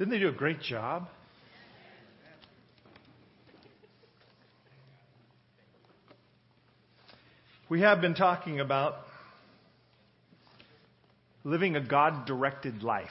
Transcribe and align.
Didn't 0.00 0.12
they 0.12 0.18
do 0.18 0.30
a 0.30 0.32
great 0.32 0.62
job? 0.62 1.08
We 7.68 7.82
have 7.82 8.00
been 8.00 8.14
talking 8.14 8.60
about 8.60 8.94
living 11.44 11.76
a 11.76 11.82
God 11.82 12.24
directed 12.24 12.82
life. 12.82 13.08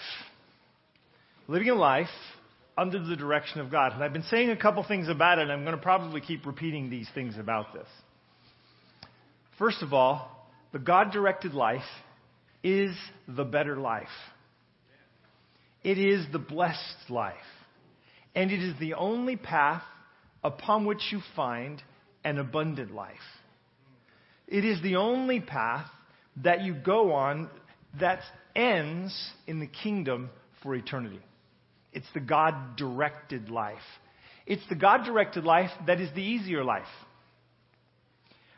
Living 1.48 1.70
a 1.70 1.76
life 1.76 2.08
under 2.76 2.98
the 2.98 3.16
direction 3.16 3.62
of 3.62 3.70
God. 3.70 3.94
And 3.94 4.04
I've 4.04 4.12
been 4.12 4.24
saying 4.24 4.50
a 4.50 4.58
couple 4.58 4.84
things 4.84 5.10
about 5.10 5.38
it, 5.38 5.44
and 5.44 5.52
I'm 5.52 5.64
going 5.64 5.76
to 5.76 5.82
probably 5.84 6.22
keep 6.22 6.48
repeating 6.48 6.90
these 6.90 7.08
things 7.14 7.38
about 7.38 7.72
this. 7.72 7.88
First 9.60 9.84
of 9.84 9.94
all, 9.94 10.50
the 10.72 10.80
God 10.80 11.12
directed 11.12 11.54
life 11.54 11.86
is 12.64 12.96
the 13.28 13.44
better 13.44 13.78
life. 13.78 14.08
It 15.84 15.98
is 15.98 16.26
the 16.32 16.40
blessed 16.40 17.10
life. 17.10 17.36
And 18.36 18.52
it 18.52 18.62
is 18.62 18.78
the 18.80 18.94
only 18.94 19.36
path 19.36 19.84
upon 20.44 20.86
which 20.86 21.02
you 21.12 21.22
find 21.36 21.82
an 22.24 22.38
abundant 22.38 22.94
life. 22.94 23.16
It 24.48 24.66
is 24.66 24.82
the 24.82 24.96
only 24.96 25.40
path 25.40 25.88
that 26.44 26.62
you 26.62 26.74
go 26.74 27.14
on 27.14 27.50
that 28.00 28.20
ends 28.56 29.14
in 29.48 29.60
the 29.60 29.68
kingdom 29.68 30.30
for 30.64 30.76
eternity. 30.76 31.20
It's 31.94 32.08
the 32.14 32.20
God 32.20 32.76
directed 32.78 33.50
life. 33.50 33.78
It's 34.46 34.68
the 34.70 34.76
God 34.76 35.06
directed 35.06 35.44
life 35.44 35.70
that 35.88 36.00
is 36.00 36.10
the 36.14 36.22
easier 36.22 36.64
life. 36.64 36.88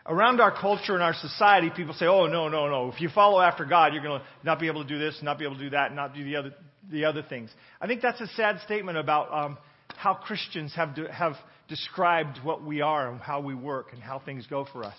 Around 0.06 0.42
our 0.42 0.52
culture 0.52 0.94
and 0.94 1.04
our 1.04 1.14
society, 1.14 1.70
people 1.76 1.94
say, 1.94 2.08
oh, 2.08 2.26
no, 2.26 2.50
no, 2.50 2.68
no. 2.68 2.90
If 2.90 3.02
you 3.02 3.10
follow 3.10 3.40
after 3.40 3.66
God, 3.66 3.94
you're 3.94 4.02
going 4.02 4.20
to 4.20 4.26
not 4.44 4.60
be 4.60 4.68
able 4.68 4.84
to 4.84 4.88
do 4.88 4.98
this, 4.98 5.20
not 5.22 5.38
be 5.38 5.46
able 5.46 5.58
to 5.58 5.64
do 5.64 5.70
that, 5.72 5.94
not 5.94 6.16
do 6.16 6.24
the 6.24 6.38
other, 6.38 6.54
the 6.90 7.06
other 7.06 7.24
things. 7.28 7.50
I 7.80 7.88
think 7.88 8.02
that's 8.02 8.22
a 8.22 8.28
sad 8.28 8.60
statement 8.66 8.98
about 8.98 9.32
um, 9.34 9.58
how 9.96 10.14
Christians 10.14 10.74
have, 10.76 10.96
de- 10.96 11.12
have 11.12 11.34
described 11.68 12.40
what 12.44 12.64
we 12.64 12.82
are 12.82 13.12
and 13.12 13.20
how 13.20 13.42
we 13.42 13.56
work 13.56 13.94
and 13.94 14.02
how 14.02 14.20
things 14.20 14.48
go 14.48 14.66
for 14.72 14.84
us. 14.84 14.98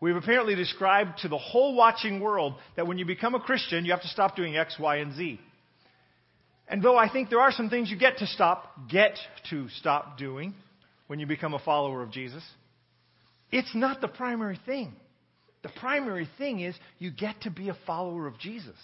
We've 0.00 0.16
apparently 0.16 0.54
described 0.54 1.18
to 1.22 1.28
the 1.28 1.38
whole 1.38 1.74
watching 1.74 2.20
world 2.20 2.54
that 2.76 2.86
when 2.86 2.98
you 2.98 3.06
become 3.06 3.34
a 3.34 3.40
Christian, 3.40 3.84
you 3.84 3.92
have 3.92 4.02
to 4.02 4.08
stop 4.08 4.36
doing 4.36 4.56
X, 4.56 4.76
Y, 4.78 4.96
and 4.96 5.14
Z. 5.14 5.40
And 6.68 6.82
though 6.82 6.96
I 6.96 7.10
think 7.10 7.30
there 7.30 7.40
are 7.40 7.52
some 7.52 7.70
things 7.70 7.90
you 7.90 7.98
get 7.98 8.18
to 8.18 8.26
stop, 8.26 8.88
get 8.88 9.18
to 9.50 9.68
stop 9.70 10.18
doing 10.18 10.54
when 11.06 11.18
you 11.20 11.26
become 11.26 11.54
a 11.54 11.58
follower 11.58 12.02
of 12.02 12.10
Jesus, 12.10 12.42
it's 13.50 13.74
not 13.74 14.00
the 14.00 14.08
primary 14.08 14.58
thing. 14.66 14.92
The 15.62 15.70
primary 15.80 16.28
thing 16.38 16.60
is 16.60 16.74
you 16.98 17.10
get 17.10 17.42
to 17.42 17.50
be 17.50 17.68
a 17.68 17.76
follower 17.86 18.26
of 18.26 18.38
Jesus. 18.38 18.76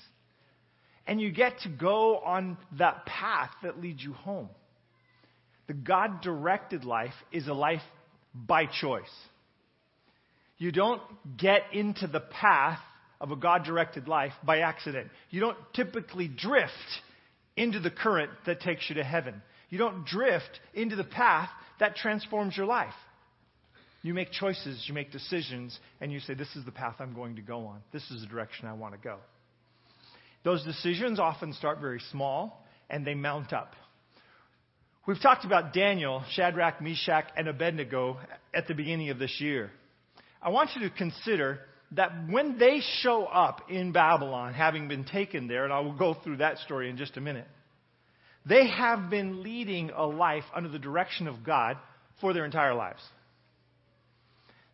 And 1.10 1.20
you 1.20 1.32
get 1.32 1.58
to 1.62 1.68
go 1.68 2.18
on 2.18 2.56
that 2.78 3.04
path 3.04 3.50
that 3.64 3.80
leads 3.80 4.00
you 4.00 4.12
home. 4.12 4.48
The 5.66 5.74
God 5.74 6.20
directed 6.22 6.84
life 6.84 7.14
is 7.32 7.48
a 7.48 7.52
life 7.52 7.82
by 8.32 8.66
choice. 8.66 9.02
You 10.56 10.70
don't 10.70 11.02
get 11.36 11.62
into 11.72 12.06
the 12.06 12.20
path 12.20 12.78
of 13.20 13.32
a 13.32 13.36
God 13.36 13.64
directed 13.64 14.06
life 14.06 14.34
by 14.44 14.60
accident. 14.60 15.08
You 15.30 15.40
don't 15.40 15.58
typically 15.74 16.28
drift 16.28 16.70
into 17.56 17.80
the 17.80 17.90
current 17.90 18.30
that 18.46 18.60
takes 18.60 18.88
you 18.88 18.94
to 18.94 19.04
heaven. 19.04 19.42
You 19.68 19.78
don't 19.78 20.06
drift 20.06 20.60
into 20.74 20.94
the 20.94 21.02
path 21.02 21.50
that 21.80 21.96
transforms 21.96 22.56
your 22.56 22.66
life. 22.66 22.94
You 24.02 24.14
make 24.14 24.30
choices, 24.30 24.84
you 24.86 24.94
make 24.94 25.10
decisions, 25.10 25.76
and 26.00 26.12
you 26.12 26.20
say, 26.20 26.34
This 26.34 26.54
is 26.54 26.64
the 26.64 26.70
path 26.70 26.96
I'm 27.00 27.14
going 27.14 27.34
to 27.34 27.42
go 27.42 27.66
on. 27.66 27.80
This 27.92 28.08
is 28.12 28.20
the 28.20 28.28
direction 28.28 28.68
I 28.68 28.74
want 28.74 28.94
to 28.94 29.00
go. 29.00 29.16
Those 30.42 30.64
decisions 30.64 31.20
often 31.20 31.52
start 31.52 31.80
very 31.80 32.00
small 32.10 32.64
and 32.88 33.06
they 33.06 33.14
mount 33.14 33.52
up. 33.52 33.74
We've 35.06 35.20
talked 35.20 35.44
about 35.44 35.72
Daniel, 35.72 36.22
Shadrach, 36.32 36.80
Meshach, 36.80 37.26
and 37.36 37.48
Abednego 37.48 38.18
at 38.54 38.68
the 38.68 38.74
beginning 38.74 39.10
of 39.10 39.18
this 39.18 39.40
year. 39.40 39.70
I 40.42 40.50
want 40.50 40.70
you 40.74 40.88
to 40.88 40.94
consider 40.94 41.60
that 41.92 42.12
when 42.28 42.58
they 42.58 42.80
show 43.00 43.24
up 43.24 43.70
in 43.70 43.92
Babylon, 43.92 44.54
having 44.54 44.88
been 44.88 45.04
taken 45.04 45.48
there, 45.48 45.64
and 45.64 45.72
I 45.72 45.80
will 45.80 45.96
go 45.96 46.14
through 46.14 46.38
that 46.38 46.58
story 46.58 46.88
in 46.88 46.96
just 46.96 47.16
a 47.16 47.20
minute, 47.20 47.48
they 48.46 48.68
have 48.68 49.10
been 49.10 49.42
leading 49.42 49.90
a 49.90 50.06
life 50.06 50.44
under 50.54 50.68
the 50.68 50.78
direction 50.78 51.26
of 51.26 51.44
God 51.44 51.76
for 52.20 52.32
their 52.32 52.44
entire 52.44 52.74
lives. 52.74 53.02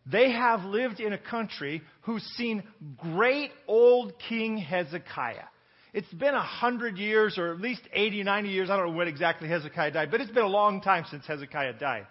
They 0.09 0.31
have 0.31 0.63
lived 0.63 0.99
in 0.99 1.11
a 1.11 1.17
country 1.17 1.81
who's 2.01 2.23
seen 2.37 2.63
great 2.97 3.51
old 3.67 4.13
King 4.29 4.57
Hezekiah. 4.57 5.45
It's 5.93 6.11
been 6.13 6.33
a 6.33 6.43
hundred 6.43 6.97
years, 6.97 7.37
or 7.37 7.53
at 7.53 7.61
least 7.61 7.81
80, 7.93 8.23
90 8.23 8.49
years. 8.49 8.69
I 8.69 8.77
don't 8.77 8.87
know 8.87 8.97
when 8.97 9.07
exactly 9.07 9.47
Hezekiah 9.47 9.91
died, 9.91 10.11
but 10.11 10.21
it's 10.21 10.31
been 10.31 10.43
a 10.43 10.47
long 10.47 10.81
time 10.81 11.05
since 11.09 11.25
Hezekiah 11.25 11.73
died. 11.73 12.07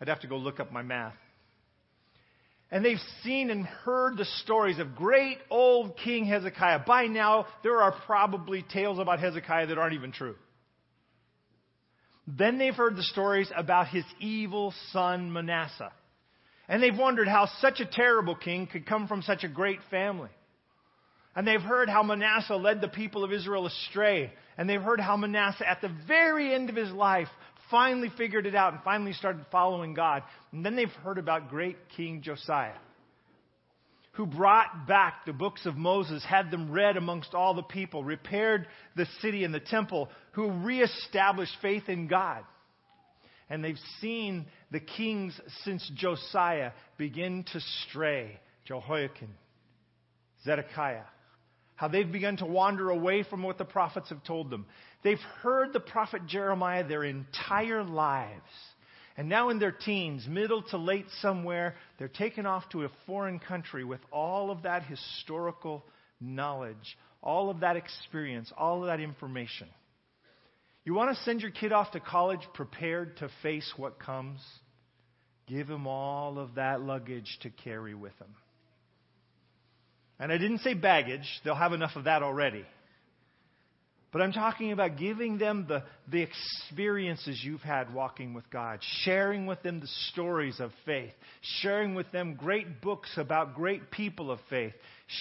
I'd 0.00 0.08
have 0.08 0.20
to 0.20 0.26
go 0.26 0.36
look 0.36 0.58
up 0.58 0.72
my 0.72 0.82
math. 0.82 1.14
And 2.72 2.84
they've 2.84 2.98
seen 3.22 3.50
and 3.50 3.66
heard 3.66 4.16
the 4.16 4.24
stories 4.24 4.78
of 4.78 4.96
great 4.96 5.38
old 5.50 5.96
King 5.98 6.24
Hezekiah. 6.24 6.80
By 6.86 7.06
now, 7.06 7.46
there 7.62 7.82
are 7.82 7.94
probably 8.06 8.62
tales 8.62 8.98
about 8.98 9.20
Hezekiah 9.20 9.66
that 9.66 9.78
aren't 9.78 9.94
even 9.94 10.10
true. 10.10 10.34
Then 12.26 12.58
they've 12.58 12.74
heard 12.74 12.96
the 12.96 13.02
stories 13.02 13.50
about 13.54 13.88
his 13.88 14.04
evil 14.20 14.72
son 14.90 15.32
Manasseh. 15.32 15.92
And 16.68 16.82
they've 16.82 16.96
wondered 16.96 17.28
how 17.28 17.48
such 17.60 17.80
a 17.80 17.86
terrible 17.86 18.34
king 18.34 18.66
could 18.66 18.86
come 18.86 19.06
from 19.06 19.22
such 19.22 19.44
a 19.44 19.48
great 19.48 19.80
family. 19.90 20.30
And 21.34 21.46
they've 21.46 21.60
heard 21.60 21.88
how 21.88 22.02
Manasseh 22.02 22.56
led 22.56 22.80
the 22.80 22.88
people 22.88 23.24
of 23.24 23.32
Israel 23.32 23.66
astray. 23.66 24.32
And 24.58 24.68
they've 24.68 24.82
heard 24.82 25.00
how 25.00 25.16
Manasseh, 25.16 25.68
at 25.68 25.80
the 25.80 25.90
very 26.06 26.54
end 26.54 26.68
of 26.68 26.76
his 26.76 26.90
life, 26.90 27.28
finally 27.70 28.10
figured 28.18 28.46
it 28.46 28.54
out 28.54 28.74
and 28.74 28.82
finally 28.82 29.14
started 29.14 29.46
following 29.50 29.94
God. 29.94 30.22
And 30.52 30.64
then 30.64 30.76
they've 30.76 30.88
heard 30.88 31.18
about 31.18 31.48
great 31.48 31.76
King 31.96 32.20
Josiah, 32.20 32.76
who 34.12 34.26
brought 34.26 34.86
back 34.86 35.24
the 35.24 35.32
books 35.32 35.64
of 35.64 35.74
Moses, 35.74 36.22
had 36.22 36.50
them 36.50 36.70
read 36.70 36.98
amongst 36.98 37.32
all 37.32 37.54
the 37.54 37.62
people, 37.62 38.04
repaired 38.04 38.66
the 38.94 39.06
city 39.22 39.42
and 39.44 39.54
the 39.54 39.60
temple, 39.60 40.10
who 40.32 40.50
reestablished 40.50 41.56
faith 41.62 41.88
in 41.88 42.08
God. 42.08 42.44
And 43.48 43.64
they've 43.64 43.76
seen 44.02 44.46
the 44.70 44.80
kings 44.80 45.38
since 45.64 45.90
Josiah 45.94 46.72
begin 46.98 47.44
to 47.54 47.60
stray. 47.88 48.38
Jehoiakim, 48.66 49.34
Zedekiah, 50.44 51.02
how 51.74 51.88
they've 51.88 52.10
begun 52.10 52.36
to 52.38 52.46
wander 52.46 52.90
away 52.90 53.22
from 53.22 53.42
what 53.42 53.58
the 53.58 53.64
prophets 53.64 54.10
have 54.10 54.22
told 54.24 54.50
them. 54.50 54.66
They've 55.02 55.18
heard 55.40 55.72
the 55.72 55.80
prophet 55.80 56.26
Jeremiah 56.26 56.86
their 56.86 57.04
entire 57.04 57.82
lives. 57.82 58.42
And 59.16 59.28
now 59.28 59.50
in 59.50 59.58
their 59.58 59.72
teens, 59.72 60.26
middle 60.28 60.62
to 60.70 60.78
late 60.78 61.06
somewhere, 61.20 61.74
they're 61.98 62.08
taken 62.08 62.46
off 62.46 62.68
to 62.70 62.84
a 62.84 62.90
foreign 63.06 63.38
country 63.38 63.84
with 63.84 64.00
all 64.10 64.50
of 64.50 64.62
that 64.62 64.84
historical 64.84 65.84
knowledge, 66.20 66.96
all 67.22 67.50
of 67.50 67.60
that 67.60 67.76
experience, 67.76 68.50
all 68.56 68.80
of 68.80 68.86
that 68.86 69.00
information. 69.00 69.68
You 70.84 70.94
want 70.94 71.16
to 71.16 71.22
send 71.24 71.42
your 71.42 71.50
kid 71.50 71.72
off 71.72 71.92
to 71.92 72.00
college 72.00 72.40
prepared 72.54 73.18
to 73.18 73.28
face 73.42 73.70
what 73.76 74.00
comes? 74.00 74.40
Give 75.46 75.68
him 75.68 75.86
all 75.86 76.38
of 76.38 76.54
that 76.54 76.80
luggage 76.80 77.38
to 77.42 77.50
carry 77.50 77.94
with 77.94 78.18
him. 78.18 78.34
And 80.22 80.30
I 80.30 80.38
didn't 80.38 80.58
say 80.60 80.74
baggage, 80.74 81.26
they'll 81.44 81.56
have 81.56 81.72
enough 81.72 81.96
of 81.96 82.04
that 82.04 82.22
already. 82.22 82.64
But 84.12 84.22
I'm 84.22 84.30
talking 84.30 84.70
about 84.70 84.96
giving 84.96 85.36
them 85.36 85.66
the, 85.68 85.82
the 86.06 86.22
experiences 86.22 87.40
you've 87.42 87.62
had 87.62 87.92
walking 87.92 88.32
with 88.32 88.48
God, 88.48 88.78
sharing 89.02 89.46
with 89.46 89.60
them 89.64 89.80
the 89.80 89.88
stories 90.12 90.60
of 90.60 90.70
faith, 90.86 91.10
sharing 91.60 91.96
with 91.96 92.12
them 92.12 92.34
great 92.34 92.80
books 92.80 93.10
about 93.16 93.56
great 93.56 93.90
people 93.90 94.30
of 94.30 94.38
faith, 94.48 94.74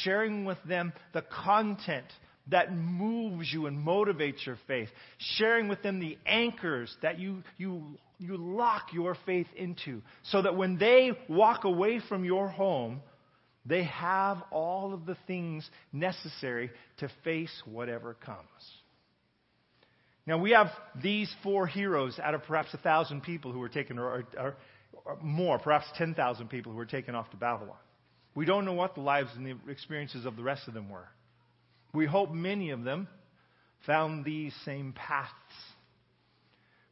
sharing 0.03 0.45
with 0.45 0.59
them 0.67 0.93
the 1.13 1.23
content 1.43 2.05
that 2.51 2.71
moves 2.71 3.51
you 3.51 3.65
and 3.65 3.83
motivates 3.83 4.45
your 4.45 4.59
faith, 4.67 4.89
sharing 5.17 5.67
with 5.67 5.81
them 5.81 5.99
the 5.99 6.15
anchors 6.27 6.95
that 7.01 7.17
you, 7.17 7.41
you, 7.57 7.97
you 8.19 8.37
lock 8.37 8.93
your 8.93 9.17
faith 9.25 9.47
into, 9.55 10.03
so 10.25 10.43
that 10.43 10.55
when 10.55 10.77
they 10.77 11.09
walk 11.27 11.63
away 11.63 11.99
from 12.07 12.23
your 12.23 12.49
home, 12.49 13.01
they 13.65 13.83
have 13.83 14.41
all 14.51 14.93
of 14.93 15.05
the 15.05 15.17
things 15.27 15.69
necessary 15.93 16.71
to 16.97 17.09
face 17.23 17.51
whatever 17.65 18.15
comes. 18.15 18.37
Now, 20.25 20.37
we 20.37 20.51
have 20.51 20.67
these 21.01 21.33
four 21.43 21.67
heroes 21.67 22.19
out 22.19 22.33
of 22.33 22.43
perhaps 22.43 22.73
a 22.73 22.77
thousand 22.77 23.21
people 23.21 23.51
who 23.51 23.59
were 23.59 23.69
taken, 23.69 23.97
or, 23.97 24.25
or, 24.37 24.55
or 25.05 25.17
more, 25.21 25.59
perhaps 25.59 25.85
10,000 25.97 26.47
people 26.49 26.71
who 26.71 26.77
were 26.77 26.85
taken 26.85 27.15
off 27.15 27.29
to 27.31 27.37
Babylon. 27.37 27.77
We 28.33 28.45
don't 28.45 28.65
know 28.65 28.73
what 28.73 28.95
the 28.95 29.01
lives 29.01 29.29
and 29.35 29.45
the 29.45 29.71
experiences 29.71 30.25
of 30.25 30.35
the 30.35 30.43
rest 30.43 30.67
of 30.67 30.73
them 30.73 30.89
were. 30.89 31.07
We 31.93 32.05
hope 32.05 32.31
many 32.31 32.69
of 32.69 32.83
them 32.83 33.07
found 33.85 34.23
these 34.23 34.53
same 34.63 34.93
paths. 34.93 35.31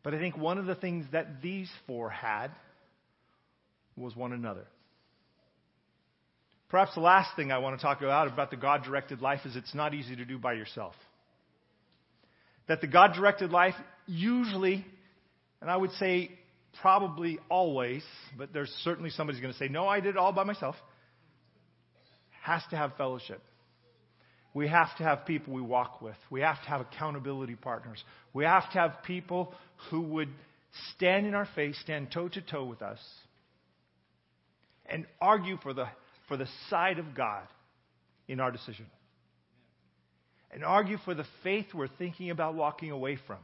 But 0.04 0.14
I 0.14 0.20
think 0.20 0.38
one 0.38 0.58
of 0.58 0.66
the 0.66 0.76
things 0.76 1.06
that 1.12 1.42
these 1.42 1.70
four 1.88 2.10
had 2.10 2.52
was 3.96 4.16
one 4.16 4.34
another. 4.34 4.66
Perhaps 6.70 6.94
the 6.96 7.02
last 7.02 7.36
thing 7.36 7.52
I 7.52 7.58
want 7.58 7.80
to 7.80 7.82
talk 7.84 8.02
about 8.02 8.28
about 8.28 8.52
the 8.52 8.58
God 8.58 8.84
directed 8.84 9.22
life 9.22 9.42
is 9.46 9.56
it's 9.56 9.74
not 9.74 9.94
easy 9.94 10.16
to 10.16 10.26
do 10.26 10.38
by 10.38 10.54
yourself 10.54 10.94
that 12.70 12.82
the 12.82 12.88
God 12.88 13.14
directed 13.16 13.52
life 13.52 13.74
usually, 14.06 14.86
and 15.60 15.70
I 15.70 15.76
would 15.76 15.92
say 15.94 16.32
probably 16.82 17.40
always, 17.50 18.04
but 18.38 18.54
there's 18.54 18.70
certainly 18.84 19.10
somebody's 19.10 19.42
going 19.42 19.52
to 19.52 19.60
say, 19.60 19.68
no, 19.68 19.88
I 19.88 20.00
did 20.00 20.12
it 20.12 20.18
all 20.18 20.32
by 20.32 20.44
myself, 20.44 20.76
has 22.44 22.62
to 22.70 22.78
have 22.78 22.96
fellowship. 22.96 23.42
We 24.54 24.68
have 24.68 24.96
to 24.98 25.04
have 25.04 25.26
people 25.26 25.54
we 25.54 25.62
walk 25.62 26.00
with. 26.00 26.16
We 26.30 26.42
have 26.42 26.62
to 26.64 26.70
have 26.70 26.82
accountability 26.82 27.56
partners. 27.56 28.04
We 28.34 28.46
have 28.46 28.72
to 28.72 28.78
have 28.78 29.04
people 29.04 29.54
who 29.90 30.02
would 30.02 30.30
stand 30.96 31.26
in 31.26 31.34
our 31.34 31.48
face, 31.56 31.78
stand 31.82 32.12
toe 32.12 32.30
to 32.30 32.42
toe 32.42 32.66
with 32.66 32.84
us, 32.84 33.00
and 34.86 35.08
argue 35.20 35.58
for 35.64 35.74
the, 35.74 35.88
for 36.30 36.38
the 36.38 36.48
side 36.70 37.00
of 37.00 37.14
God 37.14 37.44
in 38.30 38.40
our 38.40 38.52
decision. 38.52 38.86
And 40.52 40.64
argue 40.64 40.98
for 41.04 41.14
the 41.14 41.26
faith 41.44 41.66
we're 41.74 41.90
thinking 41.90 42.30
about 42.30 42.56
walking 42.56 42.92
away 42.92 43.18
from. 43.28 43.40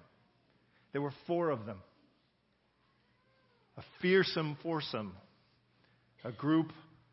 There 0.94 1.02
were 1.02 1.14
four 1.28 1.50
of 1.50 1.66
them 1.66 1.80
a 3.78 3.84
fearsome 4.02 4.58
foursome, 4.64 5.14
a 6.24 6.32
group 6.32 6.72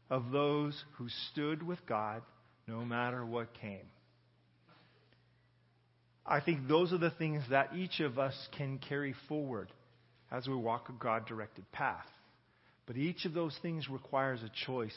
of 0.08 0.30
those 0.30 0.80
who 0.96 1.08
stood 1.32 1.60
with 1.60 1.84
God 1.88 2.22
no 2.68 2.84
matter 2.84 3.26
what 3.26 3.48
came. 3.60 3.86
I 6.24 6.40
think 6.40 6.68
those 6.68 6.92
are 6.92 6.98
the 6.98 7.10
things 7.10 7.42
that 7.50 7.74
each 7.74 7.98
of 7.98 8.18
us 8.18 8.34
can 8.56 8.78
carry 8.78 9.14
forward 9.28 9.72
as 10.30 10.46
we 10.46 10.54
walk 10.54 10.88
a 10.88 10.92
God 10.92 11.26
directed 11.26 11.70
path. 11.72 12.06
But 12.86 12.96
each 12.96 13.24
of 13.24 13.34
those 13.34 13.56
things 13.60 13.88
requires 13.88 14.40
a 14.42 14.66
choice 14.66 14.96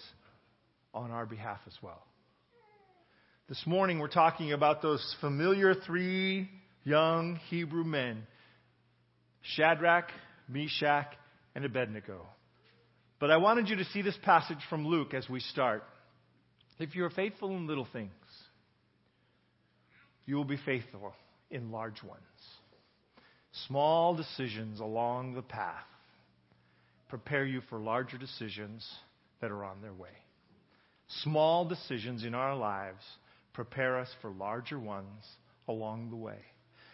on 0.95 1.12
our 1.12 1.25
behalf 1.25 1.59
as 1.68 1.74
well. 1.81 2.01
This 3.50 3.62
morning 3.68 4.00
we're 4.00 4.07
talking 4.07 4.53
about 4.53 4.81
those 4.81 5.15
familiar 5.19 5.75
three 5.75 6.50
young 6.83 7.36
Hebrew 7.50 7.83
men 7.83 8.25
Shadrach, 9.42 10.09
Meshach, 10.47 11.13
and 11.53 11.65
Abednego. 11.65 12.25
But 13.19 13.30
I 13.30 13.38
wanted 13.38 13.69
you 13.69 13.75
to 13.75 13.86
see 13.86 14.01
this 14.01 14.18
passage 14.24 14.57
from 14.69 14.88
Luke 14.88 15.13
as 15.13 15.30
we 15.30 15.42
start. 15.42 15.83
If 16.80 16.95
you're 16.95 17.12
faithful 17.12 17.51
in 17.51 17.68
little 17.68 17.88
things, 17.94 18.09
you 20.25 20.36
will 20.36 20.45
be 20.45 20.57
faithful 20.65 21.13
in 21.51 21.71
large 21.71 22.01
ones. 22.01 22.24
Small 23.68 24.15
decisions 24.15 24.80
along 24.80 25.36
the 25.36 25.44
path 25.44 25.86
prepare 27.09 27.45
you 27.45 27.62
for 27.69 27.80
larger 27.80 28.18
decisions 28.18 28.86
that 29.41 29.51
are 29.51 29.63
on 29.63 29.81
their 29.81 29.94
way. 29.94 30.09
Small 31.24 31.66
decisions 31.66 32.24
in 32.24 32.34
our 32.34 32.56
lives 32.56 33.04
prepare 33.54 34.00
us 34.00 34.10
for 34.22 34.31
larger 34.31 34.80
ones 34.80 35.24
along 35.68 36.10
the 36.10 36.16
way. 36.16 36.40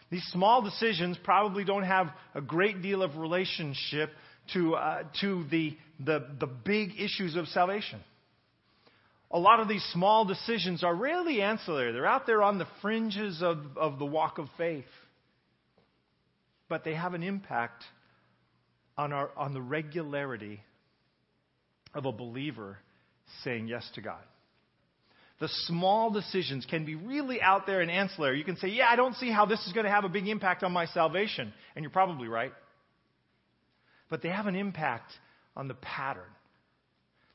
These 0.09 0.23
small 0.31 0.61
decisions 0.61 1.17
probably 1.23 1.63
don't 1.63 1.83
have 1.83 2.07
a 2.35 2.41
great 2.41 2.81
deal 2.81 3.01
of 3.01 3.15
relationship 3.17 4.11
to, 4.53 4.75
uh, 4.75 5.03
to 5.21 5.45
the, 5.49 5.77
the, 6.03 6.27
the 6.39 6.47
big 6.47 6.99
issues 6.99 7.35
of 7.37 7.47
salvation. 7.47 7.99
A 9.31 9.39
lot 9.39 9.61
of 9.61 9.69
these 9.69 9.83
small 9.93 10.25
decisions 10.25 10.83
are 10.83 10.93
really 10.93 11.41
ancillary. 11.41 11.93
They're 11.93 12.05
out 12.05 12.27
there 12.27 12.43
on 12.43 12.57
the 12.57 12.67
fringes 12.81 13.41
of, 13.41 13.59
of 13.77 13.97
the 13.97 14.05
walk 14.05 14.37
of 14.37 14.47
faith. 14.57 14.83
But 16.67 16.83
they 16.83 16.93
have 16.93 17.13
an 17.13 17.23
impact 17.23 17.83
on, 18.97 19.13
our, 19.13 19.29
on 19.37 19.53
the 19.53 19.61
regularity 19.61 20.61
of 21.93 22.05
a 22.05 22.11
believer 22.11 22.77
saying 23.43 23.67
yes 23.67 23.89
to 23.95 24.01
God. 24.01 24.21
The 25.39 25.49
small 25.65 26.11
decisions 26.11 26.67
can 26.69 26.85
be 26.85 26.95
really 26.95 27.41
out 27.41 27.65
there 27.65 27.81
and 27.81 27.89
ancillary. 27.89 28.37
You 28.37 28.43
can 28.43 28.57
say, 28.57 28.67
Yeah, 28.67 28.87
I 28.89 28.95
don't 28.95 29.15
see 29.15 29.31
how 29.31 29.45
this 29.45 29.65
is 29.65 29.73
going 29.73 29.85
to 29.85 29.91
have 29.91 30.03
a 30.03 30.09
big 30.09 30.27
impact 30.27 30.63
on 30.63 30.71
my 30.71 30.85
salvation. 30.85 31.51
And 31.75 31.83
you're 31.83 31.91
probably 31.91 32.27
right 32.27 32.51
but 34.11 34.21
they 34.21 34.29
have 34.29 34.45
an 34.45 34.55
impact 34.55 35.11
on 35.55 35.67
the 35.67 35.73
pattern. 35.75 36.29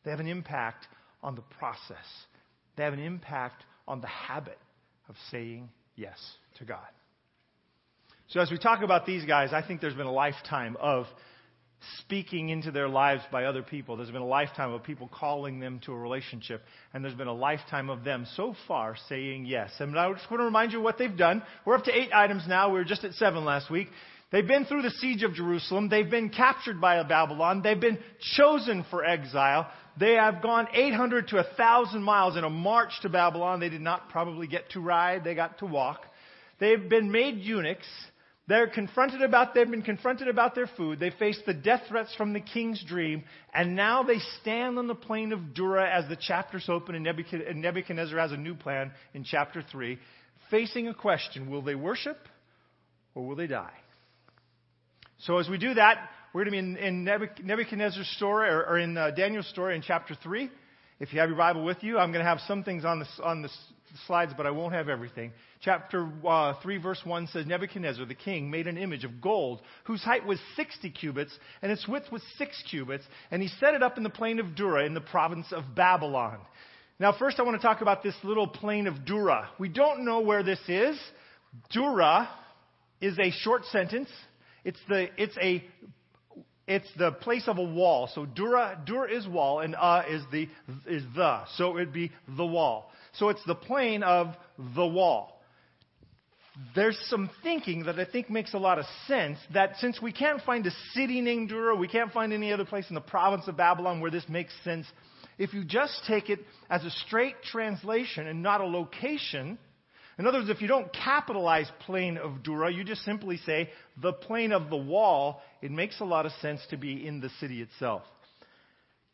They 0.04 0.12
have 0.12 0.20
an 0.20 0.28
impact 0.28 0.86
on 1.22 1.34
the 1.34 1.42
process. 1.58 2.06
They 2.76 2.84
have 2.84 2.92
an 2.92 3.00
impact 3.00 3.64
on 3.88 4.00
the 4.00 4.06
habit 4.06 4.58
of 5.08 5.16
saying 5.32 5.70
yes 5.96 6.18
to 6.58 6.64
God. 6.64 6.86
So, 8.28 8.40
as 8.40 8.50
we 8.50 8.58
talk 8.58 8.82
about 8.82 9.06
these 9.06 9.24
guys, 9.24 9.52
I 9.52 9.66
think 9.66 9.80
there's 9.80 9.94
been 9.94 10.06
a 10.06 10.12
lifetime 10.12 10.76
of 10.78 11.06
speaking 12.00 12.48
into 12.48 12.70
their 12.70 12.88
lives 12.88 13.22
by 13.30 13.44
other 13.44 13.62
people. 13.62 13.96
There's 13.96 14.10
been 14.10 14.22
a 14.22 14.26
lifetime 14.26 14.72
of 14.72 14.82
people 14.82 15.10
calling 15.12 15.60
them 15.60 15.80
to 15.86 15.92
a 15.92 15.96
relationship, 15.96 16.62
and 16.92 17.04
there's 17.04 17.14
been 17.14 17.26
a 17.26 17.34
lifetime 17.34 17.90
of 17.90 18.04
them 18.04 18.26
so 18.34 18.54
far 18.66 18.96
saying 19.08 19.46
yes. 19.46 19.72
And 19.78 19.98
I 19.98 20.12
just 20.12 20.30
want 20.30 20.40
to 20.40 20.44
remind 20.44 20.72
you 20.72 20.80
what 20.80 20.98
they've 20.98 21.16
done. 21.16 21.42
We're 21.64 21.76
up 21.76 21.84
to 21.84 21.96
eight 21.96 22.10
items 22.12 22.44
now. 22.48 22.68
We 22.68 22.78
were 22.78 22.84
just 22.84 23.04
at 23.04 23.12
seven 23.14 23.44
last 23.44 23.70
week. 23.70 23.88
They've 24.32 24.46
been 24.46 24.64
through 24.64 24.82
the 24.82 24.90
siege 24.90 25.22
of 25.22 25.34
Jerusalem. 25.34 25.88
They've 25.88 26.10
been 26.10 26.30
captured 26.30 26.80
by 26.80 27.00
Babylon. 27.04 27.62
They've 27.62 27.80
been 27.80 27.98
chosen 28.36 28.84
for 28.90 29.04
exile. 29.04 29.70
They 29.98 30.14
have 30.14 30.42
gone 30.42 30.66
800 30.72 31.28
to 31.28 31.36
1,000 31.36 32.02
miles 32.02 32.36
in 32.36 32.42
a 32.42 32.50
march 32.50 32.90
to 33.02 33.08
Babylon. 33.08 33.60
They 33.60 33.68
did 33.68 33.80
not 33.80 34.08
probably 34.10 34.46
get 34.46 34.70
to 34.70 34.80
ride. 34.80 35.22
They 35.22 35.34
got 35.34 35.58
to 35.58 35.66
walk. 35.66 36.02
They've 36.58 36.88
been 36.88 37.12
made 37.12 37.38
eunuchs. 37.38 37.86
They're 38.48 38.68
confronted 38.68 39.22
about, 39.22 39.54
they've 39.54 39.68
been 39.68 39.82
confronted 39.82 40.28
about 40.28 40.54
their 40.54 40.68
food. 40.76 41.00
They 41.00 41.10
face 41.10 41.40
the 41.46 41.54
death 41.54 41.82
threats 41.88 42.14
from 42.14 42.32
the 42.32 42.40
king's 42.40 42.82
dream. 42.84 43.24
And 43.52 43.74
now 43.74 44.04
they 44.04 44.18
stand 44.40 44.78
on 44.78 44.86
the 44.86 44.94
plain 44.94 45.32
of 45.32 45.52
Dura 45.52 45.90
as 45.90 46.08
the 46.08 46.16
chapters 46.16 46.66
open 46.68 46.94
and 46.94 47.04
Nebuchadnezzar 47.04 48.18
has 48.18 48.30
a 48.30 48.36
new 48.36 48.54
plan 48.54 48.92
in 49.14 49.24
chapter 49.24 49.64
3, 49.72 49.98
facing 50.50 50.86
a 50.86 50.94
question 50.94 51.50
Will 51.50 51.62
they 51.62 51.74
worship 51.74 52.18
or 53.16 53.26
will 53.26 53.36
they 53.36 53.48
die? 53.48 53.74
So 55.18 55.38
as 55.38 55.48
we 55.48 55.58
do 55.58 55.74
that, 55.74 56.08
we're 56.32 56.44
going 56.44 56.66
to 56.66 56.74
be 56.74 56.86
in, 56.86 57.04
Nebuchadnezzar's 57.42 58.08
story, 58.16 58.48
or, 58.50 58.64
or 58.64 58.78
in 58.78 58.96
uh, 58.96 59.10
Daniel's 59.10 59.48
story 59.48 59.74
in 59.74 59.82
chapter 59.82 60.14
3. 60.22 60.50
If 61.00 61.12
you 61.12 61.20
have 61.20 61.30
your 61.30 61.38
Bible 61.38 61.64
with 61.64 61.82
you, 61.82 61.98
I'm 61.98 62.12
going 62.12 62.24
to 62.24 62.28
have 62.28 62.40
some 62.46 62.62
things 62.62 62.84
on 62.84 63.00
the, 63.00 63.06
on 63.24 63.42
the 63.42 63.48
slides, 64.06 64.32
but 64.36 64.46
I 64.46 64.50
won't 64.50 64.74
have 64.74 64.88
everything. 64.88 65.32
Chapter 65.60 66.10
uh, 66.26 66.54
3, 66.62 66.78
verse 66.78 67.00
1 67.04 67.28
says 67.28 67.46
Nebuchadnezzar, 67.46 68.04
the 68.04 68.14
king, 68.14 68.50
made 68.50 68.66
an 68.66 68.78
image 68.78 69.04
of 69.04 69.20
gold 69.20 69.60
whose 69.84 70.02
height 70.02 70.26
was 70.26 70.38
60 70.56 70.90
cubits 70.90 71.36
and 71.62 71.72
its 71.72 71.86
width 71.88 72.10
was 72.12 72.22
6 72.38 72.64
cubits, 72.70 73.04
and 73.30 73.42
he 73.42 73.48
set 73.48 73.74
it 73.74 73.82
up 73.82 73.96
in 73.96 74.02
the 74.02 74.10
plain 74.10 74.38
of 74.38 74.54
Dura 74.54 74.84
in 74.84 74.94
the 74.94 75.00
province 75.00 75.46
of 75.52 75.74
Babylon. 75.74 76.38
Now, 76.98 77.14
first, 77.18 77.38
I 77.38 77.42
want 77.42 77.60
to 77.60 77.66
talk 77.66 77.82
about 77.82 78.02
this 78.02 78.14
little 78.22 78.48
plain 78.48 78.86
of 78.86 79.04
Dura. 79.04 79.48
We 79.58 79.68
don't 79.68 80.04
know 80.04 80.20
where 80.20 80.42
this 80.42 80.60
is. 80.68 80.98
Dura 81.70 82.28
is 83.00 83.18
a 83.18 83.30
short 83.30 83.64
sentence. 83.66 84.08
It's 84.64 84.80
the, 84.88 85.08
it's 85.16 85.36
a, 85.40 85.62
it's 86.66 86.88
the 86.98 87.12
place 87.12 87.44
of 87.46 87.58
a 87.58 87.62
wall. 87.62 88.08
So 88.14 88.26
dura, 88.26 88.80
dura 88.84 89.12
is 89.12 89.26
wall, 89.26 89.60
and 89.60 89.76
uh 89.76 90.02
is 90.08 90.22
the, 90.32 90.48
is 90.86 91.02
the. 91.14 91.44
So 91.56 91.76
it'd 91.76 91.92
be 91.92 92.10
the 92.36 92.46
wall. 92.46 92.90
So 93.18 93.28
it's 93.30 93.44
the 93.46 93.54
plain 93.54 94.02
of 94.02 94.34
the 94.74 94.86
wall. 94.86 95.40
There's 96.74 96.98
some 97.10 97.28
thinking 97.42 97.84
that 97.84 97.98
I 97.98 98.06
think 98.06 98.30
makes 98.30 98.54
a 98.54 98.58
lot 98.58 98.78
of 98.78 98.86
sense 99.06 99.38
that 99.52 99.76
since 99.78 100.00
we 100.00 100.10
can't 100.10 100.40
find 100.42 100.66
a 100.66 100.70
city 100.94 101.20
named 101.20 101.50
Dura, 101.50 101.76
we 101.76 101.88
can't 101.88 102.12
find 102.12 102.32
any 102.32 102.52
other 102.52 102.64
place 102.64 102.86
in 102.88 102.94
the 102.94 103.00
province 103.00 103.46
of 103.46 103.56
Babylon 103.56 104.00
where 104.00 104.10
this 104.10 104.26
makes 104.28 104.54
sense. 104.64 104.86
If 105.38 105.52
you 105.52 105.64
just 105.64 106.02
take 106.06 106.30
it 106.30 106.40
as 106.70 106.82
a 106.84 106.90
straight 106.90 107.42
translation 107.42 108.26
and 108.26 108.42
not 108.42 108.62
a 108.62 108.66
location, 108.66 109.58
in 110.18 110.26
other 110.26 110.38
words, 110.38 110.48
if 110.48 110.62
you 110.62 110.68
don't 110.68 110.90
capitalize 110.94 111.70
plain 111.80 112.16
of 112.16 112.42
Dura, 112.42 112.72
you 112.72 112.84
just 112.84 113.04
simply 113.04 113.36
say 113.36 113.68
the 114.00 114.14
plain 114.14 114.52
of 114.52 114.70
the 114.70 114.78
wall, 114.78 115.42
it 115.60 115.70
makes 115.70 116.00
a 116.00 116.04
lot 116.04 116.24
of 116.24 116.32
sense 116.40 116.60
to 116.70 116.78
be 116.78 117.06
in 117.06 117.20
the 117.20 117.28
city 117.38 117.60
itself. 117.60 118.02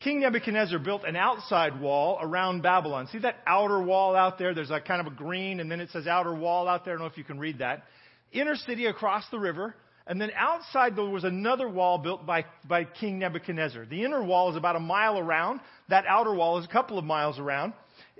King 0.03 0.21
Nebuchadnezzar 0.21 0.79
built 0.81 1.05
an 1.05 1.15
outside 1.15 1.81
wall 1.81 2.19
around 2.21 2.63
Babylon. 2.63 3.09
See 3.13 3.19
that 3.19 3.37
outer 3.47 3.81
wall 3.81 4.17
out 4.17 4.39
there? 4.39 4.53
There's 4.53 4.71
a 4.71 4.81
kind 4.81 5.01
of 5.01 5.13
a 5.13 5.15
green, 5.15 5.61
and 5.61 5.71
then 5.71 5.81
it 5.81 5.91
says 5.91 6.07
outer 6.07 6.35
wall 6.35 6.67
out 6.67 6.85
there. 6.85 6.95
I 6.95 6.97
don't 6.97 7.07
know 7.07 7.11
if 7.11 7.19
you 7.19 7.25
can 7.25 7.39
read 7.39 7.59
that. 7.59 7.85
Inner 8.33 8.57
city 8.57 8.87
across 8.87 9.25
the 9.31 9.39
river. 9.39 9.75
And 10.07 10.21
then 10.21 10.33
outside 10.37 10.97
there 10.97 11.05
was 11.05 11.23
another 11.23 11.69
wall 11.69 11.99
built 11.99 12.27
by, 12.27 12.45
by 12.67 12.83
King 12.85 13.21
Nebuchadnezzar. 13.21 13.87
The 13.87 14.03
inner 14.03 14.25
wall 14.25 14.51
is 14.51 14.57
about 14.57 14.75
a 14.75 14.81
mile 14.81 15.17
around. 15.19 15.61
That 15.89 16.05
outer 16.09 16.35
wall 16.35 16.59
is 16.59 16.65
a 16.65 16.69
couple 16.69 16.99
of 16.99 17.05
miles 17.05 17.39
around 17.39 17.73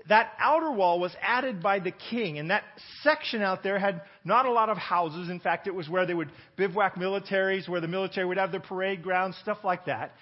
that 0.09 0.33
outer 0.37 0.71
wall 0.71 0.99
was 0.99 1.15
added 1.21 1.61
by 1.61 1.79
the 1.79 1.91
king, 1.91 2.37
and 2.37 2.49
that 2.49 2.63
section 3.01 3.41
out 3.41 3.63
there 3.63 3.79
had 3.79 4.01
not 4.25 4.45
a 4.45 4.51
lot 4.51 4.69
of 4.69 4.77
houses. 4.77 5.29
In 5.29 5.39
fact, 5.39 5.67
it 5.67 5.73
was 5.73 5.87
where 5.87 6.05
they 6.05 6.13
would 6.13 6.29
bivouac 6.57 6.95
militaries, 6.95 7.69
where 7.69 7.81
the 7.81 7.87
military 7.87 8.25
would 8.25 8.37
have 8.37 8.51
their 8.51 8.59
parade 8.59 9.01
grounds, 9.01 9.37
stuff 9.41 9.59
like 9.63 9.85
that. 9.85 10.13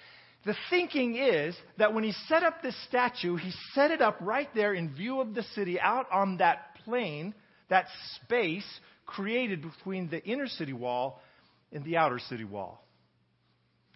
The 0.44 0.56
thinking 0.70 1.16
is 1.16 1.56
that 1.78 1.94
when 1.94 2.02
he 2.02 2.12
set 2.28 2.42
up 2.42 2.62
this 2.62 2.76
statue, 2.88 3.36
he 3.36 3.52
set 3.74 3.90
it 3.90 4.02
up 4.02 4.16
right 4.20 4.48
there 4.54 4.74
in 4.74 4.92
view 4.92 5.20
of 5.20 5.34
the 5.34 5.44
city, 5.54 5.80
out 5.80 6.06
on 6.10 6.38
that 6.38 6.76
plain, 6.84 7.34
that 7.68 7.86
space 8.16 8.66
created 9.06 9.62
between 9.62 10.10
the 10.10 10.22
inner 10.24 10.48
city 10.48 10.72
wall 10.72 11.20
and 11.72 11.84
the 11.84 11.96
outer 11.96 12.18
city 12.18 12.44
wall. 12.44 12.84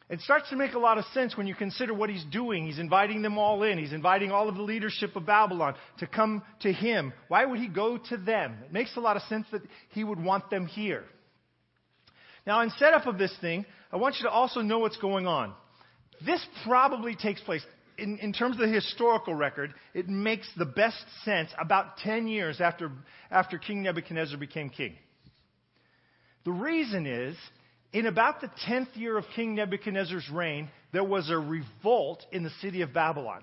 It 0.08 0.20
starts 0.20 0.48
to 0.50 0.56
make 0.56 0.74
a 0.74 0.78
lot 0.78 0.98
of 0.98 1.04
sense 1.06 1.36
when 1.36 1.48
you 1.48 1.54
consider 1.56 1.92
what 1.92 2.10
he's 2.10 2.24
doing. 2.30 2.64
He's 2.66 2.78
inviting 2.78 3.22
them 3.22 3.38
all 3.38 3.64
in. 3.64 3.76
He's 3.76 3.92
inviting 3.92 4.30
all 4.30 4.48
of 4.48 4.54
the 4.54 4.62
leadership 4.62 5.16
of 5.16 5.26
Babylon 5.26 5.74
to 5.98 6.06
come 6.06 6.44
to 6.60 6.72
him. 6.72 7.12
Why 7.26 7.44
would 7.44 7.58
he 7.58 7.66
go 7.66 7.98
to 7.98 8.16
them? 8.16 8.58
It 8.64 8.72
makes 8.72 8.96
a 8.96 9.00
lot 9.00 9.16
of 9.16 9.22
sense 9.22 9.46
that 9.50 9.62
he 9.90 10.04
would 10.04 10.22
want 10.22 10.48
them 10.48 10.66
here. 10.66 11.02
Now, 12.46 12.60
in 12.60 12.70
setup 12.78 13.06
of 13.06 13.18
this 13.18 13.36
thing, 13.40 13.66
I 13.92 13.96
want 13.96 14.16
you 14.20 14.26
to 14.26 14.30
also 14.30 14.60
know 14.60 14.78
what's 14.78 14.98
going 14.98 15.26
on. 15.26 15.52
This 16.24 16.44
probably 16.64 17.14
takes 17.14 17.40
place, 17.40 17.64
in, 17.98 18.18
in 18.18 18.32
terms 18.32 18.56
of 18.56 18.60
the 18.60 18.74
historical 18.74 19.34
record, 19.34 19.74
it 19.94 20.08
makes 20.08 20.48
the 20.56 20.64
best 20.64 21.04
sense 21.24 21.50
about 21.58 21.98
10 21.98 22.28
years 22.28 22.60
after, 22.60 22.90
after 23.30 23.58
King 23.58 23.82
Nebuchadnezzar 23.82 24.38
became 24.38 24.70
king. 24.70 24.96
The 26.44 26.52
reason 26.52 27.06
is, 27.06 27.36
in 27.92 28.06
about 28.06 28.40
the 28.40 28.50
10th 28.66 28.94
year 28.94 29.18
of 29.18 29.24
King 29.34 29.54
Nebuchadnezzar's 29.54 30.28
reign, 30.30 30.68
there 30.92 31.04
was 31.04 31.28
a 31.30 31.36
revolt 31.36 32.24
in 32.32 32.42
the 32.42 32.50
city 32.60 32.82
of 32.82 32.92
Babylon. 32.92 33.42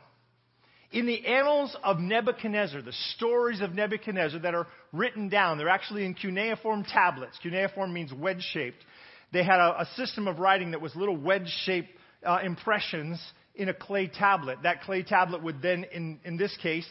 In 0.91 1.07
the 1.07 1.25
annals 1.25 1.75
of 1.83 1.99
Nebuchadnezzar, 1.99 2.83
the 2.83 2.93
stories 3.15 3.61
of 3.61 3.73
Nebuchadnezzar 3.73 4.39
that 4.41 4.53
are 4.53 4.67
written 4.91 5.27
down, 5.27 5.57
they're 5.57 5.69
actually 5.69 6.05
in 6.05 6.13
cuneiform 6.13 6.83
tablets. 6.83 7.37
Cuneiform 7.41 7.91
means 7.91 8.13
wedge 8.13 8.43
shaped. 8.53 8.85
They 9.31 9.43
had 9.43 9.59
a, 9.59 9.81
a, 9.81 9.85
system 9.95 10.27
of 10.27 10.37
writing 10.37 10.71
that 10.71 10.81
was 10.81 10.95
little 10.95 11.17
wedge 11.17 11.49
shaped 11.65 11.89
uh, 12.25 12.39
impressions 12.43 13.21
in 13.55 13.69
a 13.69 13.73
clay 13.73 14.07
tablet. 14.07 14.59
That 14.63 14.81
clay 14.81 15.03
tablet 15.03 15.43
would 15.43 15.61
then, 15.61 15.85
in, 15.91 16.19
in 16.23 16.37
this 16.37 16.55
case, 16.61 16.87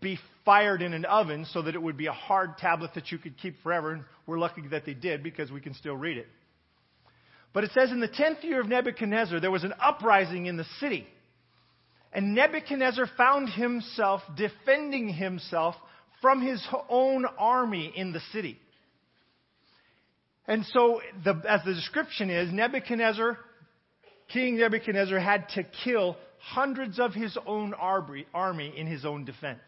be 0.00 0.18
fired 0.44 0.82
in 0.82 0.92
an 0.94 1.04
oven 1.04 1.46
so 1.52 1.62
that 1.62 1.74
it 1.74 1.82
would 1.82 1.96
be 1.96 2.06
a 2.06 2.12
hard 2.12 2.58
tablet 2.58 2.92
that 2.94 3.12
you 3.12 3.18
could 3.18 3.36
keep 3.38 3.62
forever. 3.62 3.92
And 3.92 4.04
we're 4.26 4.38
lucky 4.38 4.62
that 4.70 4.86
they 4.86 4.94
did 4.94 5.22
because 5.22 5.50
we 5.50 5.60
can 5.60 5.74
still 5.74 5.96
read 5.96 6.16
it. 6.16 6.26
But 7.52 7.64
it 7.64 7.70
says 7.72 7.90
in 7.90 8.00
the 8.00 8.08
10th 8.08 8.42
year 8.42 8.60
of 8.60 8.68
Nebuchadnezzar, 8.68 9.40
there 9.40 9.50
was 9.50 9.64
an 9.64 9.72
uprising 9.80 10.46
in 10.46 10.56
the 10.56 10.66
city. 10.78 11.06
And 12.12 12.34
Nebuchadnezzar 12.34 13.08
found 13.16 13.48
himself 13.50 14.22
defending 14.36 15.08
himself 15.08 15.74
from 16.20 16.40
his 16.40 16.66
own 16.88 17.26
army 17.38 17.92
in 17.94 18.12
the 18.12 18.20
city. 18.32 18.58
And 20.48 20.64
so, 20.66 21.00
the, 21.24 21.42
as 21.48 21.62
the 21.64 21.74
description 21.74 22.30
is, 22.30 22.52
Nebuchadnezzar, 22.52 23.38
King 24.32 24.58
Nebuchadnezzar, 24.58 25.18
had 25.18 25.48
to 25.50 25.64
kill 25.84 26.16
hundreds 26.38 26.98
of 26.98 27.14
his 27.14 27.36
own 27.46 27.74
army 27.74 28.26
in 28.76 28.86
his 28.86 29.04
own 29.04 29.24
defense. 29.24 29.60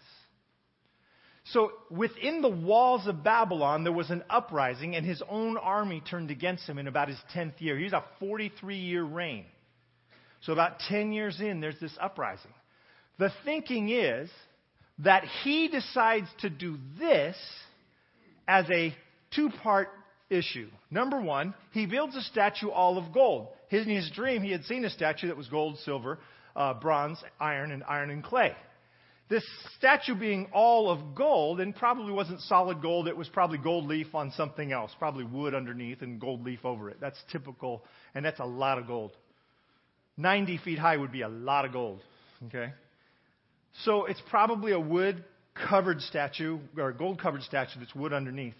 So, 1.52 1.72
within 1.90 2.42
the 2.42 2.48
walls 2.48 3.06
of 3.06 3.24
Babylon, 3.24 3.82
there 3.82 3.92
was 3.92 4.10
an 4.10 4.22
uprising, 4.28 4.96
and 4.96 5.06
his 5.06 5.22
own 5.28 5.56
army 5.56 6.02
turned 6.08 6.30
against 6.30 6.68
him 6.68 6.78
in 6.78 6.86
about 6.86 7.08
his 7.08 7.18
10th 7.34 7.60
year. 7.60 7.78
He 7.78 7.84
was 7.84 7.94
a 7.94 8.04
43 8.20 8.76
year 8.76 9.02
reign. 9.02 9.46
So, 10.42 10.52
about 10.52 10.80
10 10.80 11.12
years 11.12 11.40
in, 11.40 11.60
there's 11.60 11.80
this 11.80 11.96
uprising. 11.98 12.52
The 13.18 13.32
thinking 13.44 13.88
is 13.88 14.28
that 14.98 15.24
he 15.42 15.68
decides 15.68 16.28
to 16.40 16.50
do 16.50 16.76
this 16.98 17.36
as 18.46 18.66
a 18.70 18.94
two 19.34 19.50
part 19.62 19.88
issue. 20.30 20.68
Number 20.90 21.20
one, 21.20 21.54
he 21.72 21.86
builds 21.86 22.16
a 22.16 22.22
statue 22.22 22.68
all 22.68 22.98
of 22.98 23.12
gold. 23.12 23.48
In 23.70 23.84
his 23.84 24.10
dream, 24.10 24.42
he 24.42 24.52
had 24.52 24.64
seen 24.64 24.84
a 24.84 24.90
statue 24.90 25.28
that 25.28 25.36
was 25.36 25.48
gold, 25.48 25.78
silver, 25.84 26.18
uh, 26.56 26.74
bronze, 26.74 27.18
iron, 27.40 27.70
and 27.70 27.82
iron 27.84 28.10
and 28.10 28.22
clay. 28.22 28.54
This 29.28 29.44
statue 29.76 30.14
being 30.14 30.48
all 30.54 30.90
of 30.90 31.14
gold, 31.14 31.60
and 31.60 31.76
probably 31.76 32.12
wasn't 32.12 32.40
solid 32.40 32.80
gold, 32.80 33.08
it 33.08 33.16
was 33.16 33.28
probably 33.28 33.58
gold 33.58 33.84
leaf 33.84 34.14
on 34.14 34.30
something 34.32 34.72
else, 34.72 34.90
probably 34.98 35.24
wood 35.24 35.54
underneath 35.54 36.00
and 36.00 36.18
gold 36.18 36.44
leaf 36.44 36.64
over 36.64 36.88
it. 36.88 36.96
That's 36.98 37.22
typical, 37.30 37.84
and 38.14 38.24
that's 38.24 38.40
a 38.40 38.46
lot 38.46 38.78
of 38.78 38.86
gold. 38.86 39.12
90 40.16 40.58
feet 40.58 40.78
high 40.78 40.96
would 40.96 41.12
be 41.12 41.22
a 41.22 41.28
lot 41.28 41.66
of 41.66 41.72
gold. 41.72 42.00
Okay? 42.46 42.72
So 43.84 44.06
it's 44.06 44.22
probably 44.30 44.72
a 44.72 44.80
wood 44.80 45.22
covered 45.68 46.00
statue, 46.00 46.58
or 46.78 46.88
a 46.88 46.94
gold 46.94 47.20
covered 47.20 47.42
statue 47.42 47.80
that's 47.80 47.94
wood 47.94 48.14
underneath. 48.14 48.54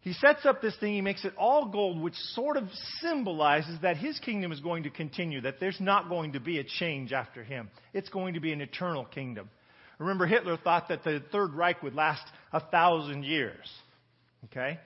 He 0.00 0.12
sets 0.12 0.46
up 0.46 0.62
this 0.62 0.76
thing, 0.78 0.94
he 0.94 1.00
makes 1.00 1.24
it 1.24 1.32
all 1.36 1.66
gold, 1.66 2.00
which 2.00 2.14
sort 2.14 2.56
of 2.56 2.68
symbolizes 3.00 3.80
that 3.82 3.96
his 3.96 4.18
kingdom 4.20 4.52
is 4.52 4.60
going 4.60 4.84
to 4.84 4.90
continue, 4.90 5.40
that 5.40 5.58
there's 5.58 5.80
not 5.80 6.08
going 6.08 6.32
to 6.32 6.40
be 6.40 6.58
a 6.58 6.64
change 6.64 7.12
after 7.12 7.42
him. 7.42 7.68
It's 7.92 8.08
going 8.08 8.34
to 8.34 8.40
be 8.40 8.52
an 8.52 8.60
eternal 8.60 9.04
kingdom. 9.04 9.50
Remember, 9.98 10.26
Hitler 10.26 10.56
thought 10.56 10.88
that 10.88 11.02
the 11.02 11.22
Third 11.32 11.52
Reich 11.54 11.82
would 11.82 11.94
last 11.94 12.22
a 12.52 12.60
thousand 12.60 13.24
years. 13.24 13.68
Okay? 14.44 14.78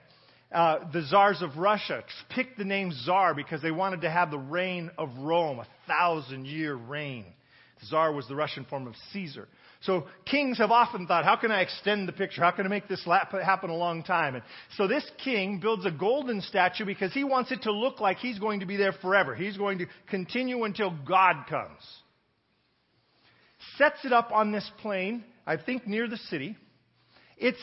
Uh, 0.51 0.91
the 0.91 1.03
czars 1.03 1.41
of 1.41 1.57
Russia 1.57 2.03
picked 2.29 2.57
the 2.57 2.63
name 2.63 2.91
czar 2.91 3.35
because 3.35 3.61
they 3.61 3.71
wanted 3.71 4.01
to 4.01 4.09
have 4.09 4.31
the 4.31 4.37
reign 4.37 4.91
of 4.97 5.09
Rome, 5.19 5.59
a 5.59 5.67
thousand 5.87 6.47
year 6.47 6.75
reign. 6.75 7.25
Czar 7.85 8.11
was 8.11 8.27
the 8.27 8.35
Russian 8.35 8.65
form 8.65 8.87
of 8.87 8.93
Caesar. 9.11 9.47
So 9.83 10.05
kings 10.25 10.59
have 10.59 10.71
often 10.71 11.07
thought, 11.07 11.25
how 11.25 11.35
can 11.35 11.51
I 11.51 11.61
extend 11.61 12.07
the 12.07 12.13
picture? 12.13 12.41
How 12.41 12.51
can 12.51 12.65
I 12.65 12.69
make 12.69 12.87
this 12.87 13.03
happen 13.05 13.69
a 13.69 13.75
long 13.75 14.01
time? 14.01 14.35
And 14.35 14.43
so 14.77 14.87
this 14.87 15.09
king 15.23 15.59
builds 15.59 15.85
a 15.85 15.91
golden 15.91 16.39
statue 16.39 16.85
because 16.85 17.11
he 17.13 17.25
wants 17.25 17.51
it 17.51 17.63
to 17.63 17.71
look 17.71 17.99
like 17.99 18.17
he's 18.17 18.39
going 18.39 18.61
to 18.61 18.65
be 18.65 18.77
there 18.77 18.93
forever. 18.93 19.35
He's 19.35 19.57
going 19.57 19.79
to 19.79 19.85
continue 20.09 20.63
until 20.63 20.97
God 21.05 21.47
comes. 21.49 21.81
Sets 23.77 24.05
it 24.05 24.13
up 24.13 24.31
on 24.31 24.53
this 24.53 24.69
plain, 24.81 25.25
I 25.45 25.57
think 25.57 25.85
near 25.85 26.07
the 26.07 26.17
city. 26.17 26.55
It's 27.37 27.59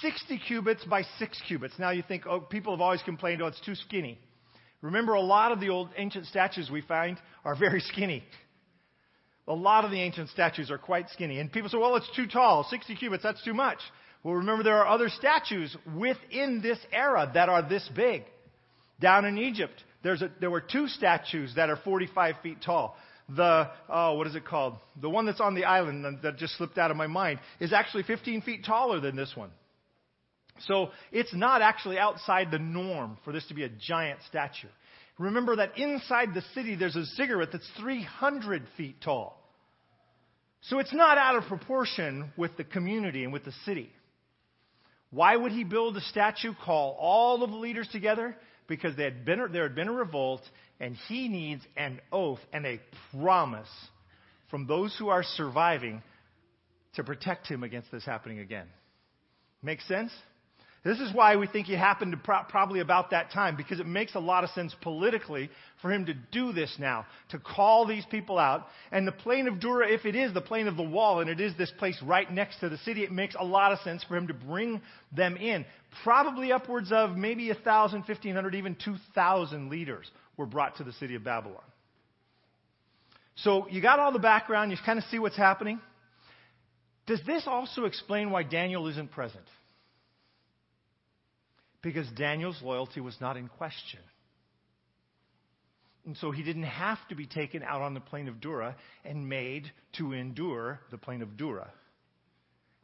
60 0.00 0.40
cubits 0.48 0.84
by 0.84 1.02
6 1.20 1.42
cubits. 1.46 1.74
Now 1.78 1.90
you 1.90 2.02
think, 2.02 2.26
oh, 2.26 2.40
people 2.40 2.72
have 2.72 2.80
always 2.80 3.02
complained, 3.02 3.42
oh, 3.42 3.46
it's 3.46 3.60
too 3.60 3.76
skinny. 3.76 4.18
Remember, 4.82 5.12
a 5.12 5.20
lot 5.20 5.52
of 5.52 5.60
the 5.60 5.68
old 5.68 5.90
ancient 5.96 6.26
statues 6.26 6.68
we 6.68 6.80
find 6.80 7.16
are 7.44 7.54
very 7.54 7.80
skinny. 7.80 8.24
A 9.50 9.54
lot 9.54 9.84
of 9.84 9.90
the 9.90 10.00
ancient 10.00 10.30
statues 10.30 10.70
are 10.70 10.78
quite 10.78 11.10
skinny. 11.10 11.38
And 11.38 11.52
people 11.52 11.68
say, 11.68 11.76
well, 11.76 11.96
it's 11.96 12.10
too 12.14 12.26
tall. 12.26 12.66
60 12.70 12.94
cubits, 12.94 13.22
that's 13.22 13.42
too 13.44 13.54
much. 13.54 13.78
Well, 14.22 14.34
remember, 14.34 14.62
there 14.62 14.76
are 14.76 14.86
other 14.86 15.08
statues 15.08 15.76
within 15.96 16.60
this 16.62 16.78
era 16.92 17.30
that 17.34 17.48
are 17.48 17.68
this 17.68 17.88
big. 17.94 18.22
Down 19.00 19.24
in 19.24 19.38
Egypt, 19.38 19.82
a, 20.04 20.16
there 20.40 20.50
were 20.50 20.60
two 20.60 20.88
statues 20.88 21.54
that 21.56 21.68
are 21.68 21.76
45 21.76 22.36
feet 22.42 22.58
tall 22.64 22.96
the, 23.36 23.70
oh, 23.88 24.14
what 24.14 24.26
is 24.26 24.34
it 24.34 24.44
called? 24.44 24.76
The 25.00 25.08
one 25.08 25.26
that's 25.26 25.40
on 25.40 25.54
the 25.54 25.64
island 25.64 26.18
that 26.22 26.36
just 26.36 26.56
slipped 26.56 26.78
out 26.78 26.90
of 26.90 26.96
my 26.96 27.06
mind 27.06 27.40
is 27.60 27.72
actually 27.72 28.02
15 28.04 28.42
feet 28.42 28.64
taller 28.64 29.00
than 29.00 29.16
this 29.16 29.32
one. 29.34 29.50
So 30.60 30.90
it's 31.10 31.34
not 31.34 31.62
actually 31.62 31.98
outside 31.98 32.50
the 32.50 32.58
norm 32.58 33.18
for 33.24 33.32
this 33.32 33.46
to 33.46 33.54
be 33.54 33.64
a 33.64 33.68
giant 33.68 34.20
statue. 34.28 34.68
Remember 35.18 35.56
that 35.56 35.78
inside 35.78 36.34
the 36.34 36.42
city 36.54 36.76
there's 36.76 36.96
a 36.96 37.04
ziggurat 37.04 37.50
that's 37.52 37.68
300 37.78 38.64
feet 38.76 39.00
tall. 39.00 39.39
So 40.62 40.78
it's 40.78 40.92
not 40.92 41.18
out 41.18 41.36
of 41.36 41.44
proportion 41.44 42.32
with 42.36 42.56
the 42.56 42.64
community 42.64 43.24
and 43.24 43.32
with 43.32 43.44
the 43.44 43.52
city. 43.64 43.90
Why 45.10 45.34
would 45.34 45.52
he 45.52 45.64
build 45.64 45.96
a 45.96 46.00
statue, 46.02 46.52
call 46.64 46.96
all 47.00 47.42
of 47.42 47.50
the 47.50 47.56
leaders 47.56 47.88
together? 47.90 48.36
Because 48.68 48.96
had 48.96 49.24
been, 49.24 49.48
there 49.52 49.64
had 49.64 49.74
been 49.74 49.88
a 49.88 49.92
revolt, 49.92 50.42
and 50.78 50.94
he 51.08 51.28
needs 51.28 51.62
an 51.76 52.00
oath 52.12 52.38
and 52.52 52.64
a 52.64 52.80
promise 53.18 53.68
from 54.50 54.66
those 54.66 54.94
who 54.98 55.08
are 55.08 55.24
surviving 55.24 56.02
to 56.94 57.04
protect 57.04 57.48
him 57.48 57.64
against 57.64 57.90
this 57.90 58.04
happening 58.04 58.38
again. 58.38 58.66
Make 59.62 59.80
sense? 59.82 60.12
This 60.82 60.98
is 60.98 61.12
why 61.12 61.36
we 61.36 61.46
think 61.46 61.68
it 61.68 61.76
happened 61.76 62.16
pro- 62.24 62.44
probably 62.44 62.80
about 62.80 63.10
that 63.10 63.30
time, 63.32 63.54
because 63.54 63.80
it 63.80 63.86
makes 63.86 64.14
a 64.14 64.18
lot 64.18 64.44
of 64.44 64.50
sense 64.50 64.74
politically 64.80 65.50
for 65.82 65.92
him 65.92 66.06
to 66.06 66.14
do 66.14 66.52
this 66.52 66.74
now, 66.78 67.04
to 67.30 67.38
call 67.38 67.86
these 67.86 68.06
people 68.06 68.38
out. 68.38 68.66
And 68.90 69.06
the 69.06 69.12
plain 69.12 69.46
of 69.46 69.60
Dura, 69.60 69.90
if 69.90 70.06
it 70.06 70.16
is 70.16 70.32
the 70.32 70.40
plain 70.40 70.68
of 70.68 70.78
the 70.78 70.82
wall, 70.82 71.20
and 71.20 71.28
it 71.28 71.38
is 71.38 71.54
this 71.58 71.70
place 71.78 72.00
right 72.02 72.30
next 72.32 72.60
to 72.60 72.70
the 72.70 72.78
city, 72.78 73.04
it 73.04 73.12
makes 73.12 73.34
a 73.38 73.44
lot 73.44 73.72
of 73.72 73.80
sense 73.80 74.02
for 74.04 74.16
him 74.16 74.28
to 74.28 74.34
bring 74.34 74.80
them 75.14 75.36
in. 75.36 75.66
Probably 76.02 76.50
upwards 76.50 76.90
of 76.92 77.14
maybe 77.14 77.48
1,000, 77.48 78.00
1,500, 78.00 78.54
even 78.54 78.74
2,000 78.82 79.68
leaders 79.68 80.10
were 80.38 80.46
brought 80.46 80.76
to 80.76 80.84
the 80.84 80.92
city 80.94 81.14
of 81.14 81.22
Babylon. 81.22 81.60
So 83.36 83.68
you 83.68 83.82
got 83.82 83.98
all 83.98 84.12
the 84.12 84.18
background, 84.18 84.70
you 84.70 84.78
kind 84.84 84.98
of 84.98 85.04
see 85.06 85.18
what's 85.18 85.36
happening. 85.36 85.78
Does 87.06 87.20
this 87.26 87.42
also 87.46 87.84
explain 87.84 88.30
why 88.30 88.44
Daniel 88.44 88.86
isn't 88.86 89.10
present? 89.10 89.44
Because 91.82 92.06
Daniel's 92.16 92.60
loyalty 92.62 93.00
was 93.00 93.16
not 93.20 93.36
in 93.36 93.48
question. 93.48 94.00
And 96.06 96.16
so 96.16 96.30
he 96.30 96.42
didn't 96.42 96.64
have 96.64 96.98
to 97.08 97.14
be 97.14 97.26
taken 97.26 97.62
out 97.62 97.82
on 97.82 97.94
the 97.94 98.00
plain 98.00 98.28
of 98.28 98.40
Dura 98.40 98.76
and 99.04 99.28
made 99.28 99.70
to 99.98 100.12
endure 100.12 100.80
the 100.90 100.98
plain 100.98 101.22
of 101.22 101.36
Dura 101.36 101.70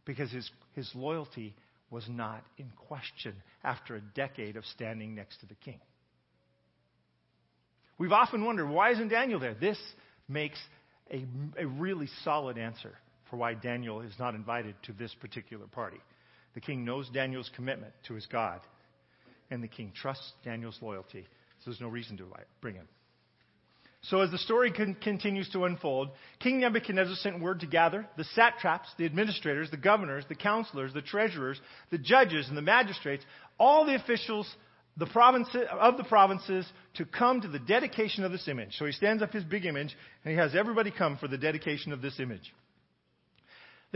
because 0.04 0.30
his, 0.30 0.48
his 0.74 0.90
loyalty 0.94 1.54
was 1.90 2.04
not 2.08 2.42
in 2.58 2.70
question 2.88 3.34
after 3.64 3.96
a 3.96 4.00
decade 4.00 4.56
of 4.56 4.64
standing 4.66 5.14
next 5.14 5.40
to 5.40 5.46
the 5.46 5.54
king. 5.54 5.80
We've 7.98 8.12
often 8.12 8.44
wondered 8.44 8.68
why 8.68 8.92
isn't 8.92 9.08
Daniel 9.08 9.40
there? 9.40 9.54
This 9.54 9.78
makes 10.28 10.58
a, 11.10 11.24
a 11.58 11.66
really 11.66 12.08
solid 12.22 12.58
answer 12.58 12.92
for 13.30 13.36
why 13.36 13.54
Daniel 13.54 14.02
is 14.02 14.12
not 14.18 14.34
invited 14.34 14.74
to 14.84 14.92
this 14.92 15.14
particular 15.14 15.66
party. 15.66 16.00
The 16.54 16.60
king 16.60 16.84
knows 16.84 17.08
Daniel's 17.08 17.50
commitment 17.56 17.92
to 18.08 18.14
his 18.14 18.26
God 18.26 18.60
and 19.50 19.62
the 19.62 19.68
king 19.68 19.92
trusts 19.94 20.32
Daniel's 20.44 20.78
loyalty, 20.80 21.26
so 21.58 21.70
there's 21.70 21.80
no 21.80 21.88
reason 21.88 22.16
to 22.18 22.24
bring 22.60 22.74
him. 22.74 22.88
So, 24.02 24.20
as 24.20 24.30
the 24.30 24.38
story 24.38 24.70
con- 24.70 24.96
continues 25.02 25.48
to 25.50 25.64
unfold, 25.64 26.10
King 26.38 26.60
Nebuchadnezzar 26.60 27.16
sent 27.16 27.40
word 27.40 27.60
to 27.60 27.66
gather 27.66 28.06
the 28.16 28.24
satraps, 28.24 28.88
the 28.98 29.04
administrators, 29.04 29.70
the 29.70 29.76
governors, 29.76 30.24
the 30.28 30.36
counselors, 30.36 30.92
the 30.92 31.02
treasurers, 31.02 31.60
the 31.90 31.98
judges, 31.98 32.46
and 32.48 32.56
the 32.56 32.62
magistrates, 32.62 33.24
all 33.58 33.84
the 33.84 33.96
officials 33.96 34.48
the 34.96 35.06
provinces, 35.06 35.66
of 35.70 35.96
the 35.96 36.04
provinces 36.04 36.66
to 36.94 37.04
come 37.04 37.40
to 37.42 37.48
the 37.48 37.58
dedication 37.58 38.24
of 38.24 38.32
this 38.32 38.48
image. 38.48 38.76
So 38.78 38.86
he 38.86 38.92
stands 38.92 39.22
up 39.22 39.32
his 39.32 39.44
big 39.44 39.66
image 39.66 39.94
and 40.24 40.32
he 40.32 40.38
has 40.38 40.54
everybody 40.54 40.90
come 40.90 41.18
for 41.18 41.28
the 41.28 41.36
dedication 41.36 41.92
of 41.92 42.00
this 42.00 42.18
image. 42.18 42.52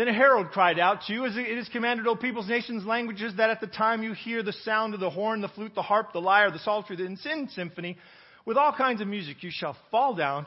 Then 0.01 0.09
a 0.09 0.15
herald 0.15 0.49
cried 0.53 0.79
out 0.79 1.03
to 1.03 1.13
you, 1.13 1.27
as 1.27 1.37
it 1.37 1.47
is 1.47 1.69
commanded, 1.69 2.07
O 2.07 2.17
peoples, 2.17 2.49
nations, 2.49 2.87
languages, 2.87 3.35
that 3.37 3.51
at 3.51 3.61
the 3.61 3.67
time 3.67 4.03
you 4.03 4.15
hear 4.15 4.43
the 4.43 4.55
sound 4.65 4.95
of 4.95 5.01
the 5.01 5.11
horn, 5.11 5.43
the 5.43 5.49
flute, 5.49 5.75
the 5.75 5.83
harp, 5.83 6.15
the 6.15 6.23
lyre, 6.23 6.51
the 6.51 6.59
psaltery, 6.59 6.97
the 6.97 7.05
incense 7.05 7.55
symphony, 7.55 7.99
with 8.47 8.57
all 8.57 8.73
kinds 8.73 9.03
of 9.03 9.09
music, 9.09 9.43
you 9.43 9.51
shall 9.53 9.77
fall 9.91 10.15
down 10.15 10.47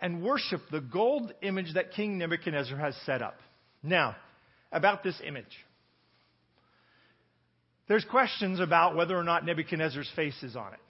and 0.00 0.22
worship 0.22 0.62
the 0.72 0.80
gold 0.80 1.34
image 1.42 1.74
that 1.74 1.92
King 1.92 2.16
Nebuchadnezzar 2.16 2.78
has 2.78 2.96
set 3.04 3.20
up. 3.20 3.36
Now, 3.82 4.16
about 4.72 5.04
this 5.04 5.20
image. 5.22 5.54
There's 7.88 8.06
questions 8.06 8.58
about 8.58 8.96
whether 8.96 9.14
or 9.14 9.22
not 9.22 9.44
Nebuchadnezzar's 9.44 10.10
face 10.16 10.42
is 10.42 10.56
on 10.56 10.72
it. 10.72 10.80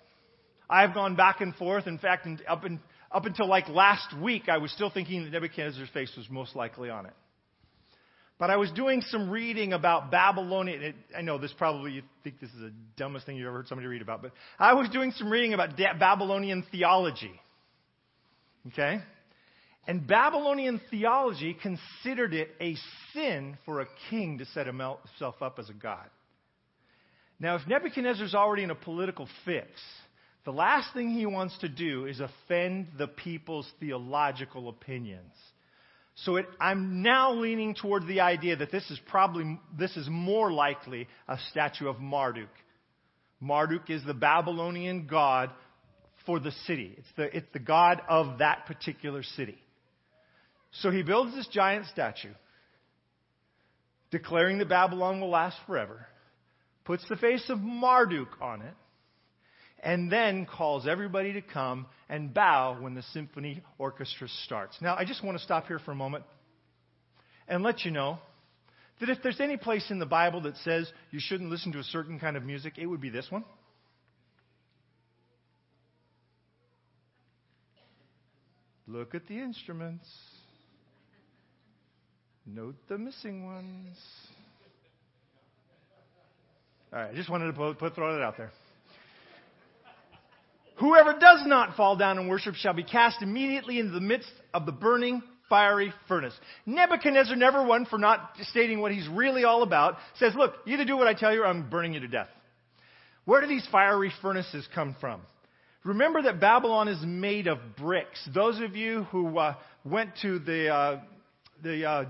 I've 0.71 0.95
gone 0.95 1.17
back 1.17 1.41
and 1.41 1.53
forth. 1.57 1.89
In 1.89 1.99
fact, 1.99 2.29
up, 2.47 2.65
in, 2.65 2.79
up 3.11 3.27
until 3.27 3.49
like 3.49 3.69
last 3.69 4.17
week, 4.23 4.49
I 4.49 4.59
was 4.59 4.71
still 4.71 4.91
thinking 4.91 5.25
that 5.25 5.33
Nebuchadnezzar's 5.33 5.91
face 5.91 6.13
was 6.17 6.31
most 6.31 6.55
likely 6.55 6.91
on 6.91 7.07
it. 7.07 7.15
But 8.39 8.51
I 8.51 8.57
was 8.57 8.71
doing 8.73 9.01
some 9.01 9.31
reading 9.31 9.73
about 9.73 10.11
Babylonian. 10.11 10.83
It, 10.83 10.97
I 11.17 11.23
know 11.23 11.39
this 11.39 11.53
probably, 11.57 11.93
you 11.93 12.03
think 12.25 12.41
this 12.41 12.51
is 12.51 12.61
the 12.61 12.73
dumbest 12.97 13.27
thing 13.27 13.37
you've 13.37 13.47
ever 13.47 13.59
heard 13.59 13.69
somebody 13.69 13.87
read 13.87 14.03
about, 14.03 14.23
but 14.23 14.33
I 14.59 14.75
was 14.75 14.89
doing 14.89 15.13
some 15.13 15.31
reading 15.31 15.55
about 15.55 15.77
Babylonian 15.77 16.65
theology. 16.73 17.41
Okay? 18.69 18.99
And 19.87 20.07
Babylonian 20.07 20.81
theology 20.91 21.55
considered 21.55 22.35
it 22.35 22.49
a 22.61 22.75
sin 23.13 23.57
for 23.65 23.81
a 23.81 23.87
king 24.11 24.39
to 24.39 24.47
set 24.47 24.67
himself 24.67 25.41
up 25.41 25.59
as 25.59 25.69
a 25.69 25.75
god. 25.75 26.09
Now, 27.39 27.57
if 27.57 27.67
Nebuchadnezzar's 27.67 28.35
already 28.35 28.63
in 28.63 28.71
a 28.71 28.75
political 28.75 29.29
fix, 29.45 29.69
the 30.45 30.53
last 30.53 30.93
thing 30.95 31.11
he 31.11 31.27
wants 31.27 31.57
to 31.59 31.69
do 31.69 32.07
is 32.07 32.21
offend 32.21 32.89
the 32.97 33.09
people's 33.09 33.71
theological 33.81 34.69
opinions. 34.69 35.33
So 36.17 36.37
it, 36.37 36.47
I'm 36.61 37.03
now 37.03 37.33
leaning 37.33 37.75
toward 37.75 38.07
the 38.07 38.21
idea 38.21 38.57
that 38.57 38.71
this 38.71 38.89
is 38.91 39.01
probably, 39.09 39.59
this 39.77 39.97
is 39.97 40.09
more 40.09 40.53
likely 40.53 41.09
a 41.27 41.39
statue 41.51 41.89
of 41.89 41.99
Marduk. 41.99 42.51
Marduk 43.41 43.91
is 43.91 44.05
the 44.05 44.15
Babylonian 44.15 45.07
god 45.07 45.51
for 46.25 46.39
the 46.39 46.53
city. 46.67 46.95
It's 46.97 47.09
the, 47.17 47.37
it's 47.37 47.53
the 47.53 47.59
god 47.59 48.01
of 48.09 48.39
that 48.39 48.67
particular 48.67 49.23
city. 49.23 49.59
So 50.71 50.91
he 50.91 51.03
builds 51.03 51.35
this 51.35 51.49
giant 51.49 51.87
statue, 51.87 52.33
declaring 54.11 54.59
that 54.59 54.69
Babylon 54.69 55.21
will 55.21 55.31
last 55.31 55.57
forever, 55.67 56.07
puts 56.85 57.07
the 57.09 57.17
face 57.17 57.45
of 57.49 57.59
Marduk 57.59 58.41
on 58.41 58.63
it, 58.63 58.75
and 59.85 60.11
then 60.11 60.47
calls 60.47 60.89
everybody 60.89 61.35
to 61.35 61.43
come 61.43 61.87
and 62.09 62.33
bow 62.33 62.79
when 62.81 62.95
the 62.95 63.03
symphony 63.13 63.63
orchestra 63.79 64.27
starts. 64.45 64.77
Now, 64.81 64.97
I 64.97 65.05
just 65.05 65.23
want 65.23 65.37
to 65.37 65.45
stop 65.45 65.67
here 65.67 65.79
for 65.79 65.93
a 65.93 65.95
moment 65.95 66.25
and 67.47 67.63
let 67.63 67.85
you 67.85 67.91
know 67.91 68.19
that 69.01 69.11
if 69.11 69.19
there's 69.23 69.41
any 69.41 69.59
place 69.59 69.91
in 69.91 69.99
the 69.99 70.07
Bible 70.07 70.41
that 70.43 70.57
says 70.59 70.91
you 71.11 71.21
shouldn't 71.21 71.51
listen 71.51 71.71
to 71.73 71.79
a 71.79 71.85
certain 71.85 72.19
kind 72.19 72.37
of 72.37 72.43
music, 72.43 72.79
it 72.79 72.87
would 72.87 73.03
be 73.03 73.11
this 73.11 73.27
one. 73.29 73.45
Look 78.87 79.15
at 79.15 79.27
the 79.29 79.39
instruments. 79.39 80.07
Note 82.47 82.77
the 82.89 82.97
missing 82.97 83.45
ones. 83.45 83.99
All 86.91 87.01
right, 87.01 87.11
I 87.11 87.15
just 87.15 87.29
wanted 87.29 87.47
to 87.47 87.53
put, 87.53 87.79
put 87.79 87.95
throw 87.95 88.15
that 88.15 88.23
out 88.23 88.39
there. 88.39 88.53
Whoever 90.77 91.13
does 91.19 91.43
not 91.47 91.77
fall 91.77 91.97
down 91.97 92.19
and 92.19 92.29
worship 92.29 92.55
shall 92.55 92.75
be 92.75 92.83
cast 92.83 93.23
immediately 93.23 93.79
into 93.79 93.93
the 93.93 94.01
midst 94.01 94.31
of 94.53 94.67
the 94.67 94.73
burning 94.73 95.23
fiery 95.49 95.93
furnace. 96.09 96.35
Nebuchadnezzar, 96.67 97.37
never 97.37 97.65
one 97.65 97.87
for 97.87 97.99
not 97.99 98.33
stating 98.43 98.81
what 98.81 98.91
he's 98.91 99.07
really 99.09 99.45
all 99.45 99.63
about, 99.63 99.97
says, 100.19 100.35
Look, 100.35 100.55
either 100.67 100.85
do 100.85 100.97
what 100.97 101.07
I 101.07 101.15
tell 101.15 101.33
you 101.33 101.43
or 101.43 101.47
I'm 101.47 101.71
burning 101.71 101.95
you 101.95 102.01
to 102.01 102.09
death. 102.09 102.29
Where 103.25 103.41
do 103.41 103.47
these 103.47 103.67
fiery 103.71 104.13
furnaces 104.21 104.67
come 104.75 104.97
from? 105.01 105.21
Remember 105.85 106.23
that 106.23 106.41
Babylon 106.41 106.89
is 106.89 106.99
made 107.05 107.47
of 107.47 107.59
bricks. 107.77 108.29
Those 108.35 108.61
of 108.61 108.75
you 108.75 109.05
who 109.05 109.39
uh, 109.39 109.55
went 109.85 110.11
to 110.23 110.39
the, 110.39 110.69
uh, 110.69 111.01
the 111.63 111.85
uh, 111.87 112.05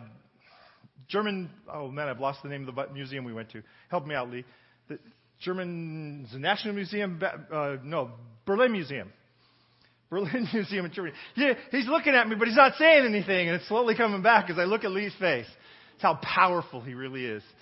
German, 1.08 1.50
oh 1.72 1.90
man, 1.90 2.08
I've 2.08 2.20
lost 2.20 2.42
the 2.42 2.48
name 2.48 2.68
of 2.68 2.74
the 2.74 2.86
museum 2.94 3.24
we 3.24 3.32
went 3.32 3.50
to. 3.50 3.62
Help 3.90 4.06
me 4.06 4.14
out, 4.14 4.30
Lee. 4.30 4.44
The 4.88 4.98
German 5.40 6.28
National 6.34 6.74
Museum, 6.74 7.20
uh, 7.52 7.76
no, 7.82 8.12
Berlin 8.46 8.72
Museum. 8.72 9.12
Berlin 10.11 10.48
Museum 10.52 10.85
in 10.85 10.92
Germany. 10.92 11.14
Yeah, 11.35 11.54
he's 11.70 11.88
looking 11.88 12.14
at 12.14 12.28
me, 12.28 12.37
but 12.37 12.48
he's 12.48 12.57
not 12.57 12.74
saying 12.76 13.04
anything, 13.04 13.48
and 13.48 13.57
it's 13.57 13.68
slowly 13.68 13.94
coming 13.96 14.22
back 14.22 14.50
as 14.50 14.59
I 14.59 14.64
look 14.64 14.85
at 14.85 14.90
Lee's 14.90 15.14
face. 15.18 15.46
It's 15.94 16.02
how 16.02 16.18
powerful 16.22 16.80
he 16.80 16.94
really 16.94 17.24
is. 17.24 17.42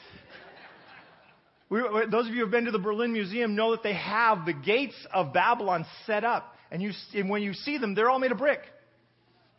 We, 1.71 1.81
those 2.11 2.27
of 2.27 2.35
you 2.35 2.41
who 2.41 2.43
have 2.43 2.51
been 2.51 2.67
to 2.67 2.71
the 2.71 2.79
Berlin 2.79 3.15
Museum 3.15 3.55
know 3.55 3.71
that 3.71 3.83
they 3.83 3.95
have 3.95 4.45
the 4.45 4.53
gates 4.53 4.95
of 5.11 5.33
Babylon 5.33 5.87
set 6.05 6.23
up. 6.23 6.55
And, 6.71 6.83
you, 6.83 6.91
and 7.15 7.31
when 7.31 7.41
you 7.41 7.55
see 7.55 7.79
them, 7.79 7.95
they're 7.95 8.11
all 8.11 8.19
made 8.19 8.31
of 8.31 8.37
brick. 8.37 8.61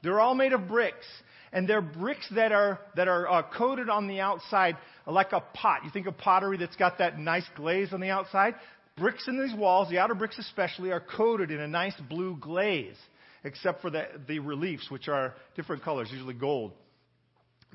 They're 0.04 0.20
all 0.20 0.36
made 0.36 0.54
of 0.54 0.68
bricks. 0.68 1.08
And 1.52 1.68
they're 1.68 1.82
bricks 1.82 2.28
that 2.36 2.52
are, 2.52 2.80
that 2.96 3.08
are 3.08 3.28
uh, 3.28 3.44
coated 3.58 3.90
on 3.90 4.08
the 4.08 4.20
outside 4.20 4.78
like 5.08 5.32
a 5.32 5.40
pot. 5.40 5.86
You 5.86 5.90
think 5.90 6.06
of 6.06 6.16
pottery 6.16 6.58
that's 6.58 6.76
got 6.76 7.00
that 7.00 7.18
nice 7.18 7.46
glaze 7.56 7.94
on 7.94 8.00
the 8.00 8.10
outside? 8.10 8.54
Bricks 8.98 9.28
in 9.28 9.40
these 9.40 9.56
walls, 9.56 9.90
the 9.90 10.00
outer 10.00 10.16
bricks 10.16 10.38
especially, 10.38 10.92
are 10.92 11.00
coated 11.02 11.52
in 11.52 11.60
a 11.60 11.68
nice 11.68 11.96
blue 12.10 12.38
glaze, 12.40 12.98
except 13.44 13.82
for 13.82 13.90
the, 13.90 14.06
the 14.28 14.40
reliefs, 14.40 14.90
which 14.90 15.08
are 15.08 15.34
different 15.56 15.84
colors, 15.84 16.10
usually 16.12 16.34
gold. 16.34 16.74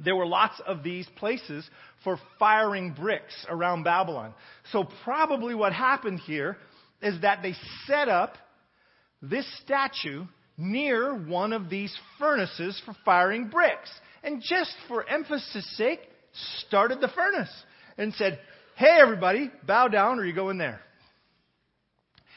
There 0.03 0.15
were 0.15 0.27
lots 0.27 0.61
of 0.65 0.83
these 0.83 1.09
places 1.17 1.69
for 2.05 2.19
firing 2.39 2.93
bricks 2.93 3.47
around 3.49 3.83
Babylon. 3.83 4.33
So 4.71 4.87
probably 5.03 5.55
what 5.55 5.73
happened 5.73 6.21
here 6.21 6.57
is 7.03 7.21
that 7.23 7.43
they 7.43 7.55
set 7.87 8.09
up 8.09 8.37
this 9.21 9.47
statue 9.63 10.25
near 10.57 11.15
one 11.15 11.53
of 11.53 11.69
these 11.69 11.97
furnaces 12.19 12.81
for 12.85 12.95
firing 13.05 13.49
bricks. 13.49 13.91
And 14.23 14.41
just 14.41 14.73
for 14.87 15.09
emphasis 15.09 15.77
sake, 15.77 16.01
started 16.67 17.01
the 17.01 17.09
furnace 17.09 17.53
and 17.97 18.15
said, 18.15 18.39
Hey 18.77 18.99
everybody, 19.01 19.51
bow 19.67 19.89
down 19.89 20.21
or 20.21 20.25
you 20.25 20.35
go 20.35 20.51
in 20.51 20.59
there. 20.59 20.81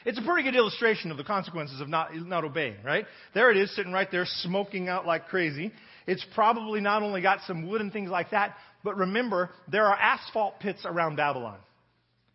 It's 0.04 0.18
a 0.18 0.22
pretty 0.22 0.42
good 0.42 0.56
illustration 0.56 1.10
of 1.10 1.16
the 1.16 1.24
consequences 1.24 1.80
of 1.80 1.88
not, 1.88 2.14
not 2.14 2.44
obeying, 2.44 2.76
right? 2.84 3.06
There 3.34 3.50
it 3.50 3.56
is, 3.56 3.74
sitting 3.74 3.92
right 3.92 4.10
there, 4.10 4.24
smoking 4.26 4.88
out 4.88 5.06
like 5.06 5.28
crazy. 5.28 5.72
It's 6.06 6.24
probably 6.34 6.80
not 6.80 7.02
only 7.02 7.22
got 7.22 7.40
some 7.46 7.68
wood 7.68 7.80
and 7.80 7.92
things 7.92 8.10
like 8.10 8.30
that, 8.30 8.56
but 8.82 8.96
remember, 8.96 9.50
there 9.70 9.86
are 9.86 9.96
asphalt 9.96 10.58
pits 10.60 10.84
around 10.84 11.16
Babylon. 11.16 11.58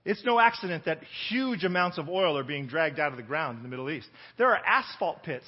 It's 0.06 0.24
no 0.24 0.40
accident 0.40 0.86
that 0.86 1.02
huge 1.30 1.66
amounts 1.66 1.98
of 1.98 2.08
oil 2.08 2.38
are 2.38 2.44
being 2.44 2.68
dragged 2.68 2.98
out 2.98 3.12
of 3.12 3.18
the 3.18 3.24
ground 3.24 3.58
in 3.58 3.64
the 3.64 3.70
Middle 3.70 3.90
East. 3.90 4.08
There 4.38 4.48
are 4.48 4.66
asphalt 4.66 5.24
pits. 5.24 5.46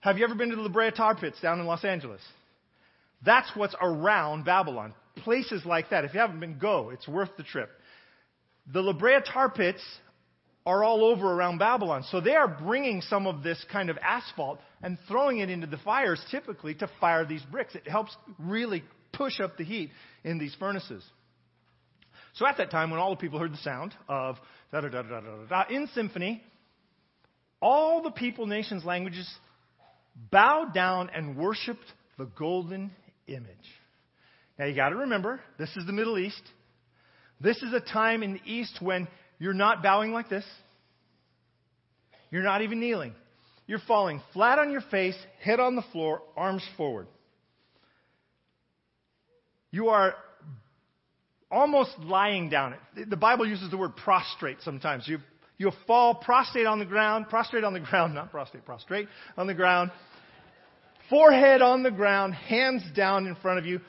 Have 0.00 0.18
you 0.18 0.24
ever 0.24 0.34
been 0.34 0.50
to 0.50 0.56
the 0.56 0.62
La 0.62 0.68
Brea 0.68 0.90
tar 0.90 1.14
pits 1.14 1.40
down 1.40 1.60
in 1.60 1.66
Los 1.66 1.84
Angeles? 1.84 2.20
That's 3.24 3.48
what's 3.54 3.76
around 3.80 4.44
Babylon. 4.44 4.94
Places 5.18 5.64
like 5.64 5.90
that. 5.90 6.04
If 6.04 6.14
you 6.14 6.20
haven't 6.20 6.40
been, 6.40 6.58
go. 6.58 6.90
It's 6.90 7.06
worth 7.06 7.30
the 7.36 7.44
trip. 7.44 7.70
The 8.72 8.80
La 8.80 8.92
Brea 8.92 9.20
tar 9.24 9.48
pits 9.48 9.80
are 10.64 10.84
all 10.84 11.04
over 11.04 11.32
around 11.32 11.58
Babylon. 11.58 12.04
So 12.10 12.20
they 12.20 12.34
are 12.34 12.48
bringing 12.48 13.00
some 13.02 13.26
of 13.26 13.42
this 13.42 13.64
kind 13.70 13.90
of 13.90 13.98
asphalt 13.98 14.60
and 14.82 14.96
throwing 15.08 15.38
it 15.38 15.50
into 15.50 15.66
the 15.66 15.78
fires 15.78 16.22
typically 16.30 16.74
to 16.76 16.88
fire 17.00 17.24
these 17.24 17.42
bricks. 17.50 17.74
It 17.74 17.88
helps 17.88 18.16
really 18.38 18.84
push 19.12 19.40
up 19.40 19.56
the 19.56 19.64
heat 19.64 19.90
in 20.24 20.38
these 20.38 20.54
furnaces. 20.58 21.04
So 22.34 22.46
at 22.46 22.56
that 22.58 22.70
time, 22.70 22.90
when 22.90 23.00
all 23.00 23.10
the 23.10 23.20
people 23.20 23.38
heard 23.38 23.52
the 23.52 23.58
sound 23.58 23.94
of 24.08 24.36
da 24.70 24.80
da 24.80 24.88
da 24.88 25.02
da 25.02 25.20
da 25.20 25.36
da, 25.48 25.64
da 25.64 25.74
in 25.74 25.88
symphony, 25.94 26.42
all 27.60 28.02
the 28.02 28.10
people, 28.10 28.46
nations, 28.46 28.84
languages 28.84 29.28
bowed 30.30 30.72
down 30.72 31.10
and 31.14 31.36
worshiped 31.36 31.84
the 32.18 32.24
golden 32.24 32.90
image. 33.26 33.46
Now 34.58 34.66
you 34.66 34.74
got 34.74 34.90
to 34.90 34.96
remember, 34.96 35.40
this 35.58 35.70
is 35.76 35.86
the 35.86 35.92
Middle 35.92 36.18
East. 36.18 36.42
This 37.40 37.56
is 37.58 37.72
a 37.72 37.80
time 37.80 38.22
in 38.22 38.34
the 38.34 38.40
East 38.44 38.78
when 38.80 39.08
you're 39.42 39.54
not 39.54 39.82
bowing 39.82 40.12
like 40.12 40.28
this. 40.28 40.44
You're 42.30 42.44
not 42.44 42.62
even 42.62 42.78
kneeling. 42.78 43.12
You're 43.66 43.80
falling 43.88 44.22
flat 44.32 44.60
on 44.60 44.70
your 44.70 44.82
face, 44.82 45.16
head 45.40 45.58
on 45.58 45.74
the 45.74 45.82
floor, 45.90 46.22
arms 46.36 46.62
forward. 46.76 47.08
You 49.72 49.88
are 49.88 50.14
almost 51.50 51.90
lying 51.98 52.50
down. 52.50 52.76
The 52.94 53.16
Bible 53.16 53.44
uses 53.44 53.68
the 53.68 53.76
word 53.76 53.96
prostrate 53.96 54.58
sometimes. 54.62 55.08
You, 55.08 55.18
you 55.58 55.72
fall 55.88 56.14
prostrate 56.14 56.66
on 56.66 56.78
the 56.78 56.84
ground, 56.84 57.28
prostrate 57.28 57.64
on 57.64 57.72
the 57.72 57.80
ground, 57.80 58.14
not 58.14 58.30
prostrate, 58.30 58.64
prostrate 58.64 59.08
on 59.36 59.48
the 59.48 59.54
ground, 59.54 59.90
forehead 61.10 61.62
on 61.62 61.82
the 61.82 61.90
ground, 61.90 62.34
hands 62.34 62.84
down 62.94 63.26
in 63.26 63.34
front 63.34 63.58
of 63.58 63.66
you, 63.66 63.80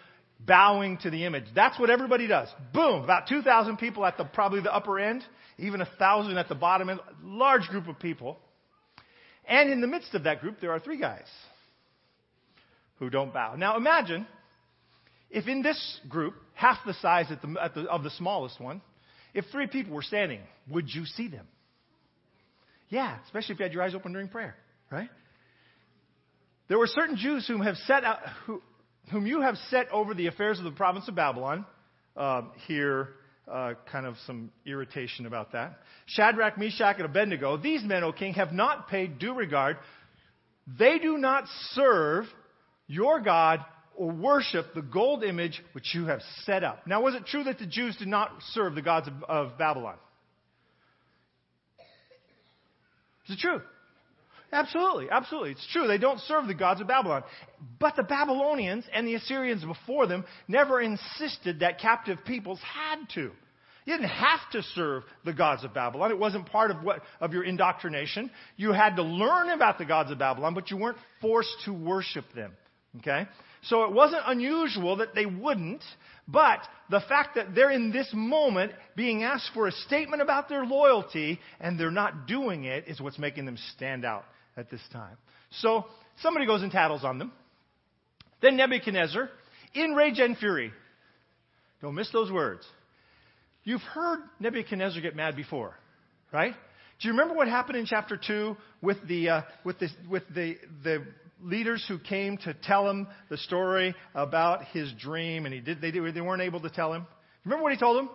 bowing 0.46 0.98
to 1.00 1.10
the 1.10 1.26
image. 1.26 1.46
That's 1.56 1.80
what 1.80 1.90
everybody 1.90 2.28
does. 2.28 2.50
Boom, 2.74 3.04
about 3.04 3.28
2,000 3.28 3.78
people 3.78 4.06
at 4.06 4.18
the 4.18 4.26
probably 4.26 4.62
the 4.62 4.74
upper 4.74 5.00
end, 5.00 5.24
even 5.58 5.82
a 5.82 5.90
thousand 5.98 6.38
at 6.38 6.50
the 6.50 6.56
bottom 6.56 6.90
end, 6.90 7.00
large 7.24 7.68
group 7.68 7.88
of 7.88 8.00
people. 8.00 8.38
And 9.46 9.72
in 9.72 9.82
the 9.82 9.88
midst 9.88 10.14
of 10.14 10.24
that 10.24 10.42
group, 10.42 10.60
there 10.62 10.72
are 10.72 10.80
three 10.80 11.00
guys 11.00 11.28
who 13.00 13.10
don't 13.10 13.34
bow. 13.34 13.56
Now 13.56 13.78
imagine 13.78 14.26
if 15.30 15.48
in 15.48 15.62
this 15.62 16.00
group, 16.08 16.36
half 16.54 16.78
the 16.86 16.94
size 16.96 17.26
at 17.30 17.42
the, 17.42 17.56
at 17.62 17.74
the, 17.74 17.82
of 17.82 18.04
the 18.04 18.12
smallest 18.12 18.60
one, 18.60 18.82
if 19.34 19.46
three 19.52 19.68
people 19.68 19.94
were 19.94 20.04
standing, 20.04 20.40
would 20.70 20.94
you 20.94 21.06
see 21.06 21.28
them? 21.28 21.48
Yeah, 22.90 23.18
especially 23.26 23.54
if 23.54 23.60
you 23.60 23.64
had 23.64 23.74
your 23.74 23.82
eyes 23.82 23.96
open 23.96 24.14
during 24.14 24.28
prayer, 24.28 24.56
right? 24.92 25.10
There 26.68 26.78
were 26.78 26.88
certain 26.88 27.18
Jews 27.18 27.48
whom 27.48 27.62
have 27.62 27.76
set 27.78 28.04
out, 28.04 28.20
who, 28.46 28.62
whom 29.12 29.26
you 29.26 29.42
have 29.42 29.56
set 29.70 29.90
over 29.92 30.14
the 30.14 30.28
affairs 30.28 30.60
of 30.60 30.66
the 30.66 30.72
province 30.72 31.08
of 31.08 31.16
Babylon. 31.16 31.66
Uh, 32.16 32.44
here, 32.68 33.10
uh, 33.52 33.74
kind 33.92 34.06
of 34.06 34.16
some 34.26 34.52
irritation 34.66 35.26
about 35.26 35.52
that. 35.54 35.80
Shadrach, 36.06 36.58
Meshach, 36.58 36.98
and 36.98 37.06
Abednego, 37.06 37.58
these 37.58 37.84
men, 37.84 38.04
O 38.04 38.12
king, 38.12 38.34
have 38.34 38.52
not 38.52 38.88
paid 38.88 39.20
due 39.20 39.34
regard. 39.34 39.78
They 40.80 41.00
do 41.00 41.18
not 41.18 41.46
serve 41.72 42.26
your 42.88 43.20
God 43.20 43.60
or 43.96 44.12
worship 44.12 44.74
the 44.74 44.82
gold 44.82 45.24
image 45.24 45.62
which 45.74 45.94
you 45.94 46.06
have 46.06 46.22
set 46.46 46.64
up. 46.64 46.88
Now, 46.88 47.02
was 47.02 47.16
it 47.16 47.26
true 47.26 47.44
that 47.44 47.60
the 47.60 47.66
Jews 47.66 47.96
did 47.98 48.08
not 48.08 48.32
serve 48.52 48.76
the 48.76 48.82
gods 48.82 49.08
of, 49.08 49.24
of 49.24 49.58
Babylon? 49.58 49.96
Is 53.28 53.36
it 53.36 53.40
true? 53.40 53.62
Absolutely, 54.54 55.10
absolutely. 55.10 55.52
It's 55.52 55.68
true. 55.72 55.88
They 55.88 55.98
don't 55.98 56.20
serve 56.22 56.46
the 56.46 56.54
gods 56.54 56.80
of 56.80 56.88
Babylon. 56.88 57.24
But 57.80 57.96
the 57.96 58.04
Babylonians 58.04 58.86
and 58.94 59.08
the 59.08 59.16
Assyrians 59.16 59.66
before 59.66 60.06
them 60.06 60.26
never 60.48 60.80
insisted 60.80 61.62
that 61.62 61.80
captive 61.80 62.20
peoples 62.24 62.60
had 62.62 63.10
to. 63.16 63.32
You 63.86 63.98
didn't 63.98 64.10
have 64.10 64.40
to 64.52 64.62
serve 64.62 65.04
the 65.26 65.34
gods 65.34 65.64
of 65.64 65.74
Babylon. 65.74 66.12
It 66.12 66.20
wasn't 66.20 66.46
part 66.46 66.70
of 66.70 66.84
what 66.84 67.02
of 67.20 67.34
your 67.34 67.44
indoctrination. 67.44 68.30
You 68.56 68.72
had 68.72 68.96
to 68.98 69.04
learn 69.04 69.50
about 69.50 69.80
the 69.80 69.86
gods 69.86 70.12
of 70.12 70.20
Babylon, 70.20 70.54
but 70.54 70.70
you 70.70 70.78
weren't 70.78 71.00
forced 71.20 71.56
to 71.66 71.74
worship 71.74 72.26
them. 72.36 72.54
Okay? 73.00 73.26
So 73.64 73.86
it 73.86 73.92
wasn't 73.92 74.22
unusual 74.28 74.98
that 74.98 75.16
they 75.16 75.26
wouldn't, 75.26 75.82
but 76.28 76.60
the 76.92 77.02
fact 77.02 77.36
that 77.36 77.56
they're 77.56 77.72
in 77.72 77.92
this 77.92 78.10
moment 78.14 78.74
being 78.96 79.24
asked 79.24 79.50
for 79.54 79.68
a 79.68 79.72
statement 79.72 80.22
about 80.22 80.48
their 80.48 80.64
loyalty 80.64 81.40
and 81.60 81.80
they're 81.80 81.90
not 81.90 82.28
doing 82.28 82.66
it 82.66 82.88
is 82.88 83.02
what's 83.02 83.18
making 83.18 83.46
them 83.46 83.58
stand 83.74 84.06
out 84.06 84.26
at 84.58 84.70
this 84.70 84.82
time. 84.92 85.18
So 85.62 85.86
somebody 86.22 86.46
goes 86.46 86.62
and 86.62 86.72
tattles 86.72 87.04
on 87.04 87.20
them. 87.20 87.32
Then 88.42 88.58
Nebuchadnezzar, 88.58 89.30
in 89.74 89.92
rage 89.94 90.20
and 90.20 90.38
fury, 90.38 90.72
don't 91.82 91.96
miss 91.96 92.12
those 92.12 92.32
words. 92.32 92.66
You've 93.64 93.82
heard 93.82 94.20
Nebuchadnezzar 94.40 95.02
get 95.02 95.16
mad 95.16 95.36
before, 95.36 95.74
right? 96.32 96.54
Do 97.00 97.08
you 97.08 97.14
remember 97.14 97.34
what 97.34 97.48
happened 97.48 97.78
in 97.78 97.86
chapter 97.86 98.18
2 98.18 98.56
with 98.82 98.98
the, 99.08 99.30
uh, 99.30 99.42
with 99.64 99.80
the, 99.80 99.90
with 100.10 100.24
the, 100.34 100.58
the 100.84 101.06
leaders 101.42 101.84
who 101.88 101.98
came 101.98 102.38
to 102.40 102.54
tell 102.54 102.90
him 102.90 103.08
the 103.30 103.38
story 103.38 103.96
about 104.14 104.66
his 104.66 104.92
dream 105.00 105.46
and 105.46 105.54
he 105.54 105.60
did, 105.62 105.82
they, 105.82 105.92
they 105.92 106.22
weren't 106.22 106.42
able 106.42 106.62
to 106.62 106.70
tell 106.70 106.94
him? 106.94 107.06
Remember 107.46 107.64
what 107.64 107.74
he 107.74 107.78
told 107.80 107.98
them? 107.98 108.10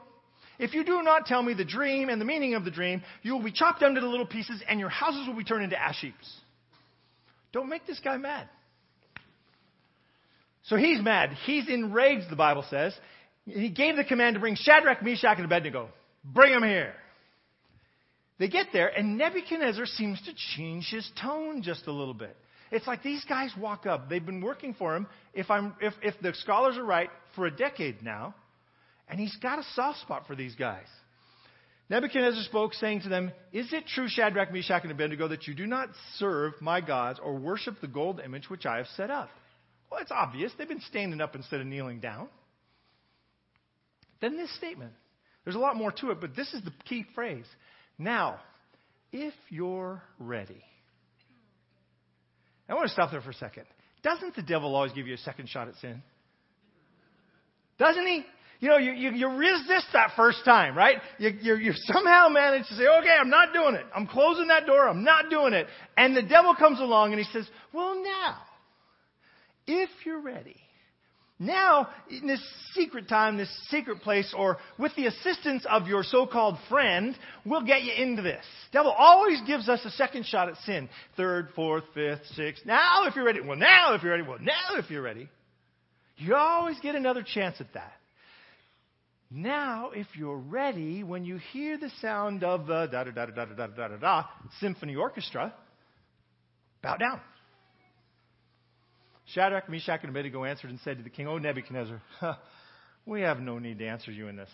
If 0.58 0.74
you 0.74 0.84
do 0.84 1.02
not 1.02 1.26
tell 1.26 1.42
me 1.42 1.54
the 1.54 1.64
dream 1.64 2.08
and 2.08 2.20
the 2.20 2.24
meaning 2.24 2.54
of 2.54 2.64
the 2.64 2.70
dream, 2.70 3.02
you 3.22 3.32
will 3.32 3.42
be 3.42 3.52
chopped 3.52 3.80
down 3.80 3.96
into 3.96 4.08
little 4.08 4.26
pieces 4.26 4.62
and 4.68 4.80
your 4.80 4.88
houses 4.88 5.26
will 5.26 5.36
be 5.36 5.44
turned 5.44 5.64
into 5.64 5.80
ash 5.80 6.00
heaps. 6.00 6.32
Don't 7.52 7.68
make 7.68 7.86
this 7.86 8.00
guy 8.00 8.16
mad. 8.16 8.48
So 10.64 10.76
he's 10.76 11.00
mad. 11.00 11.30
He's 11.46 11.68
enraged, 11.68 12.28
the 12.28 12.36
Bible 12.36 12.64
says. 12.68 12.92
He 13.46 13.70
gave 13.70 13.96
the 13.96 14.04
command 14.04 14.34
to 14.34 14.40
bring 14.40 14.56
Shadrach, 14.56 15.02
Meshach, 15.02 15.36
and 15.36 15.46
Abednego. 15.46 15.88
Bring 16.24 16.52
them 16.52 16.62
here. 16.62 16.92
They 18.38 18.48
get 18.48 18.66
there, 18.72 18.88
and 18.88 19.18
Nebuchadnezzar 19.18 19.86
seems 19.86 20.20
to 20.22 20.32
change 20.56 20.88
his 20.90 21.10
tone 21.20 21.62
just 21.62 21.86
a 21.86 21.92
little 21.92 22.14
bit. 22.14 22.36
It's 22.70 22.86
like 22.86 23.02
these 23.02 23.24
guys 23.24 23.50
walk 23.58 23.86
up. 23.86 24.08
They've 24.08 24.24
been 24.24 24.42
working 24.42 24.74
for 24.74 24.94
him, 24.94 25.06
if, 25.32 25.50
I'm, 25.50 25.74
if, 25.80 25.94
if 26.02 26.14
the 26.20 26.34
scholars 26.34 26.76
are 26.76 26.84
right, 26.84 27.08
for 27.34 27.46
a 27.46 27.50
decade 27.50 28.02
now. 28.02 28.34
And 29.08 29.18
he's 29.18 29.36
got 29.36 29.58
a 29.58 29.62
soft 29.74 30.00
spot 30.00 30.26
for 30.26 30.36
these 30.36 30.54
guys. 30.54 30.86
Nebuchadnezzar 31.90 32.42
spoke, 32.42 32.74
saying 32.74 33.02
to 33.02 33.08
them, 33.08 33.32
Is 33.52 33.72
it 33.72 33.86
true, 33.86 34.08
Shadrach, 34.08 34.52
Meshach, 34.52 34.82
and 34.82 34.92
Abednego, 34.92 35.28
that 35.28 35.46
you 35.46 35.54
do 35.54 35.66
not 35.66 35.88
serve 36.16 36.52
my 36.60 36.80
gods 36.80 37.18
or 37.22 37.34
worship 37.34 37.80
the 37.80 37.88
gold 37.88 38.20
image 38.22 38.50
which 38.50 38.66
I 38.66 38.76
have 38.78 38.86
set 38.88 39.10
up? 39.10 39.30
Well, 39.90 40.00
it's 40.00 40.12
obvious. 40.12 40.52
They've 40.58 40.68
been 40.68 40.82
standing 40.82 41.20
up 41.20 41.34
instead 41.34 41.60
of 41.60 41.66
kneeling 41.66 42.00
down. 42.00 42.28
Then 44.20 44.36
this 44.36 44.54
statement. 44.56 44.92
There's 45.44 45.56
a 45.56 45.60
lot 45.60 45.76
more 45.76 45.92
to 45.92 46.10
it, 46.10 46.20
but 46.20 46.36
this 46.36 46.52
is 46.52 46.62
the 46.62 46.72
key 46.84 47.06
phrase. 47.14 47.46
Now, 47.98 48.40
if 49.12 49.32
you're 49.48 50.02
ready. 50.18 50.62
I 52.68 52.74
want 52.74 52.88
to 52.88 52.92
stop 52.92 53.10
there 53.10 53.22
for 53.22 53.30
a 53.30 53.34
second. 53.34 53.64
Doesn't 54.02 54.36
the 54.36 54.42
devil 54.42 54.74
always 54.74 54.92
give 54.92 55.06
you 55.06 55.14
a 55.14 55.18
second 55.18 55.48
shot 55.48 55.68
at 55.68 55.76
sin? 55.76 56.02
Doesn't 57.78 58.06
he? 58.06 58.24
You 58.60 58.68
know, 58.68 58.76
you, 58.76 58.92
you, 58.92 59.10
you 59.12 59.28
resist 59.28 59.86
that 59.92 60.12
first 60.16 60.44
time, 60.44 60.76
right? 60.76 60.96
You, 61.18 61.30
you, 61.40 61.56
you 61.56 61.72
somehow 61.74 62.28
manage 62.28 62.66
to 62.68 62.74
say, 62.74 62.86
okay, 63.00 63.16
I'm 63.20 63.30
not 63.30 63.52
doing 63.52 63.74
it. 63.74 63.86
I'm 63.94 64.06
closing 64.06 64.48
that 64.48 64.66
door. 64.66 64.88
I'm 64.88 65.04
not 65.04 65.30
doing 65.30 65.52
it. 65.52 65.68
And 65.96 66.16
the 66.16 66.22
devil 66.22 66.54
comes 66.56 66.80
along 66.80 67.12
and 67.12 67.20
he 67.20 67.32
says, 67.32 67.48
well, 67.72 68.02
now, 68.02 68.38
if 69.66 69.90
you're 70.04 70.20
ready, 70.20 70.56
now, 71.40 71.88
in 72.10 72.26
this 72.26 72.42
secret 72.72 73.08
time, 73.08 73.36
this 73.36 73.52
secret 73.68 74.00
place, 74.00 74.34
or 74.36 74.58
with 74.76 74.92
the 74.96 75.06
assistance 75.06 75.64
of 75.70 75.86
your 75.86 76.02
so-called 76.02 76.58
friend, 76.68 77.16
we'll 77.44 77.64
get 77.64 77.82
you 77.82 77.92
into 77.92 78.22
this. 78.22 78.44
Devil 78.72 78.90
always 78.90 79.40
gives 79.46 79.68
us 79.68 79.80
a 79.84 79.90
second 79.90 80.26
shot 80.26 80.48
at 80.48 80.56
sin. 80.64 80.88
Third, 81.16 81.50
fourth, 81.54 81.84
fifth, 81.94 82.26
sixth. 82.34 82.66
Now 82.66 83.06
if 83.06 83.14
you're 83.14 83.24
ready. 83.24 83.40
Well, 83.40 83.56
now 83.56 83.94
if 83.94 84.02
you're 84.02 84.10
ready. 84.10 84.24
Well, 84.24 84.40
now 84.40 84.78
if 84.78 84.90
you're 84.90 85.02
ready. 85.02 85.28
You 86.16 86.34
always 86.34 86.80
get 86.80 86.96
another 86.96 87.22
chance 87.22 87.60
at 87.60 87.72
that. 87.74 87.92
Now, 89.30 89.90
if 89.94 90.06
you're 90.14 90.38
ready, 90.38 91.04
when 91.04 91.24
you 91.24 91.38
hear 91.52 91.76
the 91.76 91.90
sound 92.00 92.42
of 92.42 92.66
the 92.66 92.86
da 92.86 93.04
da 93.04 93.10
da 93.10 93.26
da 93.26 93.44
da 93.44 93.44
da 93.44 93.66
da 93.66 93.88
da 93.88 93.96
da 93.96 94.24
symphony 94.60 94.96
orchestra, 94.96 95.52
bow 96.82 96.96
down. 96.96 97.20
Shadrach, 99.34 99.68
Meshach, 99.68 100.00
and 100.02 100.10
Abednego 100.10 100.44
answered 100.44 100.70
and 100.70 100.80
said 100.80 100.96
to 100.96 101.02
the 101.02 101.10
king, 101.10 101.26
O 101.28 101.36
Nebuchadnezzar, 101.36 102.00
we 103.06 103.20
have 103.20 103.40
no 103.40 103.58
need 103.58 103.78
to 103.80 103.86
answer 103.86 104.10
you 104.10 104.28
in 104.28 104.36
this. 104.36 104.48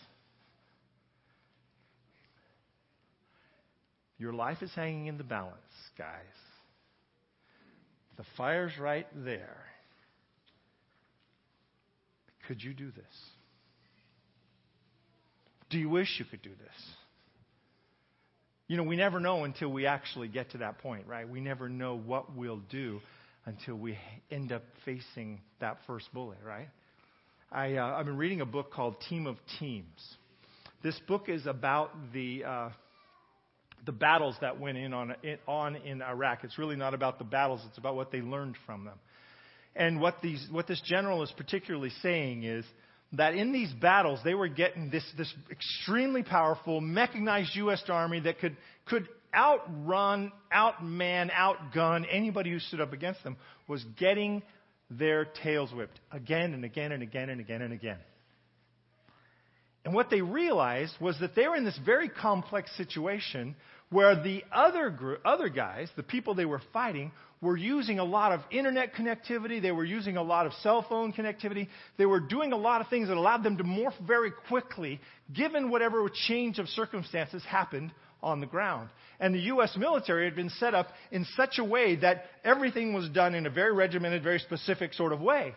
Your 4.18 4.32
life 4.32 4.62
is 4.62 4.70
hanging 4.74 5.06
in 5.06 5.18
the 5.18 5.24
balance, 5.24 5.60
guys. 5.96 6.08
The 8.16 8.24
fire's 8.37 8.76
right 8.78 9.06
there. 9.24 9.56
Could 12.48 12.62
you 12.62 12.74
do 12.74 12.90
this? 12.90 13.04
Do 15.74 15.80
you 15.80 15.88
wish 15.88 16.06
you 16.20 16.24
could 16.24 16.40
do 16.40 16.50
this? 16.50 16.87
You 18.68 18.76
know, 18.76 18.84
we 18.84 18.94
never 18.94 19.18
know 19.18 19.42
until 19.42 19.72
we 19.72 19.87
actually 19.87 20.28
get 20.28 20.52
to 20.52 20.58
that 20.58 20.78
point, 20.78 21.08
right? 21.08 21.28
We 21.28 21.40
never 21.40 21.68
know 21.68 21.96
what 21.98 22.37
we'll 22.37 22.62
do 22.70 23.00
until 23.44 23.74
we 23.74 23.98
end 24.30 24.52
up 24.52 24.62
facing 24.84 25.40
that 25.58 25.78
first 25.88 26.14
bullet, 26.14 26.38
right? 26.46 26.68
I, 27.50 27.74
uh, 27.74 27.96
I've 27.96 28.06
been 28.06 28.18
reading 28.18 28.40
a 28.40 28.46
book 28.46 28.72
called 28.72 29.00
Team 29.08 29.26
of 29.26 29.37
Teams. 29.58 29.98
This 30.84 30.96
book 31.08 31.28
is 31.28 31.44
about 31.44 31.90
the 32.12 32.44
uh, 32.44 32.68
the 33.84 33.90
battles 33.90 34.37
that 34.42 34.60
went 34.60 34.78
in 34.78 34.94
on, 34.94 35.16
on 35.48 35.74
in 35.74 36.02
Iraq. 36.02 36.44
It's 36.44 36.56
really 36.56 36.76
not 36.76 36.94
about 36.94 37.18
the 37.18 37.24
battles; 37.24 37.62
it's 37.68 37.78
about 37.78 37.96
what 37.96 38.12
they 38.12 38.20
learned 38.20 38.54
from 38.64 38.84
them. 38.84 39.00
And 39.74 40.00
what 40.00 40.22
these 40.22 40.46
what 40.52 40.68
this 40.68 40.80
general 40.87 41.24
is 41.24 41.32
particularly 41.37 41.90
saying 42.00 42.44
is 42.44 42.64
that 43.16 43.35
in 43.35 43.53
these 43.53 43.72
battles 43.72 44.20
they 44.24 44.35
were 44.35 44.48
getting 44.48 44.90
this 44.90 45.05
this 45.16 45.33
extremely 45.50 46.22
powerful 46.22 46.81
mechanized 46.81 47.55
U.S. 47.57 47.83
Army 47.88 48.20
that 48.20 48.38
could 48.38 48.57
could 48.87 49.09
outrun, 49.35 50.33
outman, 50.53 51.31
outgun 51.31 52.07
anybody 52.11 52.50
who 52.50 52.59
stood 52.59 52.81
up 52.81 52.92
against 52.92 53.22
them 53.24 53.37
was 53.68 53.85
getting 53.98 54.42
their 54.90 55.24
tails 55.24 55.72
whipped 55.72 55.98
again 56.12 56.55
and 56.55 56.64
again 56.64 56.92
and 56.92 57.03
again 57.03 57.31
and 57.31 57.40
again 57.40 57.62
and 57.62 57.72
again. 57.72 57.98
And 59.85 59.94
what 59.94 60.09
they 60.09 60.22
realized 60.22 60.94
was 61.00 61.18
that 61.20 61.35
they 61.35 61.46
were 61.46 61.57
in 61.57 61.64
this 61.64 61.79
very 61.85 62.09
complex 62.09 62.74
situation 62.77 63.55
where 63.94 64.20
the 64.20 64.42
other 64.52 64.90
group, 64.90 65.20
other 65.24 65.48
guys, 65.48 65.88
the 65.94 66.02
people 66.02 66.35
they 66.35 66.44
were 66.44 66.61
fighting, 66.72 67.12
were 67.40 67.57
using 67.57 68.00
a 68.00 68.04
lot 68.04 68.33
of 68.33 68.40
internet 68.50 68.92
connectivity. 68.94 69.62
They 69.62 69.70
were 69.70 69.85
using 69.85 70.16
a 70.16 70.22
lot 70.22 70.46
of 70.46 70.52
cell 70.54 70.85
phone 70.88 71.12
connectivity. 71.12 71.68
They 71.96 72.04
were 72.04 72.18
doing 72.18 72.52
a 72.52 72.57
lot 72.57 72.80
of 72.80 72.88
things 72.88 73.07
that 73.07 73.16
allowed 73.16 73.44
them 73.44 73.57
to 73.59 73.62
morph 73.62 73.94
very 74.04 74.33
quickly, 74.48 75.00
given 75.33 75.70
whatever 75.70 76.04
change 76.26 76.59
of 76.59 76.66
circumstances 76.70 77.44
happened 77.44 77.92
on 78.20 78.40
the 78.40 78.46
ground. 78.46 78.88
And 79.20 79.33
the 79.33 79.42
U.S. 79.42 79.76
military 79.78 80.24
had 80.24 80.35
been 80.35 80.50
set 80.50 80.74
up 80.74 80.88
in 81.12 81.24
such 81.37 81.61
a 81.61 81.64
way 81.64 81.94
that 81.94 82.24
everything 82.42 82.94
was 82.94 83.09
done 83.11 83.37
in 83.37 83.46
a 83.46 83.50
very 83.50 83.72
regimented, 83.72 84.24
very 84.24 84.40
specific 84.40 84.92
sort 84.92 85.12
of 85.12 85.20
way. 85.20 85.54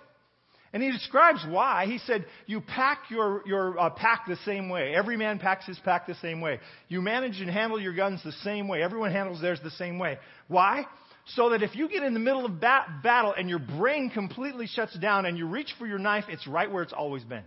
And 0.77 0.83
he 0.83 0.91
describes 0.91 1.43
why. 1.49 1.87
He 1.87 1.97
said, 1.97 2.27
You 2.45 2.61
pack 2.61 3.09
your, 3.09 3.41
your 3.47 3.79
uh, 3.79 3.89
pack 3.89 4.27
the 4.27 4.35
same 4.45 4.69
way. 4.69 4.93
Every 4.93 5.17
man 5.17 5.39
packs 5.39 5.65
his 5.65 5.79
pack 5.79 6.05
the 6.05 6.13
same 6.13 6.39
way. 6.39 6.59
You 6.87 7.01
manage 7.01 7.41
and 7.41 7.49
handle 7.49 7.81
your 7.81 7.95
guns 7.95 8.21
the 8.23 8.31
same 8.43 8.67
way. 8.67 8.83
Everyone 8.83 9.11
handles 9.11 9.41
theirs 9.41 9.59
the 9.63 9.71
same 9.71 9.97
way. 9.97 10.19
Why? 10.47 10.85
So 11.29 11.49
that 11.49 11.63
if 11.63 11.75
you 11.75 11.89
get 11.89 12.03
in 12.03 12.13
the 12.13 12.19
middle 12.19 12.45
of 12.45 12.61
bat- 12.61 13.01
battle 13.01 13.33
and 13.35 13.49
your 13.49 13.57
brain 13.57 14.11
completely 14.11 14.67
shuts 14.67 14.95
down 14.99 15.25
and 15.25 15.35
you 15.35 15.47
reach 15.47 15.73
for 15.79 15.87
your 15.87 15.97
knife, 15.97 16.25
it's 16.29 16.45
right 16.45 16.71
where 16.71 16.83
it's 16.83 16.93
always 16.93 17.23
been. 17.23 17.45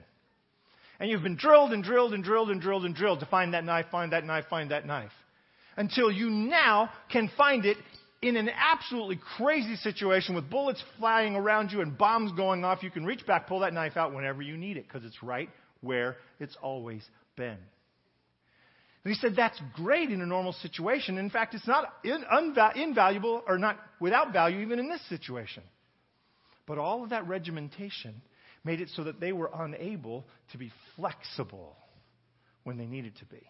And 0.99 1.09
you've 1.09 1.23
been 1.23 1.37
drilled 1.37 1.73
and 1.73 1.85
drilled 1.85 2.13
and 2.13 2.25
drilled 2.25 2.51
and 2.51 2.61
drilled 2.61 2.85
and 2.85 2.97
drilled 2.97 3.21
to 3.21 3.27
find 3.27 3.55
that 3.55 3.63
knife, 3.63 3.87
find 3.93 4.11
that 4.11 4.25
knife, 4.25 4.47
find 4.51 4.73
that 4.73 4.89
knife. 4.89 5.13
Until 5.77 6.11
you 6.11 6.31
now 6.31 6.91
can 7.13 7.31
find 7.37 7.65
it 7.65 7.77
in 8.23 8.37
an 8.37 8.51
absolutely 8.51 9.19
crazy 9.37 9.77
situation 9.77 10.35
with 10.35 10.51
bullets 10.51 10.83
flying 10.99 11.37
around 11.37 11.73
you 11.73 11.81
and 11.81 11.97
bombs 11.97 12.33
going 12.33 12.65
off. 12.65 12.83
You 12.83 12.91
can 12.91 13.07
reach 13.07 13.27
back, 13.27 13.47
pull 13.47 13.61
that 13.61 13.73
knife 13.73 13.97
out 13.97 14.15
whenever 14.15 14.43
you 14.43 14.57
need 14.57 14.77
it 14.77 14.87
because 14.87 15.05
it's 15.05 15.23
right 15.23 15.49
where 15.81 16.17
it's 16.39 16.57
always 16.61 17.03
been. 17.37 17.59
And 19.03 19.15
he 19.15 19.15
said 19.15 19.35
that's 19.35 19.59
great 19.75 20.11
in 20.11 20.21
a 20.21 20.27
normal 20.27 20.53
situation. 20.53 21.17
In 21.17 21.31
fact, 21.31 21.55
it's 21.55 21.67
not 21.67 21.95
in, 22.05 22.23
invaluable 22.77 23.43
or 23.47 23.57
not 23.57 23.79
without 23.99 24.35
value 24.35 24.61
even 24.61 24.79
in 24.79 24.91
this 24.91 25.01
situation. 25.09 25.63
But 26.67 26.77
all 26.77 27.03
of 27.03 27.11
that 27.11 27.27
regimentation 27.27 28.21
made 28.63 28.83
it 28.83 28.91
so 28.95 29.05
that 29.05 29.19
they 29.19 29.33
were 29.33 29.51
unable 29.55 30.27
to 30.53 30.59
be 30.59 30.71
flexible 30.97 31.75
when 32.65 32.77
they 32.77 32.85
needed 32.85 33.17
to 33.21 33.25
be. 33.25 33.43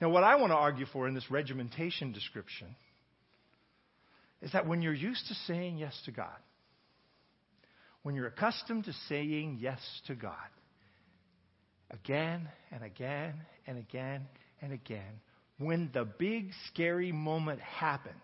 Now, 0.00 0.08
what 0.08 0.24
I 0.24 0.34
want 0.34 0.50
to 0.50 0.56
argue 0.56 0.86
for 0.86 1.06
in 1.06 1.14
this 1.14 1.30
regimentation 1.30 2.10
description 2.10 2.74
is 4.42 4.52
that 4.52 4.66
when 4.66 4.82
you're 4.82 4.92
used 4.92 5.26
to 5.28 5.34
saying 5.46 5.78
yes 5.78 5.96
to 6.04 6.10
God, 6.10 6.26
when 8.02 8.14
you're 8.14 8.26
accustomed 8.26 8.84
to 8.84 8.92
saying 9.08 9.58
yes 9.60 9.80
to 10.08 10.14
God, 10.14 10.34
again 11.90 12.48
and 12.72 12.82
again 12.82 13.34
and 13.66 13.78
again 13.78 14.26
and 14.60 14.72
again, 14.72 15.20
when 15.58 15.90
the 15.94 16.04
big 16.04 16.50
scary 16.68 17.12
moment 17.12 17.60
happens, 17.60 18.16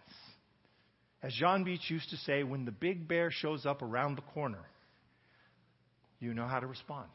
as 1.23 1.33
John 1.35 1.65
Beach 1.65 1.89
used 1.89 2.11
to 2.11 2.17
say, 2.19 2.43
when 2.43 2.65
the 2.65 2.73
big 2.73 3.09
bear 3.09 3.31
shows 3.31 3.65
up 3.65 3.83
around 3.83 4.17
the 4.17 4.23
corner, 4.23 4.65
you 6.21 6.35
know 6.35 6.47
how 6.47 6.59
to 6.59 6.67
respond. 6.67 7.09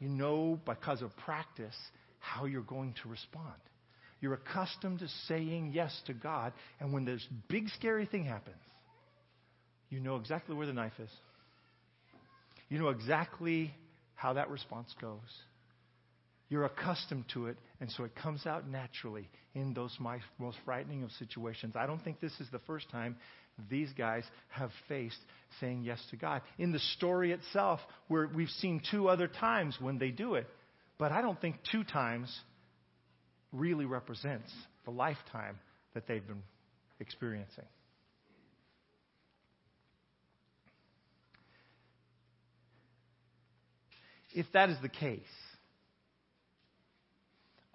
You 0.00 0.08
know, 0.08 0.58
because 0.64 1.02
of 1.02 1.16
practice, 1.18 1.76
how 2.18 2.46
you're 2.46 2.62
going 2.62 2.94
to 3.02 3.08
respond. 3.08 3.54
You're 4.20 4.34
accustomed 4.34 4.98
to 5.00 5.08
saying 5.28 5.72
yes 5.74 5.98
to 6.06 6.12
God, 6.12 6.52
and 6.78 6.92
when 6.92 7.04
this 7.04 7.26
big 7.48 7.68
scary 7.70 8.06
thing 8.06 8.24
happens, 8.24 8.56
you 9.88 10.00
know 10.00 10.16
exactly 10.16 10.54
where 10.54 10.66
the 10.66 10.72
knife 10.72 10.92
is. 10.98 11.10
You 12.68 12.78
know 12.78 12.90
exactly 12.90 13.74
how 14.14 14.34
that 14.34 14.50
response 14.50 14.94
goes. 15.00 15.18
You're 16.48 16.64
accustomed 16.64 17.24
to 17.34 17.46
it, 17.46 17.56
and 17.80 17.90
so 17.92 18.04
it 18.04 18.14
comes 18.14 18.44
out 18.44 18.68
naturally 18.68 19.28
in 19.54 19.72
those 19.72 19.96
most 20.00 20.58
frightening 20.64 21.02
of 21.02 21.10
situations. 21.12 21.74
I 21.76 21.86
don't 21.86 22.02
think 22.02 22.20
this 22.20 22.38
is 22.40 22.48
the 22.52 22.58
first 22.60 22.90
time 22.90 23.16
these 23.68 23.90
guys 23.96 24.24
have 24.48 24.70
faced 24.88 25.18
saying 25.60 25.82
yes 25.84 26.00
to 26.10 26.16
God. 26.16 26.42
In 26.58 26.72
the 26.72 26.78
story 26.96 27.32
itself, 27.32 27.80
where 28.08 28.28
we've 28.34 28.48
seen 28.48 28.82
two 28.90 29.08
other 29.08 29.28
times 29.28 29.76
when 29.80 29.98
they 29.98 30.10
do 30.10 30.34
it, 30.34 30.46
but 30.98 31.12
I 31.12 31.22
don't 31.22 31.40
think 31.40 31.56
two 31.70 31.84
times 31.84 32.36
really 33.52 33.84
represents 33.84 34.50
the 34.84 34.90
lifetime 34.90 35.58
that 35.94 36.06
they've 36.06 36.26
been 36.26 36.42
experiencing. 37.00 37.64
If 44.32 44.46
that 44.52 44.70
is 44.70 44.76
the 44.80 44.88
case, 44.88 45.20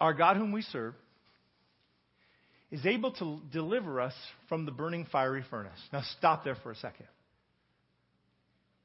our 0.00 0.14
God, 0.14 0.36
whom 0.36 0.52
we 0.52 0.62
serve, 0.62 0.94
is 2.70 2.84
able 2.84 3.12
to 3.12 3.40
deliver 3.52 4.00
us 4.00 4.14
from 4.48 4.64
the 4.64 4.72
burning 4.72 5.06
fiery 5.12 5.44
furnace. 5.48 5.78
Now, 5.92 6.02
stop 6.18 6.44
there 6.44 6.56
for 6.62 6.70
a 6.70 6.76
second. 6.76 7.06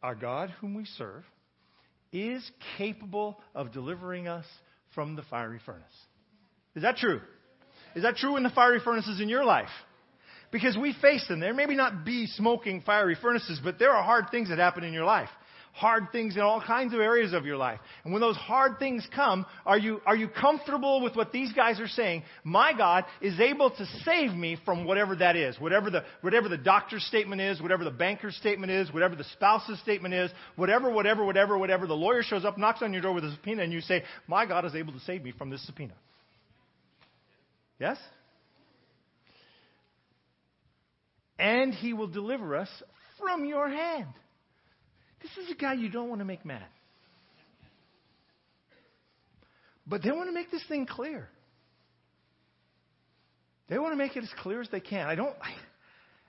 Our 0.04 0.16
God, 0.16 0.50
whom 0.60 0.74
we 0.74 0.86
serve, 0.86 1.24
is 2.12 2.50
capable 2.78 3.40
of 3.56 3.72
delivering 3.72 4.28
us 4.28 4.46
from 4.94 5.16
the 5.16 5.24
fiery 5.24 5.60
furnace. 5.66 5.84
Is 6.76 6.84
that 6.84 6.98
true? 6.98 7.22
Is 7.96 8.04
that 8.04 8.16
true 8.16 8.38
in 8.38 8.44
the 8.44 8.50
fiery 8.50 8.80
furnaces 8.84 9.20
in 9.20 9.30
your 9.30 9.44
life? 9.44 9.70
Because 10.52 10.78
we 10.78 10.94
face 11.02 11.26
them. 11.28 11.40
There 11.40 11.54
may 11.54 11.66
not 11.66 12.06
be 12.06 12.26
smoking 12.26 12.82
fiery 12.82 13.18
furnaces, 13.22 13.60
but 13.64 13.80
there 13.80 13.92
are 13.92 14.04
hard 14.04 14.26
things 14.32 14.50
that 14.50 14.60
happen 14.60 14.84
in 14.84 14.94
your 14.94 15.06
life 15.06 15.30
hard 15.74 16.12
things 16.12 16.36
in 16.36 16.42
all 16.42 16.62
kinds 16.62 16.94
of 16.94 17.00
areas 17.00 17.34
of 17.34 17.46
your 17.46 17.58
life. 17.58 17.80
And 18.04 18.14
when 18.14 18.22
those 18.22 18.36
hard 18.36 18.78
things 18.80 19.08
come, 19.16 19.46
are 19.66 19.78
you, 19.78 20.02
are 20.06 20.16
you 20.16 20.28
comfortable 20.28 21.02
with 21.02 21.16
what 21.16 21.32
these 21.32 21.54
guys 21.54 21.80
are 21.80 21.88
saying? 21.88 22.24
My 22.44 22.74
God 22.74 23.06
is 23.22 23.40
able 23.40 23.72
to 23.72 23.86
save 24.04 24.32
me 24.32 24.58
from 24.66 24.86
whatever 24.86 25.16
that 25.16 25.36
is. 25.36 25.60
Whatever 25.60 25.90
the, 25.90 26.04
whatever 26.22 26.50
the 26.50 26.58
doctor's 26.58 27.04
statement 27.06 27.42
is, 27.42 27.62
whatever 27.62 27.84
the 27.84 27.92
banker's 27.92 28.36
statement 28.36 28.72
is, 28.72 28.92
whatever 28.92 29.16
the 29.16 29.24
spouse's 29.24 29.80
statement 29.80 30.14
is, 30.14 30.32
whatever, 30.56 30.92
whatever, 30.92 31.26
whatever, 31.26 31.58
whatever. 31.58 31.88
The 31.88 31.94
lawyer 31.94 32.24
shows 32.24 32.46
up, 32.46 32.58
knocks 32.58 32.82
on 32.82 32.94
your 32.94 33.02
door 33.02 33.14
with 33.14 33.26
a 33.26 33.32
subpoena, 33.32 33.64
and 33.64 33.72
you 33.72 33.82
say, 33.82 34.04
My 34.28 34.46
God 34.46 34.66
is 34.66 34.76
able 34.76 34.94
to 34.94 35.00
save 35.02 35.24
me 35.24 35.32
from 35.38 35.50
this 35.50 35.66
subpoena. 35.66 35.94
Yes? 37.82 37.98
And 41.40 41.74
he 41.74 41.94
will 41.94 42.08
deliver 42.08 42.56
us 42.56 42.70
from 43.20 43.44
your 43.46 43.68
hand. 43.68 44.14
This 45.24 45.32
is 45.44 45.52
a 45.52 45.56
guy 45.56 45.74
you 45.74 45.90
don't 45.90 46.08
want 46.08 46.20
to 46.20 46.26
make 46.26 46.46
mad. 46.46 46.68
But 49.88 50.04
they 50.04 50.12
want 50.12 50.30
to 50.30 50.32
make 50.32 50.52
this 50.52 50.64
thing 50.70 50.86
clear. 50.86 51.28
They 53.68 53.80
want 53.80 53.94
to 53.94 53.98
make 53.98 54.16
it 54.16 54.24
as 54.24 54.30
clear 54.44 54.62
as 54.62 54.70
they 54.70 54.80
can. 54.80 55.08
I 55.08 55.16
don't, 55.16 55.36
I, 55.42 55.56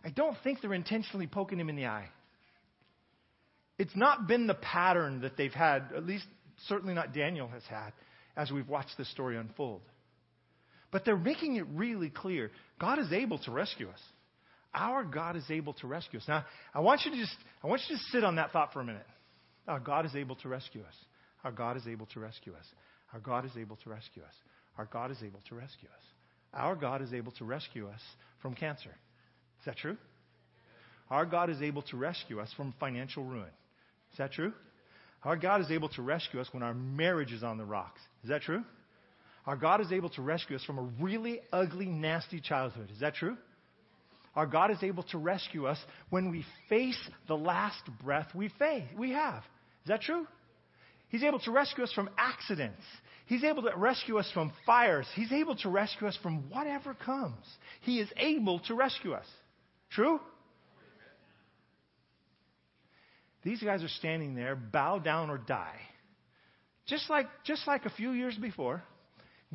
I 0.07 0.11
don't 0.11 0.38
think 0.43 0.62
they're 0.62 0.73
intentionally 0.73 1.27
poking 1.27 1.61
him 1.61 1.69
in 1.69 1.77
the 1.77 1.85
eye. 1.85 2.09
It's 3.79 3.95
not 3.95 4.27
been 4.27 4.47
the 4.47 4.55
pattern 4.55 5.21
that 5.21 5.37
they've 5.37 5.53
had, 5.53 5.91
at 5.95 6.07
least 6.07 6.25
certainly 6.67 6.95
not 6.95 7.12
Daniel 7.12 7.49
has 7.49 7.62
had, 7.69 7.91
as 8.38 8.51
we've 8.51 8.69
watched 8.69 8.97
this 8.97 9.11
story 9.11 9.37
unfold. 9.37 9.83
But 10.92 11.05
they're 11.05 11.16
making 11.16 11.57
it 11.57 11.66
really 11.74 12.11
clear 12.11 12.50
God 12.78 12.98
is 13.00 13.12
able 13.12 13.38
to 13.40 13.50
rescue 13.50 13.88
us. 13.88 13.98
Our 14.74 15.05
God 15.05 15.37
is 15.37 15.44
able 15.50 15.72
to 15.74 15.87
rescue 15.87 16.18
us. 16.20 16.24
Now, 16.28 16.44
I 16.72 16.81
want 16.81 17.02
you 17.05 17.11
to 17.11 17.16
just, 17.16 17.37
I 17.62 17.66
want 17.66 17.83
you 17.88 17.96
to 17.96 18.02
sit 18.11 18.24
on 18.24 18.37
that 18.37 18.52
thought 18.52 18.72
for 18.72 18.81
a 18.81 18.85
minute. 18.85 19.07
Our 19.66 19.81
God 19.81 20.07
is 20.07 20.14
able 20.14 20.37
to 20.37 20.48
rescue 20.48 20.83
us. 20.83 20.94
Our 21.44 21.52
God 21.52 21.76
is 21.76 21.87
able 21.87 22.07
to 22.07 22.20
rescue 22.20 22.52
us. 22.55 22.66
Our 23.12 23.20
God 23.20 23.44
is 23.44 23.52
able 23.59 23.76
to 23.76 23.90
rescue 23.90 24.22
us. 24.22 24.35
Our 24.78 24.87
God 24.87 25.11
is 25.11 25.18
able 25.22 25.40
to 25.48 25.55
rescue 25.55 25.88
us. 25.88 26.05
Our 26.55 26.76
God 26.76 27.02
is 27.02 27.12
able 27.12 27.33
to 27.33 27.44
rescue 27.44 27.88
us 27.88 28.00
from 28.40 28.55
cancer. 28.55 28.90
Is 28.90 29.66
that 29.66 29.76
true? 29.76 29.96
Our 31.11 31.26
God 31.26 31.50
is 31.50 31.61
able 31.61 31.83
to 31.83 31.96
rescue 31.96 32.40
us 32.40 32.50
from 32.57 32.74
financial 32.81 33.24
ruin. 33.24 33.50
Is 34.12 34.18
that 34.18 34.33
true? 34.33 34.52
Our 35.24 35.37
God 35.37 35.61
is 35.61 35.70
able 35.70 35.88
to 35.90 36.02
rescue 36.02 36.40
us 36.40 36.48
when 36.52 36.62
our 36.62 36.74
marriage 36.74 37.33
is 37.33 37.42
on 37.42 37.59
the 37.59 37.64
rocks. 37.64 38.00
Is 38.24 38.31
that 38.31 38.42
true? 38.42 38.64
Our 39.46 39.57
God 39.57 39.81
is 39.81 39.90
able 39.90 40.11
to 40.11 40.22
rescue 40.22 40.57
us 40.57 40.64
from 40.64 40.78
a 40.78 40.88
really 41.00 41.40
ugly, 41.52 41.87
nasty 41.87 42.40
childhood. 42.40 42.90
Is 42.92 43.00
that 43.00 43.14
true? 43.14 43.37
Our 44.35 44.46
God 44.46 44.70
is 44.70 44.83
able 44.83 45.02
to 45.05 45.18
rescue 45.18 45.66
us 45.66 45.78
when 46.11 46.31
we 46.31 46.44
face 46.68 46.98
the 47.28 47.37
last 47.37 47.83
breath 48.02 48.28
we, 48.35 48.48
face, 48.59 48.85
we 48.96 49.11
have. 49.11 49.42
Is 49.85 49.88
that 49.88 50.00
true? 50.00 50.26
He's 51.09 51.22
able 51.22 51.40
to 51.40 51.50
rescue 51.50 51.85
us 51.85 51.92
from 51.92 52.09
accidents. 52.16 52.83
He's 53.26 53.44
able 53.44 53.62
to 53.62 53.72
rescue 53.76 54.18
us 54.18 54.31
from 54.33 54.52
fires. 54.64 55.07
He's 55.14 55.33
able 55.33 55.57
to 55.57 55.68
rescue 55.68 56.07
us 56.07 56.18
from 56.22 56.48
whatever 56.48 56.94
comes. 56.94 57.44
He 57.83 58.00
is 58.00 58.09
able 58.16 58.61
to 58.61 58.74
rescue 58.74 59.12
us. 59.12 59.26
True? 59.90 60.20
These 63.42 63.62
guys 63.62 63.83
are 63.83 63.88
standing 63.88 64.35
there, 64.35 64.55
bow 64.55 65.00
down 65.00 65.28
or 65.28 65.37
die. 65.37 65.81
Just 66.87 67.11
like, 67.11 67.26
just 67.44 67.66
like 67.66 67.85
a 67.85 67.90
few 67.90 68.12
years 68.12 68.37
before, 68.37 68.83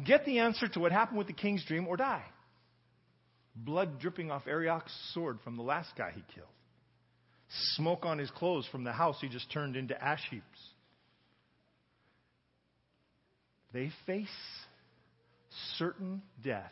get 0.04 0.26
the 0.26 0.40
answer 0.40 0.68
to 0.68 0.80
what 0.80 0.92
happened 0.92 1.18
with 1.18 1.28
the 1.28 1.34
king's 1.34 1.64
dream 1.66 1.88
or 1.88 1.98
die 1.98 2.26
blood 3.66 4.00
dripping 4.00 4.32
off 4.32 4.48
Arioch's 4.48 4.94
sword 5.14 5.40
from 5.44 5.58
the 5.58 5.64
last 5.64 5.90
guy 5.98 6.12
he 6.14 6.24
killed, 6.34 6.48
smoke 7.76 8.06
on 8.06 8.18
his 8.18 8.30
clothes 8.32 8.68
from 8.72 8.84
the 8.84 8.92
house 8.92 9.18
he 9.22 9.30
just 9.30 9.52
turned 9.52 9.76
into 9.76 10.02
ash 10.02 10.22
heaps. 10.30 10.44
They 13.74 13.92
face 14.06 14.28
certain 15.78 16.22
death, 16.44 16.72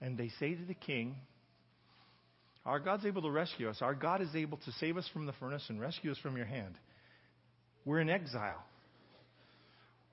and 0.00 0.16
they 0.16 0.30
say 0.40 0.54
to 0.54 0.64
the 0.64 0.74
king, 0.74 1.16
Our 2.64 2.80
God's 2.80 3.06
able 3.06 3.22
to 3.22 3.30
rescue 3.30 3.68
us. 3.68 3.78
Our 3.82 3.94
God 3.94 4.22
is 4.22 4.34
able 4.34 4.58
to 4.58 4.72
save 4.72 4.96
us 4.96 5.08
from 5.12 5.26
the 5.26 5.32
furnace 5.34 5.64
and 5.68 5.80
rescue 5.80 6.10
us 6.10 6.18
from 6.18 6.36
your 6.36 6.46
hand. 6.46 6.74
We're 7.84 8.00
in 8.00 8.10
exile. 8.10 8.62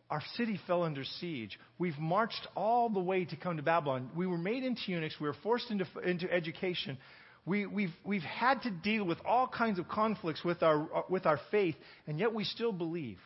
Our 0.10 0.22
city 0.36 0.60
fell 0.68 0.84
under 0.84 1.04
siege. 1.20 1.60
We've 1.78 1.98
marched 2.00 2.48
all 2.56 2.90
the 2.90 3.00
way 3.00 3.26
to 3.26 3.36
come 3.36 3.58
to 3.58 3.64
Babylon. 3.64 4.10
We 4.16 4.26
were 4.26 4.38
made 4.38 4.64
into 4.64 4.82
eunuchs. 4.88 5.16
We 5.20 5.28
were 5.28 5.36
forced 5.44 5.70
into, 5.70 5.86
into 6.06 6.32
education. 6.32 6.98
We, 7.46 7.66
we've, 7.66 7.94
we've 8.06 8.22
had 8.22 8.62
to 8.64 8.72
deal 8.72 9.06
with 9.06 9.18
all 9.26 9.48
kinds 9.48 9.80
of 9.80 9.88
conflicts 9.88 10.44
with 10.44 10.64
our, 10.64 11.06
with 11.10 11.26
our 11.26 11.40
faith, 11.52 11.76
and 12.06 12.20
yet 12.20 12.34
we 12.34 12.46
still 12.46 12.72
believe. 12.72 13.18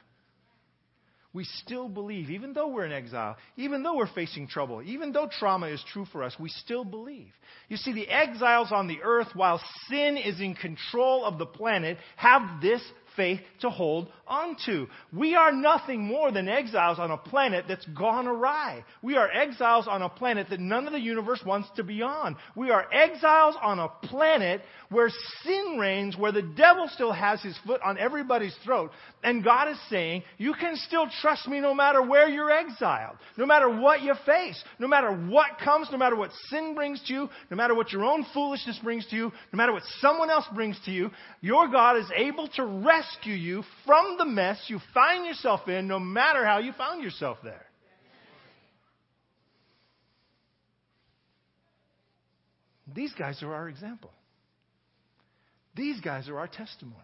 We 1.33 1.45
still 1.63 1.87
believe, 1.87 2.29
even 2.29 2.51
though 2.53 2.67
we're 2.67 2.85
in 2.85 2.91
exile, 2.91 3.37
even 3.55 3.83
though 3.83 3.95
we're 3.95 4.13
facing 4.13 4.47
trouble, 4.47 4.81
even 4.83 5.13
though 5.13 5.29
trauma 5.39 5.67
is 5.67 5.81
true 5.93 6.05
for 6.11 6.23
us, 6.23 6.35
we 6.37 6.49
still 6.49 6.83
believe. 6.83 7.31
You 7.69 7.77
see, 7.77 7.93
the 7.93 8.07
exiles 8.07 8.71
on 8.73 8.87
the 8.87 9.01
earth, 9.01 9.29
while 9.33 9.61
sin 9.89 10.17
is 10.17 10.41
in 10.41 10.55
control 10.55 11.23
of 11.23 11.37
the 11.37 11.45
planet, 11.45 11.97
have 12.17 12.61
this 12.61 12.81
faith 13.15 13.41
to 13.61 13.69
hold 13.69 14.07
onto. 14.27 14.87
We 15.13 15.35
are 15.35 15.51
nothing 15.51 16.01
more 16.01 16.31
than 16.31 16.47
exiles 16.47 16.99
on 16.99 17.11
a 17.11 17.17
planet 17.17 17.65
that's 17.67 17.85
gone 17.87 18.27
awry. 18.27 18.83
We 19.01 19.17
are 19.17 19.29
exiles 19.29 19.87
on 19.87 20.01
a 20.01 20.09
planet 20.09 20.47
that 20.49 20.59
none 20.59 20.87
of 20.87 20.93
the 20.93 20.99
universe 20.99 21.41
wants 21.45 21.69
to 21.75 21.83
be 21.83 22.01
on. 22.01 22.37
We 22.55 22.71
are 22.71 22.85
exiles 22.93 23.55
on 23.61 23.79
a 23.79 23.89
planet 24.07 24.61
where 24.89 25.09
sin 25.43 25.77
reigns, 25.79 26.17
where 26.17 26.31
the 26.31 26.41
devil 26.41 26.89
still 26.93 27.11
has 27.11 27.41
his 27.41 27.57
foot 27.65 27.81
on 27.83 27.97
everybody's 27.97 28.55
throat. 28.63 28.91
And 29.23 29.43
God 29.43 29.69
is 29.69 29.77
saying, 29.89 30.23
you 30.37 30.53
can 30.53 30.75
still 30.75 31.07
trust 31.21 31.47
me 31.47 31.59
no 31.59 31.73
matter 31.73 32.01
where 32.01 32.27
you're 32.27 32.51
exiled, 32.51 33.17
no 33.37 33.45
matter 33.45 33.69
what 33.69 34.01
you 34.01 34.13
face, 34.25 34.61
no 34.79 34.87
matter 34.87 35.11
what 35.11 35.59
comes, 35.63 35.89
no 35.91 35.97
matter 35.97 36.15
what 36.15 36.31
sin 36.49 36.75
brings 36.75 37.01
to 37.07 37.13
you, 37.13 37.29
no 37.49 37.57
matter 37.57 37.75
what 37.75 37.91
your 37.91 38.03
own 38.03 38.25
foolishness 38.33 38.79
brings 38.83 39.05
to 39.07 39.15
you, 39.15 39.31
no 39.53 39.57
matter 39.57 39.73
what 39.73 39.83
someone 39.99 40.29
else 40.29 40.45
brings 40.53 40.79
to 40.85 40.91
you, 40.91 41.11
your 41.41 41.67
God 41.67 41.97
is 41.97 42.09
able 42.15 42.47
to 42.49 42.65
rescue 42.65 43.00
you 43.23 43.63
from 43.85 44.17
the 44.17 44.25
mess 44.25 44.57
you 44.67 44.79
find 44.93 45.25
yourself 45.25 45.67
in, 45.67 45.87
no 45.87 45.99
matter 45.99 46.45
how 46.45 46.59
you 46.59 46.73
found 46.73 47.03
yourself 47.03 47.37
there. 47.43 47.65
These 52.93 53.13
guys 53.17 53.41
are 53.41 53.53
our 53.53 53.69
example. 53.69 54.11
These 55.75 56.01
guys 56.01 56.27
are 56.27 56.37
our 56.37 56.47
testimony. 56.47 56.97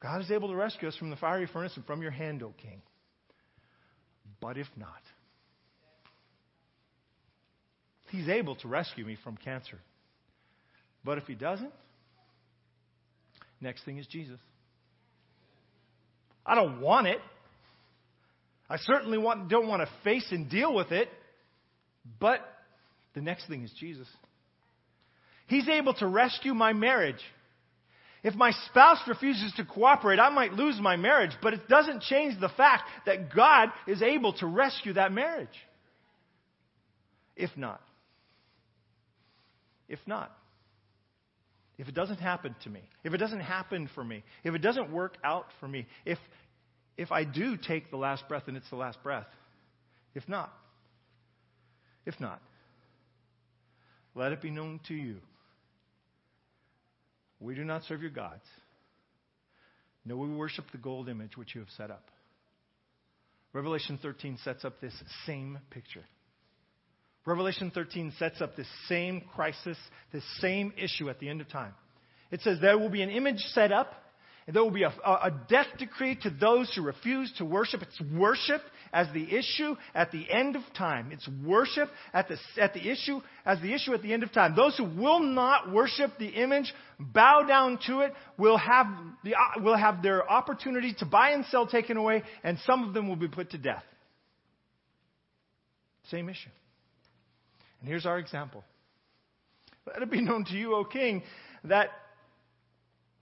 God 0.00 0.22
is 0.22 0.30
able 0.30 0.48
to 0.48 0.54
rescue 0.54 0.88
us 0.88 0.96
from 0.96 1.10
the 1.10 1.16
fiery 1.16 1.46
furnace 1.52 1.76
and 1.76 1.84
from 1.84 2.00
your 2.00 2.10
hand, 2.10 2.42
O 2.42 2.54
king. 2.56 2.80
But 4.40 4.56
if 4.56 4.68
not, 4.76 5.02
He's 8.08 8.28
able 8.28 8.56
to 8.56 8.68
rescue 8.68 9.04
me 9.04 9.16
from 9.22 9.36
cancer. 9.36 9.78
But 11.04 11.18
if 11.18 11.24
He 11.24 11.34
doesn't, 11.34 11.72
next 13.60 13.84
thing 13.84 13.98
is 13.98 14.06
Jesus. 14.06 14.38
I 16.44 16.54
don't 16.54 16.80
want 16.80 17.06
it. 17.06 17.20
I 18.68 18.76
certainly 18.78 19.18
want, 19.18 19.48
don't 19.48 19.68
want 19.68 19.82
to 19.82 19.88
face 20.04 20.26
and 20.30 20.48
deal 20.48 20.74
with 20.74 20.92
it. 20.92 21.08
But 22.18 22.40
the 23.14 23.20
next 23.20 23.46
thing 23.48 23.62
is 23.62 23.72
Jesus. 23.78 24.08
He's 25.46 25.68
able 25.68 25.94
to 25.94 26.06
rescue 26.06 26.54
my 26.54 26.72
marriage. 26.72 27.20
If 28.22 28.34
my 28.34 28.52
spouse 28.66 28.98
refuses 29.08 29.52
to 29.56 29.64
cooperate, 29.64 30.20
I 30.20 30.30
might 30.30 30.52
lose 30.52 30.78
my 30.80 30.96
marriage, 30.96 31.32
but 31.42 31.54
it 31.54 31.68
doesn't 31.68 32.02
change 32.02 32.38
the 32.38 32.50
fact 32.50 32.84
that 33.06 33.34
God 33.34 33.70
is 33.86 34.02
able 34.02 34.34
to 34.34 34.46
rescue 34.46 34.92
that 34.92 35.10
marriage. 35.10 35.48
If 37.34 37.50
not. 37.56 37.80
If 39.88 39.98
not. 40.06 40.30
If 41.80 41.88
it 41.88 41.94
doesn't 41.94 42.20
happen 42.20 42.54
to 42.64 42.68
me, 42.68 42.82
if 43.04 43.14
it 43.14 43.16
doesn't 43.16 43.40
happen 43.40 43.88
for 43.94 44.04
me, 44.04 44.22
if 44.44 44.54
it 44.54 44.58
doesn't 44.60 44.92
work 44.92 45.16
out 45.24 45.46
for 45.60 45.66
me, 45.66 45.86
if, 46.04 46.18
if 46.98 47.10
I 47.10 47.24
do 47.24 47.56
take 47.56 47.90
the 47.90 47.96
last 47.96 48.28
breath 48.28 48.42
and 48.48 48.56
it's 48.56 48.68
the 48.68 48.76
last 48.76 49.02
breath, 49.02 49.26
if 50.14 50.28
not, 50.28 50.52
if 52.04 52.20
not, 52.20 52.42
let 54.14 54.32
it 54.32 54.42
be 54.42 54.50
known 54.50 54.78
to 54.88 54.94
you 54.94 55.16
we 57.40 57.54
do 57.54 57.64
not 57.64 57.84
serve 57.84 58.02
your 58.02 58.10
gods. 58.10 58.44
No, 60.04 60.16
we 60.16 60.28
worship 60.28 60.66
the 60.72 60.78
gold 60.78 61.08
image 61.08 61.38
which 61.38 61.54
you 61.54 61.62
have 61.62 61.70
set 61.78 61.90
up. 61.90 62.10
Revelation 63.54 63.98
13 64.02 64.36
sets 64.44 64.66
up 64.66 64.78
this 64.82 64.92
same 65.26 65.58
picture. 65.70 66.04
Revelation 67.30 67.70
13 67.72 68.12
sets 68.18 68.40
up 68.40 68.56
this 68.56 68.66
same 68.88 69.22
crisis, 69.34 69.78
this 70.12 70.24
same 70.40 70.72
issue 70.76 71.08
at 71.08 71.20
the 71.20 71.28
end 71.28 71.40
of 71.40 71.48
time. 71.48 71.72
It 72.32 72.40
says 72.40 72.58
there 72.60 72.76
will 72.76 72.90
be 72.90 73.02
an 73.02 73.10
image 73.10 73.38
set 73.52 73.70
up 73.70 73.92
and 74.46 74.56
there 74.56 74.64
will 74.64 74.72
be 74.72 74.82
a, 74.82 74.88
a, 74.88 75.30
death 75.48 75.68
decree 75.78 76.18
to 76.22 76.30
those 76.30 76.72
who 76.74 76.82
refuse 76.82 77.32
to 77.38 77.44
worship. 77.44 77.82
It's 77.82 78.00
worship 78.12 78.62
as 78.92 79.06
the 79.14 79.22
issue 79.32 79.76
at 79.94 80.10
the 80.10 80.28
end 80.28 80.56
of 80.56 80.62
time. 80.76 81.12
It's 81.12 81.28
worship 81.46 81.88
at 82.12 82.26
the, 82.26 82.36
at 82.60 82.74
the 82.74 82.90
issue 82.90 83.20
as 83.46 83.60
the 83.60 83.72
issue 83.72 83.94
at 83.94 84.02
the 84.02 84.12
end 84.12 84.24
of 84.24 84.32
time. 84.32 84.56
Those 84.56 84.76
who 84.76 84.84
will 84.84 85.20
not 85.20 85.70
worship 85.70 86.18
the 86.18 86.26
image, 86.26 86.74
bow 86.98 87.44
down 87.46 87.78
to 87.86 88.00
it, 88.00 88.12
will 88.38 88.58
have, 88.58 88.86
the, 89.22 89.34
will 89.58 89.76
have 89.76 90.02
their 90.02 90.28
opportunity 90.28 90.94
to 90.98 91.06
buy 91.06 91.30
and 91.30 91.44
sell 91.46 91.68
taken 91.68 91.96
away, 91.96 92.24
and 92.42 92.58
some 92.66 92.88
of 92.88 92.92
them 92.92 93.08
will 93.08 93.14
be 93.14 93.28
put 93.28 93.50
to 93.50 93.58
death. 93.58 93.84
Same 96.10 96.28
issue. 96.28 96.50
And 97.80 97.88
here's 97.88 98.06
our 98.06 98.18
example. 98.18 98.64
Let 99.86 100.02
it 100.02 100.10
be 100.10 100.20
known 100.20 100.44
to 100.44 100.52
you, 100.52 100.74
O 100.74 100.84
king, 100.84 101.22
that 101.64 101.88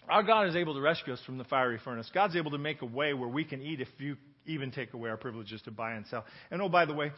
our 0.08 0.22
God 0.22 0.48
is 0.48 0.56
able 0.56 0.74
to 0.74 0.80
rescue 0.80 1.12
us 1.12 1.20
from 1.24 1.38
the 1.38 1.44
fiery 1.44 1.78
furnace. 1.82 2.10
God's 2.12 2.36
able 2.36 2.50
to 2.52 2.58
make 2.58 2.82
a 2.82 2.86
way 2.86 3.14
where 3.14 3.28
we 3.28 3.44
can 3.44 3.62
eat 3.62 3.80
if 3.80 3.88
you 3.98 4.16
even 4.46 4.70
take 4.70 4.94
away 4.94 5.10
our 5.10 5.16
privileges 5.16 5.60
to 5.62 5.70
buy 5.70 5.92
and 5.92 6.06
sell. 6.06 6.24
And 6.50 6.60
oh, 6.62 6.68
by 6.68 6.86
the 6.86 6.94
way, 6.94 7.12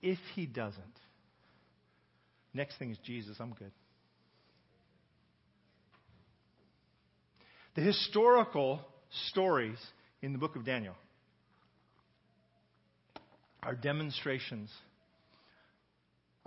if 0.00 0.18
He 0.34 0.46
doesn't, 0.46 0.82
next 2.54 2.78
thing 2.78 2.90
is 2.90 2.98
Jesus, 3.04 3.36
I'm 3.40 3.52
good. 3.52 3.72
The 7.74 7.82
historical 7.82 8.80
stories 9.28 9.78
in 10.22 10.32
the 10.32 10.38
book 10.38 10.56
of 10.56 10.64
Daniel 10.64 10.94
are 13.62 13.74
demonstrations 13.74 14.70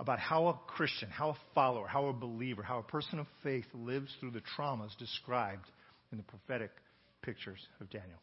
about 0.02 0.18
how 0.18 0.48
a 0.48 0.54
Christian, 0.66 1.08
how 1.08 1.30
a 1.30 1.36
follower, 1.54 1.86
how 1.86 2.06
a 2.06 2.12
believer, 2.12 2.62
how 2.62 2.78
a 2.80 2.82
person 2.82 3.20
of 3.20 3.26
faith 3.44 3.66
lives 3.72 4.10
through 4.18 4.32
the 4.32 4.42
traumas 4.58 4.90
described 4.98 5.64
in 6.10 6.18
the 6.18 6.24
prophetic 6.24 6.72
pictures 7.22 7.60
of 7.80 7.88
Daniel. 7.88 8.18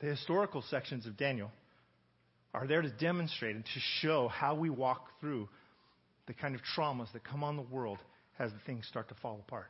The 0.00 0.06
historical 0.06 0.62
sections 0.70 1.06
of 1.06 1.16
Daniel 1.16 1.50
are 2.54 2.68
there 2.68 2.82
to 2.82 2.88
demonstrate 2.88 3.56
and 3.56 3.64
to 3.64 3.80
show 4.00 4.28
how 4.28 4.54
we 4.54 4.70
walk 4.70 5.08
through 5.20 5.48
the 6.28 6.34
kind 6.34 6.54
of 6.54 6.60
traumas 6.76 7.12
that 7.12 7.24
come 7.24 7.42
on 7.42 7.56
the 7.56 7.62
world 7.62 7.98
as 8.38 8.52
things 8.64 8.86
start 8.86 9.08
to 9.08 9.14
fall 9.16 9.40
apart. 9.46 9.66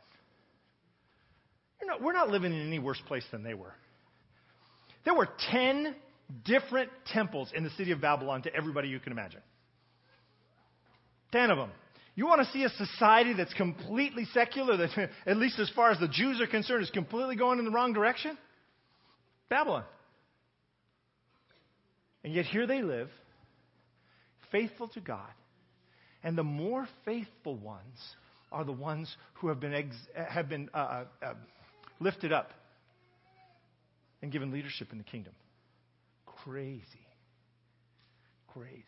Not, 1.83 2.03
we're 2.03 2.13
not 2.13 2.29
living 2.29 2.53
in 2.53 2.67
any 2.67 2.79
worse 2.79 3.01
place 3.07 3.25
than 3.31 3.43
they 3.43 3.55
were. 3.55 3.73
There 5.07 5.15
were 5.15 5.29
10 5.51 5.95
different 6.45 6.91
temples 7.07 7.51
in 7.55 7.65
the 7.65 7.71
city 7.71 7.93
of 7.93 8.03
Babylon 8.03 8.43
to 8.43 8.55
everybody 8.55 8.89
you 8.89 9.01
can 9.01 9.13
imagine. 9.13 9.41
Ten 11.33 11.51
of 11.51 11.59
them. 11.59 11.71
You 12.15 12.27
want 12.27 12.41
to 12.41 12.51
see 12.53 12.65
a 12.65 12.71
society 12.71 13.35
that's 13.35 13.53
completely 13.55 14.25
secular, 14.33 14.77
that, 14.79 15.11
at 15.27 15.37
least 15.37 15.59
as 15.59 15.71
far 15.77 15.91
as 15.91 16.01
the 16.01 16.09
Jews 16.09 16.41
are 16.41 16.47
concerned, 16.47 16.83
is 16.83 16.91
completely 16.91 17.37
going 17.37 17.59
in 17.59 17.65
the 17.67 17.71
wrong 17.71 17.93
direction? 17.93 18.39
Babylon. 19.49 19.85
And 22.25 22.35
yet 22.35 22.47
here 22.47 22.67
they 22.67 22.83
live, 22.83 23.09
faithful 24.51 24.89
to 24.89 25.01
God. 25.01 25.31
And 26.25 26.37
the 26.37 26.43
more 26.43 26.89
faithful 27.05 27.57
ones 27.57 27.99
are 28.51 28.65
the 28.65 28.73
ones 28.73 29.15
who 29.35 29.49
have 29.49 29.61
been, 29.61 29.75
ex- 29.75 29.95
have 30.29 30.49
been 30.49 30.71
uh, 30.75 30.77
uh, 30.77 31.05
uh, 31.23 31.35
lifted 32.01 32.33
up 32.33 32.51
and 34.23 34.33
given 34.33 34.51
leadership 34.51 34.89
in 34.91 34.99
the 34.99 35.05
kingdom. 35.05 35.35
Crazy. 36.25 36.83
Crazy. 38.49 38.83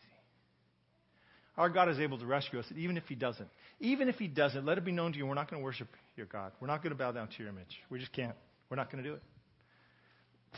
Our 1.59 1.67
God 1.67 1.89
is 1.89 1.99
able 1.99 2.17
to 2.17 2.25
rescue 2.25 2.57
us, 2.57 2.65
even 2.77 2.95
if 2.95 3.03
He 3.09 3.15
doesn't. 3.15 3.49
Even 3.81 4.07
if 4.07 4.15
He 4.15 4.29
doesn't, 4.29 4.65
let 4.65 4.77
it 4.77 4.85
be 4.85 4.93
known 4.93 5.11
to 5.11 5.17
you, 5.17 5.25
we're 5.27 5.33
not 5.33 5.51
going 5.51 5.61
to 5.61 5.63
worship 5.63 5.89
your 6.15 6.25
God. 6.25 6.53
We're 6.61 6.67
not 6.67 6.81
going 6.81 6.91
to 6.91 6.97
bow 6.97 7.11
down 7.11 7.27
to 7.27 7.33
your 7.37 7.49
image. 7.49 7.77
We 7.89 7.99
just 7.99 8.13
can't. 8.13 8.35
We're 8.69 8.77
not 8.77 8.89
going 8.89 9.03
to 9.03 9.09
do 9.09 9.15
it. 9.15 9.21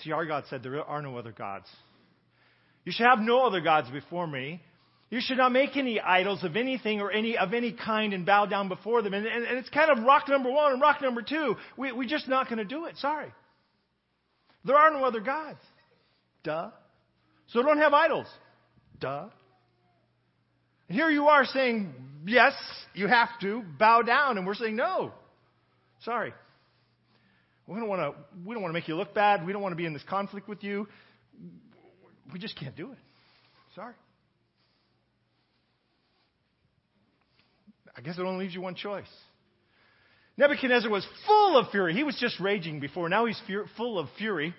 See, 0.03 0.11
our 0.11 0.27
God 0.27 0.43
said, 0.51 0.61
There 0.61 0.79
are 0.79 1.01
no 1.01 1.17
other 1.17 1.31
gods. 1.31 1.65
You 2.85 2.91
should 2.91 3.07
have 3.07 3.17
no 3.17 3.47
other 3.47 3.61
gods 3.61 3.89
before 3.89 4.27
me. 4.27 4.61
You 5.09 5.21
should 5.21 5.37
not 5.37 5.51
make 5.51 5.75
any 5.75 5.99
idols 5.99 6.43
of 6.43 6.55
anything 6.55 7.01
or 7.01 7.11
any 7.11 7.35
of 7.35 7.55
any 7.55 7.71
kind 7.73 8.13
and 8.13 8.23
bow 8.23 8.45
down 8.45 8.69
before 8.69 9.01
them. 9.01 9.15
And, 9.15 9.25
and, 9.25 9.43
and 9.43 9.57
it's 9.57 9.69
kind 9.69 9.89
of 9.89 10.03
rock 10.03 10.29
number 10.29 10.51
one 10.51 10.73
and 10.73 10.81
rock 10.81 11.01
number 11.01 11.23
two. 11.23 11.55
We, 11.77 11.91
we're 11.93 12.07
just 12.07 12.27
not 12.27 12.47
going 12.47 12.59
to 12.59 12.63
do 12.63 12.85
it. 12.85 12.95
Sorry. 12.97 13.33
There 14.65 14.75
are 14.75 14.91
no 14.91 15.03
other 15.03 15.19
gods. 15.19 15.59
Duh. 16.43 16.69
So 17.47 17.63
don't 17.63 17.79
have 17.79 17.91
idols. 17.91 18.27
Duh. 18.99 19.29
And 20.91 20.99
here 20.99 21.09
you 21.09 21.29
are 21.29 21.45
saying, 21.45 21.93
yes, 22.25 22.51
you 22.93 23.07
have 23.07 23.29
to 23.39 23.63
bow 23.79 24.01
down. 24.01 24.37
And 24.37 24.45
we're 24.45 24.55
saying, 24.55 24.75
no. 24.75 25.13
Sorry. 26.03 26.33
We 27.65 27.79
don't 27.79 27.87
want 27.87 28.01
to, 28.01 28.21
we 28.45 28.53
don't 28.53 28.61
want 28.61 28.73
to 28.73 28.77
make 28.77 28.89
you 28.89 28.97
look 28.97 29.13
bad. 29.13 29.45
We 29.45 29.53
don't 29.53 29.61
want 29.61 29.71
to 29.71 29.77
be 29.77 29.85
in 29.85 29.93
this 29.93 30.03
conflict 30.03 30.49
with 30.49 30.65
you. 30.65 30.89
We 32.33 32.39
just 32.39 32.59
can't 32.59 32.75
do 32.75 32.91
it. 32.91 32.97
Sorry. 33.73 33.93
I 37.95 38.01
guess 38.01 38.17
it 38.17 38.23
only 38.23 38.43
leaves 38.43 38.53
you 38.53 38.59
one 38.59 38.75
choice. 38.75 39.07
Nebuchadnezzar 40.35 40.91
was 40.91 41.07
full 41.25 41.57
of 41.57 41.69
fury. 41.71 41.93
He 41.93 42.03
was 42.03 42.17
just 42.19 42.37
raging 42.41 42.81
before. 42.81 43.07
Now 43.07 43.27
he's 43.27 43.41
full 43.77 43.97
of 43.97 44.09
fury. 44.17 44.53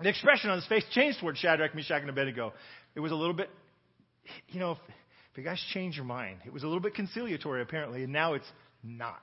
The 0.00 0.08
expression 0.08 0.48
on 0.48 0.56
his 0.56 0.66
face 0.68 0.84
changed 0.92 1.20
towards 1.20 1.38
Shadrach, 1.38 1.74
Meshach, 1.74 2.00
and 2.00 2.08
Abednego. 2.08 2.54
It 2.94 3.00
was 3.00 3.12
a 3.12 3.14
little 3.14 3.34
bit, 3.34 3.50
you 4.48 4.58
know, 4.58 4.78
if 5.34 5.38
you 5.38 5.42
guys 5.42 5.60
change 5.72 5.96
your 5.96 6.04
mind, 6.04 6.38
it 6.46 6.52
was 6.52 6.62
a 6.62 6.66
little 6.66 6.80
bit 6.80 6.94
conciliatory 6.94 7.60
apparently, 7.60 8.04
and 8.04 8.12
now 8.12 8.34
it's 8.34 8.46
not. 8.84 9.20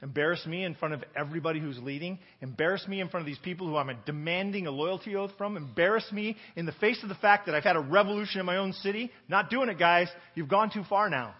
Embarrass 0.00 0.46
me 0.46 0.62
in 0.62 0.76
front 0.76 0.94
of 0.94 1.02
everybody 1.16 1.58
who's 1.58 1.76
leading. 1.80 2.20
Embarrass 2.40 2.86
me 2.86 3.00
in 3.00 3.08
front 3.08 3.22
of 3.22 3.26
these 3.26 3.40
people 3.40 3.66
who 3.66 3.76
I'm 3.76 3.90
demanding 4.06 4.68
a 4.68 4.70
loyalty 4.70 5.16
oath 5.16 5.32
from. 5.36 5.56
Embarrass 5.56 6.04
me 6.12 6.36
in 6.54 6.66
the 6.66 6.72
face 6.72 7.02
of 7.02 7.08
the 7.08 7.16
fact 7.16 7.46
that 7.46 7.56
I've 7.56 7.64
had 7.64 7.74
a 7.74 7.80
revolution 7.80 8.38
in 8.38 8.46
my 8.46 8.58
own 8.58 8.74
city. 8.74 9.10
Not 9.28 9.50
doing 9.50 9.68
it, 9.68 9.76
guys. 9.76 10.06
You've 10.36 10.48
gone 10.48 10.70
too 10.70 10.84
far 10.88 11.10
now. 11.10 11.34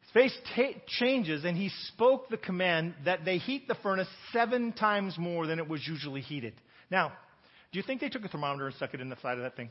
His 0.00 0.10
face 0.10 0.36
ta- 0.56 0.80
changes, 0.98 1.44
and 1.44 1.56
he 1.56 1.68
spoke 1.94 2.28
the 2.28 2.38
command 2.38 2.94
that 3.04 3.24
they 3.24 3.38
heat 3.38 3.68
the 3.68 3.76
furnace 3.76 4.08
seven 4.32 4.72
times 4.72 5.16
more 5.16 5.46
than 5.46 5.60
it 5.60 5.68
was 5.68 5.86
usually 5.86 6.22
heated. 6.22 6.54
Now, 6.90 7.12
do 7.70 7.78
you 7.78 7.84
think 7.84 8.00
they 8.00 8.08
took 8.08 8.24
a 8.24 8.28
thermometer 8.28 8.66
and 8.66 8.74
stuck 8.74 8.94
it 8.94 9.00
in 9.00 9.10
the 9.10 9.20
side 9.22 9.38
of 9.38 9.44
that 9.44 9.54
thing? 9.54 9.70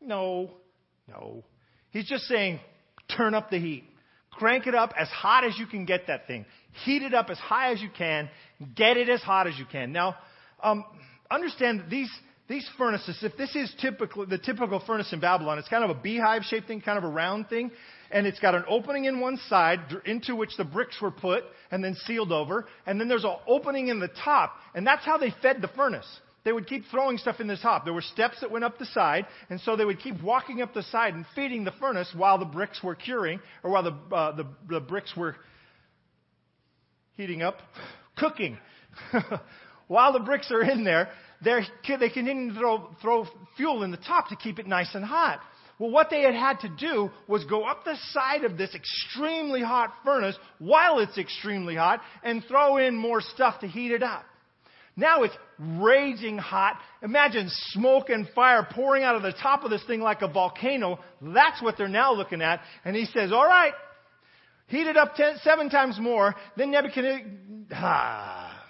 No. 0.00 0.50
No. 1.08 1.44
He's 1.90 2.08
just 2.08 2.24
saying, 2.24 2.60
turn 3.16 3.34
up 3.34 3.50
the 3.50 3.58
heat. 3.58 3.84
Crank 4.30 4.66
it 4.66 4.74
up 4.74 4.94
as 4.96 5.08
hot 5.08 5.44
as 5.44 5.58
you 5.58 5.66
can 5.66 5.84
get 5.84 6.06
that 6.06 6.26
thing. 6.26 6.46
Heat 6.84 7.02
it 7.02 7.14
up 7.14 7.30
as 7.30 7.38
high 7.38 7.72
as 7.72 7.82
you 7.82 7.88
can. 7.96 8.30
Get 8.76 8.96
it 8.96 9.08
as 9.08 9.20
hot 9.20 9.46
as 9.46 9.58
you 9.58 9.66
can. 9.70 9.92
Now, 9.92 10.14
um, 10.62 10.84
understand 11.30 11.80
that 11.80 11.90
these, 11.90 12.10
these 12.48 12.68
furnaces, 12.78 13.18
if 13.22 13.36
this 13.36 13.54
is 13.56 13.72
typical, 13.80 14.24
the 14.26 14.38
typical 14.38 14.80
furnace 14.86 15.12
in 15.12 15.20
Babylon, 15.20 15.58
it's 15.58 15.68
kind 15.68 15.82
of 15.82 15.90
a 15.90 16.00
beehive 16.00 16.42
shaped 16.44 16.68
thing, 16.68 16.80
kind 16.80 16.96
of 16.96 17.04
a 17.04 17.08
round 17.08 17.48
thing. 17.48 17.72
And 18.12 18.26
it's 18.26 18.40
got 18.40 18.54
an 18.54 18.64
opening 18.68 19.04
in 19.04 19.20
one 19.20 19.36
side 19.48 19.80
into 20.04 20.36
which 20.36 20.56
the 20.56 20.64
bricks 20.64 21.00
were 21.02 21.10
put 21.10 21.44
and 21.70 21.82
then 21.82 21.96
sealed 22.06 22.32
over. 22.32 22.66
And 22.86 23.00
then 23.00 23.08
there's 23.08 23.24
an 23.24 23.36
opening 23.46 23.88
in 23.88 23.98
the 23.98 24.10
top. 24.24 24.54
And 24.74 24.86
that's 24.86 25.04
how 25.04 25.18
they 25.18 25.34
fed 25.42 25.60
the 25.60 25.68
furnace 25.68 26.08
they 26.44 26.52
would 26.52 26.66
keep 26.66 26.84
throwing 26.90 27.18
stuff 27.18 27.40
in 27.40 27.46
the 27.46 27.56
top. 27.56 27.84
There 27.84 27.92
were 27.92 28.02
steps 28.02 28.40
that 28.40 28.50
went 28.50 28.64
up 28.64 28.78
the 28.78 28.86
side, 28.86 29.26
and 29.50 29.60
so 29.60 29.76
they 29.76 29.84
would 29.84 30.00
keep 30.00 30.22
walking 30.22 30.62
up 30.62 30.72
the 30.72 30.82
side 30.84 31.14
and 31.14 31.26
feeding 31.34 31.64
the 31.64 31.72
furnace 31.72 32.10
while 32.16 32.38
the 32.38 32.46
bricks 32.46 32.82
were 32.82 32.94
curing, 32.94 33.40
or 33.62 33.70
while 33.70 33.82
the, 33.82 34.14
uh, 34.14 34.36
the, 34.36 34.46
the 34.68 34.80
bricks 34.80 35.14
were 35.16 35.36
heating 37.16 37.42
up, 37.42 37.58
cooking. 38.16 38.58
while 39.88 40.12
the 40.12 40.20
bricks 40.20 40.50
are 40.50 40.62
in 40.62 40.84
there, 40.84 41.08
they 41.42 41.60
continue 41.84 42.52
to 42.52 42.58
throw, 42.58 42.96
throw 43.00 43.26
fuel 43.56 43.82
in 43.82 43.90
the 43.90 43.96
top 43.98 44.28
to 44.28 44.36
keep 44.36 44.58
it 44.58 44.66
nice 44.66 44.94
and 44.94 45.04
hot. 45.04 45.40
Well, 45.78 45.90
what 45.90 46.10
they 46.10 46.20
had 46.22 46.34
had 46.34 46.60
to 46.60 46.68
do 46.68 47.10
was 47.26 47.44
go 47.44 47.64
up 47.64 47.84
the 47.84 47.96
side 48.10 48.44
of 48.44 48.58
this 48.58 48.74
extremely 48.74 49.62
hot 49.62 49.94
furnace 50.04 50.36
while 50.58 50.98
it's 50.98 51.16
extremely 51.16 51.74
hot 51.74 52.02
and 52.22 52.44
throw 52.46 52.76
in 52.76 52.94
more 52.94 53.22
stuff 53.22 53.60
to 53.60 53.66
heat 53.66 53.90
it 53.90 54.02
up. 54.02 54.24
Now 55.00 55.22
it's 55.22 55.34
raging 55.58 56.36
hot. 56.36 56.78
Imagine 57.02 57.48
smoke 57.70 58.10
and 58.10 58.28
fire 58.34 58.68
pouring 58.70 59.02
out 59.02 59.16
of 59.16 59.22
the 59.22 59.32
top 59.32 59.64
of 59.64 59.70
this 59.70 59.82
thing 59.86 60.00
like 60.00 60.20
a 60.20 60.28
volcano. 60.28 61.00
That's 61.22 61.62
what 61.62 61.78
they're 61.78 61.88
now 61.88 62.12
looking 62.12 62.42
at. 62.42 62.60
And 62.84 62.94
he 62.94 63.06
says, 63.06 63.32
all 63.32 63.46
right, 63.46 63.72
heat 64.66 64.86
it 64.86 64.98
up 64.98 65.14
ten, 65.16 65.38
seven 65.42 65.70
times 65.70 65.98
more. 65.98 66.34
Then 66.56 66.70
Nebuchadnezzar, 66.70 67.26
ah, 67.72 68.46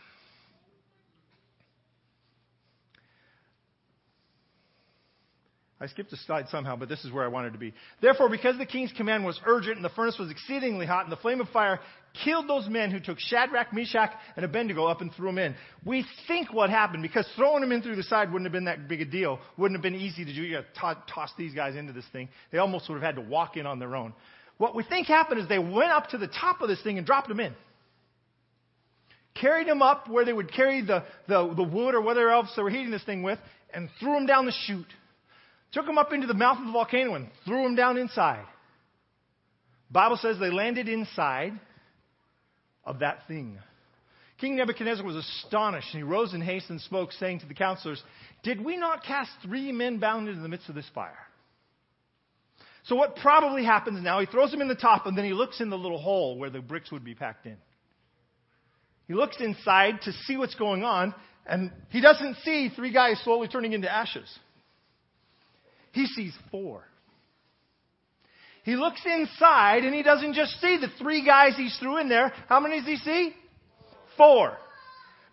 I 5.83 5.87
skipped 5.87 6.13
a 6.13 6.17
slide 6.19 6.47
somehow, 6.51 6.77
but 6.77 6.91
this 6.91 7.05
is 7.07 7.13
where 7.13 7.25
I 7.25 7.29
wanted 7.29 7.55
to 7.55 7.59
be. 7.59 7.73
Therefore, 8.03 8.29
because 8.29 8.59
the 8.59 8.67
king's 8.67 8.93
command 8.93 9.25
was 9.25 9.41
urgent 9.47 9.77
and 9.77 9.85
the 9.85 9.89
furnace 9.89 10.19
was 10.19 10.31
exceedingly 10.31 10.85
hot 10.85 11.05
and 11.05 11.13
the 11.13 11.17
flame 11.17 11.41
of 11.41 11.49
fire 11.49 11.81
killed 12.25 12.49
those 12.49 12.69
men 12.69 12.91
who 12.91 13.01
took 13.01 13.19
Shadrach, 13.19 13.73
Meshach, 13.73 14.11
and 14.37 14.45
Abednego 14.45 14.87
up 14.87 15.01
and 15.01 15.13
threw 15.15 15.27
them 15.27 15.39
in. 15.39 15.55
We 15.85 16.05
think 16.27 16.53
what 16.53 16.71
happened, 16.71 17.03
because 17.03 17.27
throwing 17.37 17.61
them 17.61 17.73
in 17.73 17.83
through 17.83 17.97
the 17.97 18.03
side 18.03 18.33
wouldn't 18.33 18.47
have 18.47 18.53
been 18.53 18.65
that 18.65 18.89
big 18.89 19.01
a 19.01 19.05
deal, 19.05 19.39
wouldn't 19.57 19.77
have 19.77 19.83
been 19.83 20.01
easy 20.01 20.25
to 20.25 20.33
do. 20.33 20.43
You 20.43 20.63
got 20.75 20.97
to 20.97 21.13
toss 21.13 21.31
these 21.39 21.55
guys 21.55 21.77
into 21.77 21.93
this 21.93 22.07
thing. 22.13 22.29
They 22.53 22.59
almost 22.59 22.89
would 22.89 22.97
have 22.97 23.15
had 23.15 23.23
to 23.23 23.29
walk 23.29 23.57
in 23.57 23.67
on 23.67 23.79
their 23.79 23.97
own. 23.97 24.13
What 24.59 24.75
we 24.75 24.83
think 24.83 25.07
happened 25.07 25.41
is 25.41 25.49
they 25.49 25.59
went 25.59 25.91
up 25.91 26.09
to 26.11 26.19
the 26.19 26.29
top 26.29 26.61
of 26.61 26.69
this 26.69 26.83
thing 26.83 26.99
and 26.99 27.07
dropped 27.07 27.29
them 27.29 27.41
in. 27.41 27.55
Carried 29.41 29.69
them 29.69 29.81
up 29.81 30.09
where 30.09 30.25
they 30.25 30.33
would 30.33 30.53
carry 30.53 30.83
the, 30.83 31.05
the, 31.29 31.55
the 31.55 31.63
wood 31.63 31.95
or 31.95 32.01
whatever 32.01 32.31
else 32.31 32.49
they 32.57 32.63
were 32.63 32.71
heating 32.71 32.91
this 32.91 33.05
thing 33.05 33.23
with, 33.23 33.39
and 33.73 33.89
threw 34.01 34.13
them 34.15 34.27
down 34.27 34.47
the 34.47 34.55
chute 34.67 34.87
took 35.73 35.87
them 35.87 35.99
up 35.99 36.13
into 36.13 36.27
the 36.27 36.35
mouth 36.35 36.59
of 36.59 36.67
the 36.67 36.73
volcano 36.73 37.15
and 37.15 37.29
threw 37.45 37.63
them 37.63 37.75
down 37.75 37.97
inside. 37.97 38.45
Bible 39.91 40.19
says 40.21 40.39
they 40.39 40.51
landed 40.51 40.89
inside 40.89 41.53
of 42.85 43.01
that 43.01 43.27
thing. 43.29 43.59
King 44.41 44.57
Nebuchadnezzar 44.57 45.05
was 45.05 45.17
astonished, 45.17 45.89
and 45.93 46.03
he 46.03 46.09
rose 46.09 46.33
in 46.33 46.41
haste 46.41 46.71
and 46.71 46.81
spoke, 46.81 47.13
saying 47.13 47.41
to 47.41 47.47
the 47.47 47.55
counselors, 47.55 48.03
Did 48.43 48.65
we 48.65 48.77
not 48.77 49.05
cast 49.05 49.31
three 49.43 49.71
men 49.71 49.99
bound 49.99 50.29
into 50.29 50.41
the 50.41 50.49
midst 50.49 50.69
of 50.69 50.75
this 50.75 50.89
fire? 50.95 51.19
So, 52.85 52.97
what 52.97 53.17
probably 53.17 53.65
happens 53.65 54.03
now, 54.03 54.21
he 54.21 54.27
throws 54.27 54.51
them 54.51 54.63
in 54.63 54.69
the 54.69 54.75
top, 54.75 55.07
and 55.07 55.17
then 55.17 55.27
he 55.27 55.35
looks 55.35 55.61
in 55.61 55.69
the 55.69 55.77
little 55.77 56.01
hole 56.01 56.39
where 56.39 56.49
the 56.49 56.61
bricks 56.61 56.91
would 56.91 57.05
be 57.05 57.15
packed 57.15 57.45
in. 57.45 57.57
He 59.07 59.15
looks 59.15 59.37
inside 59.41 60.01
to 60.03 60.13
see 60.13 60.39
what's 60.39 60.55
going 60.55 60.85
on, 60.85 61.15
and 61.47 61.71
he 61.91 62.01
doesn't 62.01 62.37
see 62.45 62.71
three 62.75 62.93
guys 62.93 63.21
slowly 63.25 63.49
turning 63.49 63.75
into 63.75 63.93
ashes. 63.93 64.29
He 65.93 66.07
sees 66.07 66.33
four. 66.51 66.85
He 68.71 68.77
looks 68.77 69.01
inside 69.05 69.83
and 69.83 69.93
he 69.93 70.05
doesn't 70.05 70.35
just 70.35 70.61
see 70.61 70.79
the 70.81 70.87
three 70.97 71.27
guys 71.27 71.57
he's 71.57 71.77
threw 71.79 71.99
in 71.99 72.09
there. 72.09 72.33
How 72.49 72.61
many 72.61 72.79
does 72.79 72.87
he 72.87 72.99
see? 72.99 73.35
Four. 74.17 74.57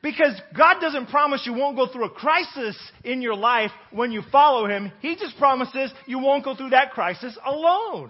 Because 0.02 0.42
God 0.58 0.80
doesn't 0.82 1.10
promise 1.10 1.44
you 1.46 1.54
won't 1.54 1.78
go 1.78 1.86
through 1.86 2.06
a 2.06 2.10
crisis 2.10 2.76
in 3.04 3.22
your 3.22 3.36
life 3.36 3.70
when 3.92 4.12
you 4.12 4.24
follow 4.32 4.68
Him. 4.68 4.92
He 5.02 5.16
just 5.16 5.38
promises 5.38 5.94
you 6.08 6.18
won't 6.18 6.44
go 6.46 6.56
through 6.56 6.72
that 6.72 6.94
crisis 6.94 7.38
alone. 7.46 8.10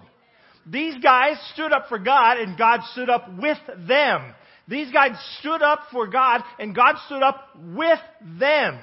These 0.64 0.96
guys 1.02 1.36
stood 1.52 1.72
up 1.72 1.90
for 1.90 1.98
God 1.98 2.38
and 2.38 2.56
God 2.56 2.80
stood 2.92 3.10
up 3.10 3.28
with 3.38 3.58
them. 3.86 4.32
These 4.66 4.90
guys 4.92 5.10
stood 5.40 5.60
up 5.60 5.80
for 5.92 6.06
God 6.06 6.40
and 6.58 6.74
God 6.74 6.94
stood 7.04 7.22
up 7.22 7.50
with 7.54 8.00
them. 8.38 8.78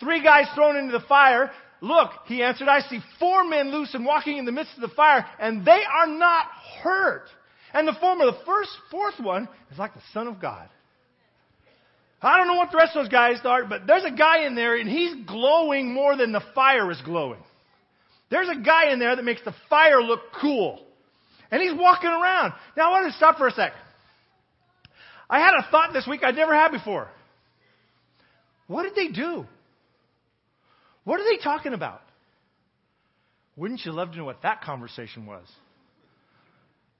Three 0.00 0.22
guys 0.22 0.46
thrown 0.54 0.76
into 0.76 0.98
the 0.98 1.04
fire. 1.06 1.50
Look, 1.82 2.12
he 2.26 2.44
answered, 2.44 2.68
I 2.68 2.80
see 2.82 3.00
four 3.18 3.42
men 3.42 3.72
loose 3.72 3.92
and 3.92 4.06
walking 4.06 4.38
in 4.38 4.44
the 4.44 4.52
midst 4.52 4.72
of 4.76 4.88
the 4.88 4.94
fire, 4.94 5.26
and 5.40 5.64
they 5.66 5.80
are 5.92 6.06
not 6.06 6.46
hurt. 6.80 7.26
And 7.74 7.88
the 7.88 7.96
former, 8.00 8.24
the 8.26 8.38
first, 8.46 8.70
fourth 8.88 9.18
one, 9.18 9.48
is 9.72 9.78
like 9.78 9.92
the 9.92 10.00
Son 10.14 10.28
of 10.28 10.40
God. 10.40 10.68
I 12.22 12.36
don't 12.36 12.46
know 12.46 12.54
what 12.54 12.70
the 12.70 12.76
rest 12.76 12.94
of 12.94 13.02
those 13.02 13.10
guys 13.10 13.38
are, 13.44 13.64
but 13.64 13.84
there's 13.84 14.04
a 14.04 14.12
guy 14.12 14.46
in 14.46 14.54
there, 14.54 14.76
and 14.76 14.88
he's 14.88 15.26
glowing 15.26 15.92
more 15.92 16.16
than 16.16 16.30
the 16.30 16.42
fire 16.54 16.88
is 16.92 17.02
glowing. 17.04 17.42
There's 18.30 18.48
a 18.48 18.60
guy 18.60 18.92
in 18.92 19.00
there 19.00 19.16
that 19.16 19.24
makes 19.24 19.42
the 19.44 19.54
fire 19.68 20.00
look 20.00 20.20
cool. 20.40 20.80
And 21.50 21.60
he's 21.60 21.74
walking 21.74 22.10
around. 22.10 22.52
Now, 22.76 22.90
I 22.90 23.00
want 23.00 23.10
to 23.10 23.16
stop 23.16 23.38
for 23.38 23.48
a 23.48 23.50
sec. 23.50 23.72
I 25.28 25.40
had 25.40 25.54
a 25.54 25.68
thought 25.68 25.92
this 25.92 26.06
week 26.06 26.22
I'd 26.22 26.36
never 26.36 26.54
had 26.54 26.70
before. 26.70 27.08
What 28.68 28.84
did 28.84 28.94
they 28.94 29.08
do? 29.08 29.46
What 31.04 31.20
are 31.20 31.24
they 31.24 31.42
talking 31.42 31.74
about? 31.74 32.00
Wouldn't 33.56 33.84
you 33.84 33.92
love 33.92 34.12
to 34.12 34.18
know 34.18 34.24
what 34.24 34.42
that 34.42 34.62
conversation 34.62 35.26
was? 35.26 35.46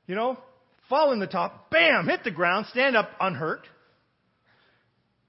You 0.06 0.14
know, 0.14 0.38
fall 0.88 1.12
in 1.12 1.20
the 1.20 1.26
top, 1.26 1.70
bam, 1.70 2.06
hit 2.06 2.24
the 2.24 2.30
ground, 2.30 2.66
stand 2.70 2.96
up 2.96 3.10
unhurt. 3.20 3.66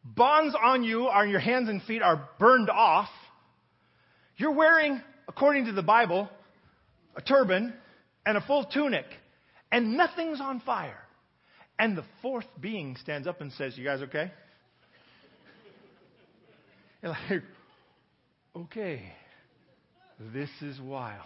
Bonds 0.04 0.56
on 0.62 0.84
you, 0.84 1.08
on 1.08 1.30
your 1.30 1.40
hands 1.40 1.70
and 1.70 1.82
feet, 1.84 2.02
are 2.02 2.28
burned 2.40 2.70
off. 2.70 3.10
You're 4.36 4.52
wearing, 4.52 5.02
according 5.28 5.66
to 5.66 5.72
the 5.72 5.84
Bible, 5.84 6.30
a 7.16 7.22
turban 7.22 7.74
and 8.26 8.38
a 8.38 8.42
full 8.42 8.66
tunic, 8.66 9.06
and 9.72 9.96
nothing's 9.96 10.42
on 10.42 10.60
fire. 10.62 11.00
And 11.80 11.98
the 11.98 12.04
fourth 12.22 12.46
being 12.60 12.98
stands 12.98 13.28
up 13.28 13.40
and 13.40 13.52
says, 13.54 13.78
You 13.78 13.84
guys 13.86 14.02
okay? 14.02 14.32
You're 17.02 17.12
like, 17.12 17.44
okay, 18.56 19.02
this 20.34 20.50
is 20.62 20.80
wild. 20.80 21.22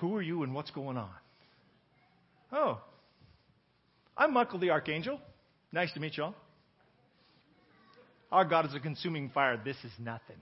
Who 0.00 0.14
are 0.16 0.22
you 0.22 0.42
and 0.42 0.54
what's 0.54 0.70
going 0.70 0.96
on? 0.96 1.10
Oh, 2.52 2.80
I'm 4.16 4.32
Michael 4.32 4.58
the 4.58 4.70
Archangel. 4.70 5.20
Nice 5.72 5.92
to 5.92 6.00
meet 6.00 6.16
you 6.16 6.24
all. 6.24 6.34
Our 8.30 8.44
God 8.44 8.66
is 8.66 8.74
a 8.74 8.80
consuming 8.80 9.30
fire. 9.30 9.60
This 9.62 9.76
is 9.84 9.92
nothing. 9.98 10.36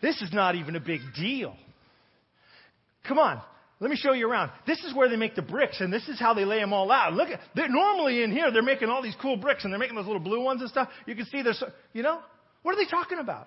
this 0.00 0.20
is 0.22 0.32
not 0.32 0.54
even 0.54 0.76
a 0.76 0.80
big 0.80 1.00
deal. 1.16 1.56
Come 3.06 3.18
on, 3.18 3.40
let 3.80 3.90
me 3.90 3.96
show 3.96 4.12
you 4.12 4.28
around. 4.28 4.50
This 4.66 4.82
is 4.84 4.94
where 4.94 5.08
they 5.08 5.16
make 5.16 5.34
the 5.34 5.42
bricks, 5.42 5.80
and 5.80 5.92
this 5.92 6.08
is 6.08 6.18
how 6.18 6.32
they 6.32 6.44
lay 6.44 6.58
them 6.58 6.72
all 6.72 6.90
out. 6.90 7.12
Look, 7.12 7.28
at, 7.28 7.40
normally 7.70 8.22
in 8.22 8.30
here 8.30 8.50
they're 8.50 8.62
making 8.62 8.88
all 8.88 9.02
these 9.02 9.16
cool 9.20 9.36
bricks, 9.36 9.64
and 9.64 9.72
they're 9.72 9.80
making 9.80 9.96
those 9.96 10.06
little 10.06 10.22
blue 10.22 10.42
ones 10.42 10.60
and 10.60 10.70
stuff. 10.70 10.88
You 11.06 11.14
can 11.14 11.26
see 11.26 11.42
there's, 11.42 11.62
you 11.92 12.02
know, 12.02 12.20
what 12.64 12.74
are 12.74 12.82
they 12.82 12.90
talking 12.90 13.18
about? 13.18 13.46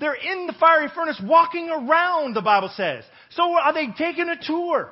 They're 0.00 0.14
in 0.14 0.46
the 0.46 0.54
fiery 0.54 0.88
furnace 0.94 1.20
walking 1.22 1.68
around, 1.68 2.34
the 2.34 2.40
Bible 2.40 2.70
says. 2.74 3.04
So 3.30 3.42
are 3.58 3.74
they 3.74 3.88
taking 3.98 4.28
a 4.28 4.36
tour? 4.40 4.90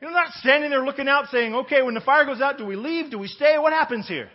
You're 0.00 0.12
not 0.12 0.32
standing 0.34 0.70
there 0.70 0.84
looking 0.84 1.08
out 1.08 1.26
saying, 1.30 1.54
okay, 1.54 1.82
when 1.82 1.94
the 1.94 2.00
fire 2.00 2.24
goes 2.24 2.40
out, 2.40 2.58
do 2.58 2.64
we 2.64 2.76
leave? 2.76 3.10
Do 3.10 3.18
we 3.18 3.26
stay? 3.26 3.58
What 3.58 3.72
happens 3.72 4.08
here? 4.08 4.30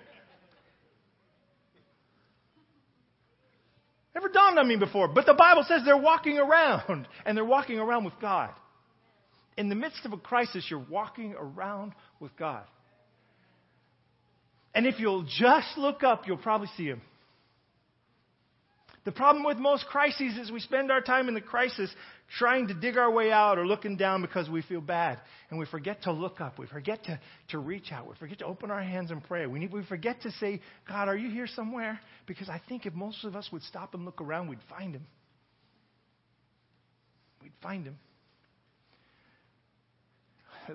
Never 4.14 4.30
dawned 4.30 4.60
on 4.60 4.68
me 4.68 4.76
before. 4.76 5.08
But 5.08 5.26
the 5.26 5.34
Bible 5.34 5.64
says 5.68 5.82
they're 5.86 5.98
walking 5.98 6.38
around, 6.38 7.08
and 7.26 7.38
they're 7.38 7.46
walking 7.46 7.80
around 7.80 8.04
with 8.04 8.14
God. 8.22 8.52
In 9.58 9.70
the 9.70 9.76
midst 9.76 10.06
of 10.06 10.12
a 10.12 10.18
crisis, 10.18 10.68
you're 10.70 10.86
walking 10.90 11.34
around 11.38 11.94
with 12.20 12.36
God. 12.38 12.64
And 14.74 14.86
if 14.86 15.00
you'll 15.00 15.24
just 15.24 15.78
look 15.78 16.04
up, 16.04 16.28
you'll 16.28 16.38
probably 16.38 16.68
see 16.76 16.86
Him. 16.86 17.02
The 19.06 19.12
problem 19.12 19.46
with 19.46 19.58
most 19.58 19.86
crises 19.86 20.36
is 20.36 20.52
we 20.52 20.60
spend 20.60 20.92
our 20.92 21.00
time 21.00 21.28
in 21.28 21.36
the 21.36 21.42
crisis 21.42 21.92
trying 22.40 22.68
to 22.70 22.74
dig 22.74 22.98
our 22.98 23.12
way 23.12 23.32
out 23.32 23.60
or 23.60 23.68
looking 23.68 23.98
down 23.98 24.24
because 24.24 24.50
we 24.50 24.64
feel 24.64 24.82
bad. 24.82 25.22
And 25.52 25.60
we 25.60 25.68
forget 25.68 26.02
to 26.04 26.12
look 26.12 26.42
up. 26.42 26.58
We 26.58 26.66
forget 26.66 27.04
to, 27.04 27.20
to 27.50 27.60
reach 27.60 27.92
out. 27.92 28.08
We 28.08 28.16
forget 28.16 28.40
to 28.40 28.46
open 28.46 28.72
our 28.72 28.82
hands 28.82 29.12
and 29.12 29.24
pray. 29.24 29.46
We, 29.46 29.60
need, 29.60 29.72
we 29.72 29.84
forget 29.86 30.24
to 30.24 30.32
say, 30.32 30.60
God, 30.88 31.08
are 31.08 31.16
you 31.16 31.30
here 31.30 31.46
somewhere? 31.46 32.00
Because 32.26 32.50
I 32.50 32.60
think 32.68 32.88
if 32.88 32.96
most 32.96 33.24
of 33.24 33.36
us 33.36 33.48
would 33.52 33.62
stop 33.62 33.94
and 33.94 34.06
look 34.06 34.22
around, 34.22 34.48
we'd 34.48 34.58
find 34.70 34.96
him. 34.96 35.06
We'd 37.44 37.54
find 37.62 37.86
him. 37.86 38.00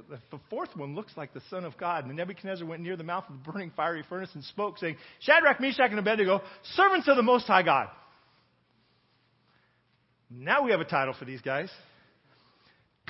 The 0.08 0.38
fourth 0.50 0.76
one 0.76 0.94
looks 0.94 1.10
like 1.16 1.34
the 1.34 1.42
Son 1.50 1.64
of 1.64 1.76
God. 1.76 2.06
And 2.06 2.14
Nebuchadnezzar 2.14 2.64
went 2.64 2.80
near 2.80 2.96
the 2.96 3.02
mouth 3.02 3.24
of 3.28 3.44
the 3.44 3.50
burning 3.50 3.72
fiery 3.74 4.04
furnace 4.08 4.30
and 4.34 4.44
spoke, 4.44 4.78
saying, 4.78 4.98
Shadrach, 5.18 5.60
Meshach, 5.60 5.90
and 5.90 5.98
Abednego, 5.98 6.42
servants 6.76 7.08
of 7.08 7.16
the 7.16 7.24
Most 7.24 7.48
High 7.48 7.64
God. 7.64 7.88
Now 10.30 10.62
we 10.62 10.70
have 10.70 10.80
a 10.80 10.84
title 10.84 11.14
for 11.18 11.24
these 11.24 11.40
guys. 11.40 11.70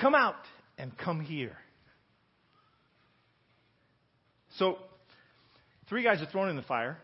Come 0.01 0.15
out 0.15 0.37
and 0.79 0.97
come 0.97 1.21
here. 1.21 1.57
So, 4.57 4.79
three 5.89 6.03
guys 6.03 6.23
are 6.23 6.27
thrown 6.27 6.49
in 6.49 6.57
the 6.57 6.63
fire, 6.63 6.99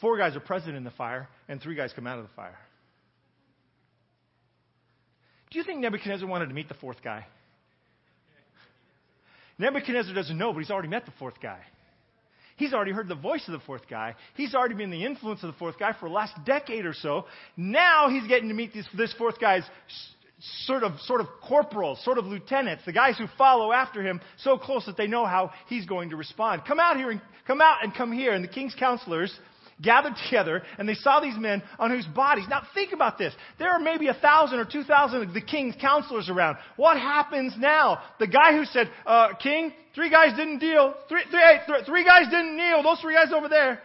four 0.00 0.18
guys 0.18 0.36
are 0.36 0.40
present 0.40 0.76
in 0.76 0.84
the 0.84 0.90
fire, 0.90 1.28
and 1.48 1.60
three 1.60 1.74
guys 1.74 1.92
come 1.94 2.06
out 2.06 2.18
of 2.18 2.24
the 2.24 2.34
fire. 2.34 2.58
Do 5.50 5.58
you 5.58 5.64
think 5.64 5.80
Nebuchadnezzar 5.80 6.26
wanted 6.26 6.46
to 6.46 6.54
meet 6.54 6.68
the 6.68 6.74
fourth 6.74 7.02
guy? 7.02 7.26
Nebuchadnezzar 9.58 10.14
doesn't 10.14 10.38
know, 10.38 10.52
but 10.52 10.60
he's 10.60 10.70
already 10.70 10.88
met 10.88 11.04
the 11.04 11.12
fourth 11.18 11.40
guy. 11.42 11.60
He's 12.56 12.72
already 12.72 12.92
heard 12.92 13.08
the 13.08 13.14
voice 13.14 13.42
of 13.46 13.52
the 13.52 13.60
fourth 13.60 13.88
guy. 13.88 14.14
He's 14.34 14.54
already 14.54 14.74
been 14.74 14.90
the 14.90 15.04
influence 15.04 15.42
of 15.42 15.52
the 15.52 15.58
fourth 15.58 15.78
guy 15.78 15.92
for 15.98 16.08
the 16.08 16.14
last 16.14 16.34
decade 16.44 16.86
or 16.86 16.94
so. 16.94 17.26
Now 17.56 18.08
he's 18.08 18.26
getting 18.26 18.48
to 18.48 18.54
meet 18.54 18.72
this, 18.72 18.86
this 18.96 19.12
fourth 19.14 19.40
guy's 19.40 19.64
sort 20.64 20.82
of, 20.82 20.98
sort 21.00 21.20
of 21.20 21.28
corporals, 21.46 22.02
sort 22.04 22.18
of 22.18 22.26
lieutenants, 22.26 22.84
the 22.84 22.92
guys 22.92 23.16
who 23.16 23.26
follow 23.38 23.72
after 23.72 24.02
him 24.02 24.20
so 24.38 24.58
close 24.58 24.86
that 24.86 24.96
they 24.96 25.06
know 25.06 25.24
how 25.24 25.50
he's 25.68 25.86
going 25.86 26.10
to 26.10 26.16
respond. 26.16 26.62
Come 26.66 26.80
out 26.80 26.96
here 26.96 27.10
and 27.10 27.20
come 27.46 27.60
out 27.60 27.82
and 27.82 27.94
come 27.94 28.12
here. 28.12 28.32
And 28.32 28.44
the 28.44 28.48
king's 28.48 28.74
counselors 28.74 29.32
gathered 29.82 30.14
together 30.24 30.62
and 30.78 30.88
they 30.88 30.94
saw 30.94 31.20
these 31.20 31.36
men 31.36 31.62
on 31.78 31.90
whose 31.90 32.06
bodies. 32.06 32.44
Now 32.48 32.62
think 32.74 32.92
about 32.92 33.18
this. 33.18 33.34
There 33.58 33.70
are 33.70 33.80
maybe 33.80 34.08
a 34.08 34.14
thousand 34.14 34.58
or 34.58 34.64
two 34.64 34.84
thousand 34.84 35.22
of 35.22 35.34
the 35.34 35.40
king's 35.40 35.74
counselors 35.80 36.28
around. 36.28 36.58
What 36.76 36.96
happens 36.96 37.54
now? 37.58 38.02
The 38.18 38.26
guy 38.26 38.56
who 38.56 38.64
said, 38.64 38.90
uh, 39.06 39.34
King, 39.42 39.72
three 39.94 40.10
guys 40.10 40.36
didn't 40.36 40.58
deal. 40.58 40.94
Three, 41.08 41.22
three, 41.30 41.40
three, 41.66 41.84
three 41.84 42.04
guys 42.04 42.26
didn't 42.30 42.56
kneel. 42.56 42.82
Those 42.82 43.00
three 43.00 43.14
guys 43.14 43.32
over 43.34 43.48
there. 43.48 43.80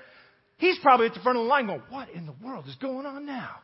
He's 0.58 0.80
probably 0.80 1.08
at 1.08 1.14
the 1.14 1.20
front 1.20 1.38
of 1.38 1.44
the 1.44 1.50
line 1.50 1.68
going, 1.68 1.84
what 1.90 2.10
in 2.10 2.26
the 2.26 2.34
world 2.44 2.66
is 2.68 2.76
going 2.76 3.06
on 3.06 3.26
now? 3.26 3.58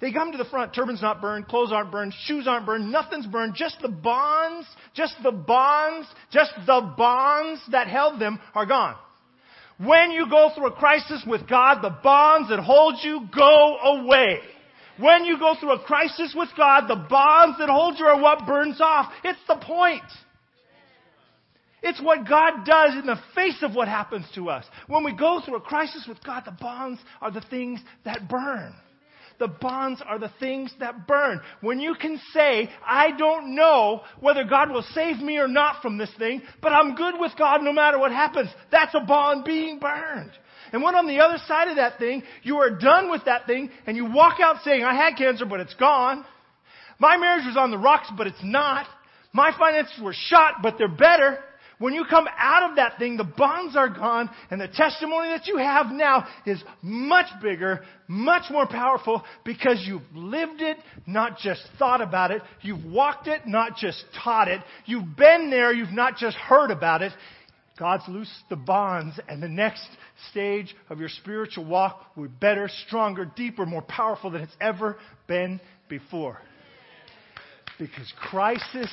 They 0.00 0.12
come 0.12 0.30
to 0.30 0.38
the 0.38 0.44
front, 0.44 0.74
turbans 0.74 1.02
not 1.02 1.20
burned, 1.20 1.48
clothes 1.48 1.72
aren't 1.72 1.90
burned, 1.90 2.14
shoes 2.24 2.46
aren't 2.46 2.66
burned, 2.66 2.92
nothing's 2.92 3.26
burned, 3.26 3.54
just 3.56 3.78
the 3.82 3.88
bonds, 3.88 4.66
just 4.94 5.14
the 5.24 5.32
bonds, 5.32 6.06
just 6.30 6.52
the 6.66 6.94
bonds 6.96 7.60
that 7.72 7.88
held 7.88 8.20
them 8.20 8.38
are 8.54 8.64
gone. 8.64 8.94
When 9.78 10.10
you 10.10 10.28
go 10.28 10.50
through 10.54 10.66
a 10.66 10.72
crisis 10.72 11.22
with 11.26 11.48
God, 11.48 11.82
the 11.82 11.96
bonds 12.02 12.48
that 12.48 12.58
hold 12.58 12.96
you 13.02 13.28
go 13.34 13.78
away. 13.78 14.40
When 14.98 15.24
you 15.24 15.38
go 15.38 15.54
through 15.58 15.72
a 15.72 15.78
crisis 15.78 16.34
with 16.36 16.48
God, 16.56 16.88
the 16.88 17.06
bonds 17.08 17.58
that 17.58 17.68
hold 17.68 17.98
you 17.98 18.06
are 18.06 18.20
what 18.20 18.46
burns 18.46 18.80
off. 18.80 19.12
It's 19.22 19.38
the 19.46 19.56
point. 19.56 20.02
It's 21.80 22.02
what 22.02 22.28
God 22.28 22.64
does 22.64 22.94
in 22.94 23.06
the 23.06 23.20
face 23.36 23.62
of 23.62 23.76
what 23.76 23.86
happens 23.86 24.26
to 24.34 24.50
us. 24.50 24.64
When 24.88 25.04
we 25.04 25.14
go 25.14 25.40
through 25.44 25.56
a 25.56 25.60
crisis 25.60 26.06
with 26.08 26.22
God, 26.24 26.42
the 26.44 26.56
bonds 26.60 27.00
are 27.20 27.30
the 27.30 27.44
things 27.48 27.78
that 28.04 28.28
burn 28.28 28.74
the 29.38 29.48
bonds 29.48 30.02
are 30.04 30.18
the 30.18 30.32
things 30.40 30.72
that 30.80 31.06
burn. 31.06 31.40
When 31.60 31.80
you 31.80 31.94
can 31.94 32.20
say, 32.32 32.68
I 32.86 33.12
don't 33.16 33.54
know 33.54 34.02
whether 34.20 34.44
God 34.44 34.70
will 34.70 34.84
save 34.94 35.18
me 35.18 35.38
or 35.38 35.48
not 35.48 35.82
from 35.82 35.98
this 35.98 36.10
thing, 36.18 36.42
but 36.60 36.72
I'm 36.72 36.94
good 36.94 37.14
with 37.18 37.32
God 37.38 37.62
no 37.62 37.72
matter 37.72 37.98
what 37.98 38.12
happens, 38.12 38.50
that's 38.70 38.94
a 38.94 39.00
bond 39.00 39.44
being 39.44 39.78
burned. 39.78 40.32
And 40.72 40.82
when 40.82 40.94
on 40.94 41.06
the 41.06 41.20
other 41.20 41.38
side 41.46 41.68
of 41.68 41.76
that 41.76 41.98
thing, 41.98 42.22
you 42.42 42.56
are 42.56 42.70
done 42.70 43.10
with 43.10 43.24
that 43.24 43.46
thing 43.46 43.70
and 43.86 43.96
you 43.96 44.10
walk 44.10 44.40
out 44.40 44.56
saying, 44.64 44.84
I 44.84 44.94
had 44.94 45.16
cancer, 45.16 45.46
but 45.46 45.60
it's 45.60 45.74
gone. 45.74 46.24
My 46.98 47.16
marriage 47.16 47.46
was 47.46 47.56
on 47.56 47.70
the 47.70 47.78
rocks, 47.78 48.08
but 48.16 48.26
it's 48.26 48.42
not. 48.42 48.86
My 49.32 49.56
finances 49.56 49.98
were 50.02 50.14
shot, 50.14 50.54
but 50.62 50.74
they're 50.78 50.88
better. 50.88 51.38
When 51.78 51.94
you 51.94 52.04
come 52.10 52.26
out 52.36 52.70
of 52.70 52.76
that 52.76 52.98
thing, 52.98 53.16
the 53.16 53.24
bonds 53.24 53.76
are 53.76 53.88
gone, 53.88 54.28
and 54.50 54.60
the 54.60 54.66
testimony 54.66 55.28
that 55.28 55.46
you 55.46 55.58
have 55.58 55.86
now 55.92 56.26
is 56.44 56.62
much 56.82 57.26
bigger, 57.40 57.84
much 58.08 58.50
more 58.50 58.66
powerful, 58.66 59.22
because 59.44 59.84
you've 59.86 60.02
lived 60.12 60.60
it, 60.60 60.76
not 61.06 61.38
just 61.38 61.62
thought 61.78 62.00
about 62.00 62.32
it. 62.32 62.42
You've 62.62 62.84
walked 62.84 63.28
it, 63.28 63.46
not 63.46 63.76
just 63.76 64.04
taught 64.24 64.48
it. 64.48 64.60
You've 64.86 65.16
been 65.16 65.50
there, 65.50 65.72
you've 65.72 65.92
not 65.92 66.16
just 66.16 66.36
heard 66.36 66.72
about 66.72 67.02
it. 67.02 67.12
God's 67.78 68.02
loosed 68.08 68.32
the 68.50 68.56
bonds, 68.56 69.20
and 69.28 69.40
the 69.40 69.48
next 69.48 69.86
stage 70.32 70.74
of 70.90 70.98
your 70.98 71.08
spiritual 71.08 71.64
walk 71.64 72.06
will 72.16 72.24
be 72.24 72.34
better, 72.40 72.68
stronger, 72.86 73.24
deeper, 73.36 73.64
more 73.64 73.82
powerful 73.82 74.30
than 74.30 74.42
it's 74.42 74.56
ever 74.60 74.96
been 75.28 75.60
before. 75.88 76.40
Because 77.78 78.12
crisis 78.16 78.90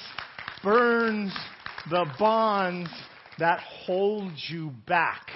burns 0.63 1.35
the 1.89 2.05
bonds 2.17 2.89
that 3.37 3.59
hold 3.59 4.31
you 4.49 4.71
back. 4.87 5.27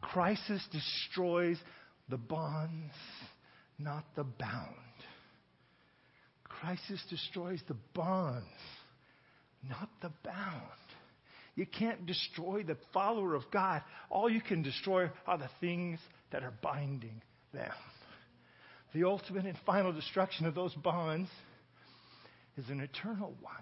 Crisis 0.00 0.62
destroys 0.70 1.58
the 2.08 2.16
bonds, 2.16 2.94
not 3.78 4.04
the 4.16 4.24
bound. 4.24 4.74
Crisis 6.44 7.02
destroys 7.10 7.60
the 7.68 7.76
bonds, 7.94 8.46
not 9.68 9.90
the 10.00 10.12
bound. 10.24 10.62
You 11.56 11.66
can't 11.66 12.06
destroy 12.06 12.62
the 12.62 12.76
follower 12.92 13.34
of 13.34 13.42
God. 13.52 13.82
All 14.08 14.30
you 14.30 14.40
can 14.40 14.62
destroy 14.62 15.10
are 15.26 15.38
the 15.38 15.50
things 15.60 15.98
that 16.32 16.42
are 16.42 16.54
binding 16.62 17.22
them. 17.52 17.70
The 18.94 19.04
ultimate 19.04 19.44
and 19.44 19.58
final 19.66 19.92
destruction 19.92 20.46
of 20.46 20.54
those 20.54 20.74
bonds 20.74 21.28
is 22.56 22.68
an 22.70 22.80
eternal 22.80 23.34
one 23.40 23.54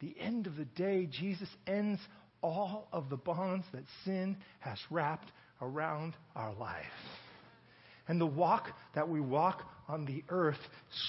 the 0.00 0.14
end 0.20 0.46
of 0.46 0.56
the 0.56 0.64
day, 0.64 1.08
Jesus 1.10 1.48
ends 1.66 2.00
all 2.42 2.88
of 2.92 3.08
the 3.08 3.16
bonds 3.16 3.64
that 3.72 3.84
sin 4.04 4.36
has 4.60 4.78
wrapped 4.90 5.30
around 5.60 6.14
our 6.34 6.54
life. 6.54 6.84
And 8.08 8.20
the 8.20 8.26
walk 8.26 8.68
that 8.94 9.08
we 9.08 9.20
walk 9.20 9.62
on 9.88 10.04
the 10.04 10.22
earth 10.28 10.60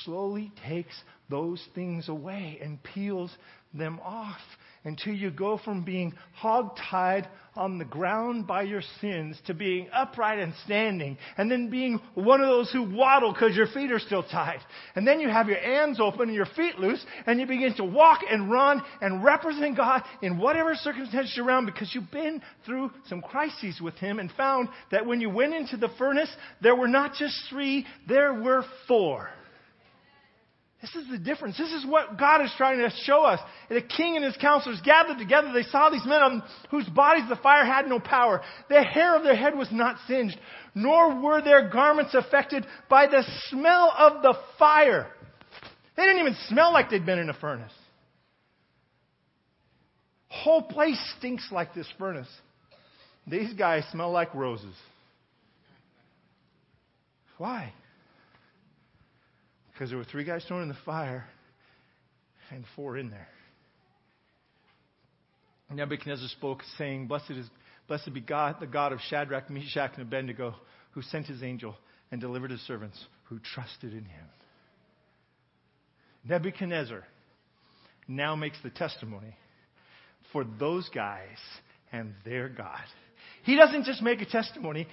slowly 0.03 0.51
takes 0.67 0.95
those 1.29 1.63
things 1.75 2.09
away 2.09 2.59
and 2.61 2.81
peels 2.81 3.31
them 3.73 3.99
off 4.03 4.39
until 4.87 5.13
you 5.13 5.29
go 5.29 5.57
from 5.57 5.83
being 5.83 6.13
hog-tied 6.33 7.27
on 7.57 7.77
the 7.77 7.85
ground 7.85 8.47
by 8.47 8.61
your 8.61 8.81
sins 9.01 9.37
to 9.45 9.53
being 9.53 9.89
upright 9.91 10.39
and 10.39 10.53
standing 10.63 11.17
and 11.37 11.51
then 11.51 11.69
being 11.69 11.99
one 12.13 12.39
of 12.39 12.47
those 12.47 12.71
who 12.71 12.83
waddle 12.95 13.33
because 13.33 13.55
your 13.55 13.67
feet 13.67 13.91
are 13.91 13.99
still 13.99 14.23
tied. 14.23 14.59
And 14.95 15.05
then 15.05 15.19
you 15.19 15.27
have 15.27 15.49
your 15.49 15.59
hands 15.59 15.99
open 15.99 16.29
and 16.29 16.33
your 16.33 16.45
feet 16.55 16.79
loose 16.79 17.03
and 17.25 17.39
you 17.39 17.45
begin 17.45 17.75
to 17.75 17.83
walk 17.83 18.21
and 18.29 18.49
run 18.49 18.81
and 19.01 19.23
represent 19.23 19.75
God 19.75 20.03
in 20.21 20.37
whatever 20.37 20.73
circumstance 20.75 21.33
you're 21.35 21.45
around 21.45 21.65
because 21.65 21.93
you've 21.93 22.11
been 22.11 22.41
through 22.65 22.91
some 23.07 23.21
crises 23.21 23.81
with 23.81 23.95
Him 23.95 24.19
and 24.19 24.31
found 24.31 24.69
that 24.91 25.05
when 25.05 25.19
you 25.19 25.29
went 25.29 25.53
into 25.53 25.75
the 25.75 25.89
furnace, 25.97 26.33
there 26.61 26.75
were 26.75 26.87
not 26.87 27.15
just 27.15 27.35
three, 27.49 27.85
there 28.07 28.33
were 28.33 28.63
four. 28.87 29.29
This 30.81 30.95
is 30.95 31.09
the 31.09 31.17
difference. 31.17 31.57
This 31.57 31.71
is 31.71 31.85
what 31.87 32.19
God 32.19 32.43
is 32.45 32.51
trying 32.55 32.77
to 32.77 32.91
show 33.03 33.23
us. 33.23 33.39
The 33.67 33.81
king 33.81 34.15
and 34.15 34.23
his 34.23 34.37
counselors 34.37 34.79
gathered 34.85 35.17
together. 35.17 35.51
They 35.51 35.63
saw 35.63 35.89
these 35.89 36.05
men 36.05 36.21
on 36.21 36.43
whose 36.69 36.87
bodies 36.87 37.27
the 37.27 37.35
fire 37.35 37.65
had 37.65 37.87
no 37.87 37.99
power. 37.99 38.41
The 38.69 38.83
hair 38.83 39.15
of 39.15 39.23
their 39.23 39.35
head 39.35 39.55
was 39.55 39.69
not 39.71 39.97
singed, 40.07 40.37
nor 40.75 41.19
were 41.19 41.41
their 41.41 41.69
garments 41.69 42.13
affected 42.13 42.65
by 42.89 43.07
the 43.07 43.23
smell 43.49 43.91
of 43.97 44.21
the 44.21 44.35
fire. 44.59 45.07
They 45.95 46.03
didn't 46.03 46.19
even 46.19 46.37
smell 46.47 46.71
like 46.71 46.91
they'd 46.91 47.05
been 47.05 47.17
in 47.17 47.29
a 47.31 47.33
furnace. 47.33 47.73
Whole 50.27 50.61
place 50.61 50.99
stinks 51.17 51.47
like 51.51 51.73
this 51.73 51.87
furnace. 51.97 52.29
These 53.25 53.53
guys 53.53 53.83
smell 53.91 54.11
like 54.11 54.33
roses. 54.35 54.75
Why? 57.39 57.73
Because 59.77 59.91
there 59.91 59.99
were 59.99 60.05
three 60.05 60.23
guys 60.23 60.43
thrown 60.47 60.63
in 60.63 60.69
the 60.69 60.77
fire 60.85 61.27
and 62.49 62.65
four 62.75 62.97
in 62.97 63.11
there. 63.11 63.27
Nebuchadnezzar 65.71 66.29
spoke, 66.29 66.63
saying, 66.79 67.05
Blessed, 67.05 67.31
is, 67.31 67.47
blessed 67.87 68.11
be 68.11 68.21
God, 68.21 68.55
the 68.59 68.65
God 68.65 68.91
of 68.91 68.99
Shadrach, 69.07 69.51
Meshach, 69.51 69.91
and 69.93 70.01
Abednego, 70.01 70.55
who 70.91 71.03
sent 71.03 71.27
his 71.27 71.43
angel 71.43 71.75
and 72.09 72.19
delivered 72.19 72.49
his 72.49 72.61
servants 72.61 72.97
who 73.25 73.37
trusted 73.53 73.91
in 73.91 74.05
him. 74.05 74.25
Nebuchadnezzar 76.27 77.03
now 78.07 78.35
makes 78.35 78.57
the 78.63 78.71
testimony 78.71 79.37
for 80.33 80.43
those 80.59 80.89
guys 80.89 81.37
and 81.91 82.15
their 82.25 82.49
God. 82.49 82.81
He 83.43 83.55
doesn't 83.55 83.83
just 83.83 84.01
make 84.01 84.21
a 84.21 84.25
testimony, 84.25 84.87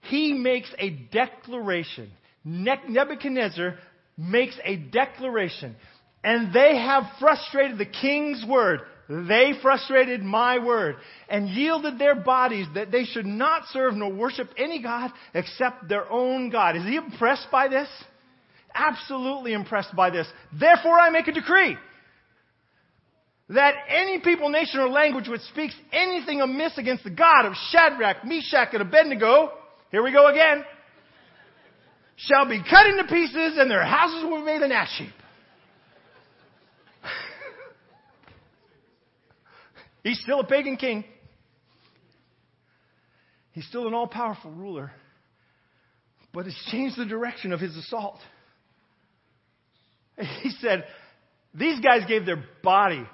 he 0.00 0.32
makes 0.32 0.72
a 0.78 0.88
declaration. 1.12 2.10
Nebuchadnezzar 2.44 3.78
makes 4.16 4.56
a 4.64 4.76
declaration. 4.76 5.76
And 6.22 6.52
they 6.54 6.76
have 6.76 7.04
frustrated 7.20 7.78
the 7.78 7.86
king's 7.86 8.44
word. 8.48 8.80
They 9.08 9.52
frustrated 9.60 10.22
my 10.22 10.58
word 10.58 10.96
and 11.28 11.48
yielded 11.48 11.98
their 11.98 12.14
bodies 12.14 12.66
that 12.74 12.90
they 12.90 13.04
should 13.04 13.26
not 13.26 13.64
serve 13.70 13.94
nor 13.94 14.10
worship 14.10 14.48
any 14.56 14.82
God 14.82 15.10
except 15.34 15.88
their 15.88 16.10
own 16.10 16.48
God. 16.48 16.76
Is 16.76 16.84
he 16.84 16.96
impressed 16.96 17.48
by 17.52 17.68
this? 17.68 17.88
Absolutely 18.74 19.52
impressed 19.52 19.94
by 19.94 20.08
this. 20.08 20.26
Therefore 20.58 20.98
I 20.98 21.10
make 21.10 21.28
a 21.28 21.32
decree 21.32 21.76
that 23.50 23.74
any 23.88 24.20
people, 24.20 24.48
nation, 24.48 24.80
or 24.80 24.88
language 24.88 25.28
which 25.28 25.42
speaks 25.42 25.74
anything 25.92 26.40
amiss 26.40 26.78
against 26.78 27.04
the 27.04 27.10
God 27.10 27.44
of 27.44 27.52
Shadrach, 27.70 28.24
Meshach, 28.24 28.70
and 28.72 28.80
Abednego, 28.80 29.52
here 29.90 30.02
we 30.02 30.12
go 30.12 30.28
again, 30.28 30.64
shall 32.16 32.48
be 32.48 32.62
cut 32.62 32.86
into 32.86 33.04
pieces 33.04 33.58
and 33.58 33.70
their 33.70 33.84
houses 33.84 34.24
will 34.24 34.38
be 34.38 34.44
made 34.44 34.62
an 34.62 34.72
ash 34.72 34.96
heap. 34.98 35.12
He's 40.02 40.20
still 40.20 40.40
a 40.40 40.46
pagan 40.46 40.76
king. 40.76 41.04
He's 43.52 43.66
still 43.66 43.86
an 43.86 43.94
all 43.94 44.08
powerful 44.08 44.50
ruler. 44.50 44.90
But 46.32 46.46
it's 46.46 46.70
changed 46.70 46.98
the 46.98 47.06
direction 47.06 47.52
of 47.52 47.60
his 47.60 47.76
assault. 47.76 48.18
He 50.42 50.50
said, 50.60 50.84
These 51.54 51.80
guys 51.80 52.02
gave 52.06 52.26
their 52.26 52.44
body 52.62 53.04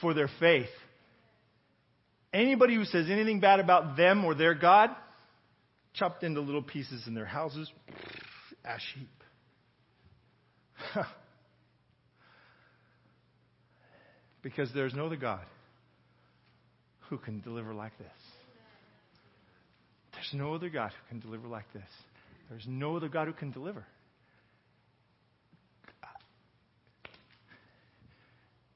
for 0.00 0.14
their 0.14 0.28
faith. 0.40 0.68
Anybody 2.32 2.74
who 2.74 2.84
says 2.84 3.06
anything 3.10 3.40
bad 3.40 3.60
about 3.60 3.96
them 3.96 4.24
or 4.24 4.34
their 4.34 4.54
God, 4.54 4.90
chopped 5.94 6.22
into 6.22 6.40
little 6.40 6.62
pieces 6.62 7.04
in 7.06 7.14
their 7.14 7.26
houses, 7.26 7.70
ash 8.64 8.82
heap. 8.94 9.08
because 14.42 14.70
there's 14.74 14.94
no 14.94 15.06
other 15.06 15.16
God 15.16 15.44
who 17.08 17.18
can 17.18 17.40
deliver 17.40 17.74
like 17.74 17.96
this. 17.98 18.06
There's 20.12 20.30
no 20.34 20.54
other 20.54 20.68
God 20.68 20.90
who 20.90 21.08
can 21.08 21.20
deliver 21.20 21.48
like 21.48 21.72
this. 21.72 21.82
There's 22.48 22.66
no 22.66 22.96
other 22.96 23.08
God 23.08 23.28
who 23.28 23.32
can 23.32 23.50
deliver. 23.50 23.84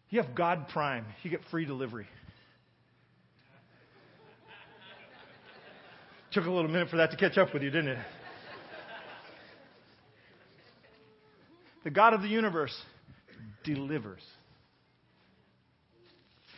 You 0.08 0.22
have 0.22 0.34
God 0.34 0.68
Prime, 0.68 1.04
you 1.22 1.30
get 1.30 1.40
free 1.50 1.64
delivery. 1.64 2.06
Took 6.32 6.46
a 6.46 6.50
little 6.50 6.70
minute 6.70 6.90
for 6.90 6.98
that 6.98 7.10
to 7.10 7.16
catch 7.16 7.38
up 7.38 7.52
with 7.52 7.62
you, 7.62 7.70
didn't 7.70 7.88
it? 7.88 7.98
The 11.86 11.92
God 11.92 12.14
of 12.14 12.22
the 12.22 12.26
universe 12.28 12.76
delivers. 13.62 14.20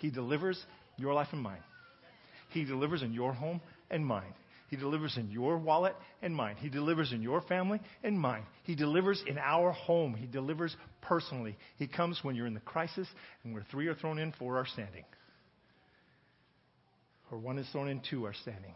He 0.01 0.09
delivers 0.09 0.59
your 0.97 1.13
life 1.13 1.29
and 1.33 1.43
mine. 1.43 1.61
He 2.49 2.65
delivers 2.65 3.03
in 3.03 3.13
your 3.13 3.35
home 3.35 3.61
and 3.91 4.07
mine. 4.07 4.33
He 4.71 4.77
delivers 4.77 5.19
in 5.19 5.31
your 5.31 5.59
wallet 5.59 5.95
and 6.23 6.35
mine. 6.35 6.57
He 6.59 6.71
delivers 6.71 7.13
in 7.13 7.21
your 7.21 7.43
family 7.43 7.79
and 8.03 8.19
mine. 8.19 8.45
He 8.65 8.75
delivers 8.75 9.23
in 9.27 9.37
our 9.37 9.71
home. 9.71 10.15
He 10.15 10.25
delivers 10.25 10.75
personally. 11.03 11.59
He 11.77 11.87
comes 11.87 12.21
when 12.23 12.35
you're 12.35 12.47
in 12.47 12.55
the 12.55 12.61
crisis 12.61 13.07
and 13.45 13.53
where 13.53 13.67
three 13.71 13.89
are 13.89 13.95
thrown 13.95 14.19
in, 14.19 14.33
four 14.33 14.57
are 14.57 14.67
standing. 14.67 15.05
Or 17.31 17.37
one 17.37 17.59
is 17.59 17.69
thrown 17.71 17.89
in, 17.89 18.01
two 18.09 18.25
are 18.25 18.33
standing. 18.33 18.75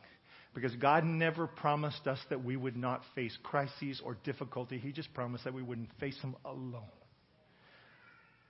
Because 0.54 0.76
God 0.76 1.04
never 1.04 1.46
promised 1.46 2.06
us 2.06 2.18
that 2.28 2.44
we 2.44 2.56
would 2.56 2.76
not 2.76 3.02
face 3.14 3.36
crises 3.42 4.02
or 4.04 4.16
difficulty. 4.22 4.78
He 4.78 4.92
just 4.92 5.12
promised 5.14 5.44
that 5.44 5.54
we 5.54 5.62
wouldn't 5.62 5.88
face 5.98 6.20
them 6.20 6.36
alone. 6.44 6.82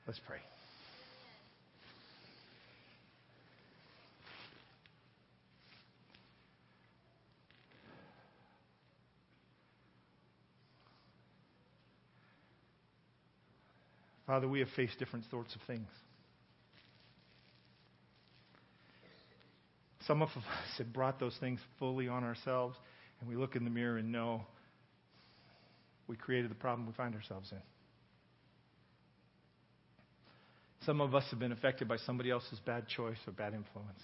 Let's 0.06 0.20
pray. 0.26 0.38
Father, 14.26 14.48
we 14.48 14.60
have 14.60 14.68
faced 14.74 14.98
different 14.98 15.26
sorts 15.30 15.54
of 15.54 15.60
things. 15.66 15.88
Some 20.06 20.22
of 20.22 20.28
us 20.30 20.44
have 20.78 20.92
brought 20.92 21.20
those 21.20 21.36
things 21.38 21.60
fully 21.78 22.08
on 22.08 22.24
ourselves, 22.24 22.76
and 23.20 23.28
we 23.28 23.36
look 23.36 23.54
in 23.54 23.64
the 23.64 23.70
mirror 23.70 23.98
and 23.98 24.10
know 24.10 24.42
we 26.08 26.16
created 26.16 26.50
the 26.50 26.56
problem 26.56 26.86
we 26.86 26.92
find 26.92 27.14
ourselves 27.14 27.50
in. 27.52 27.62
Some 30.84 31.00
of 31.00 31.14
us 31.14 31.24
have 31.30 31.38
been 31.38 31.52
affected 31.52 31.86
by 31.86 31.96
somebody 31.98 32.30
else's 32.30 32.58
bad 32.66 32.88
choice 32.88 33.18
or 33.26 33.32
bad 33.32 33.54
influence. 33.54 34.00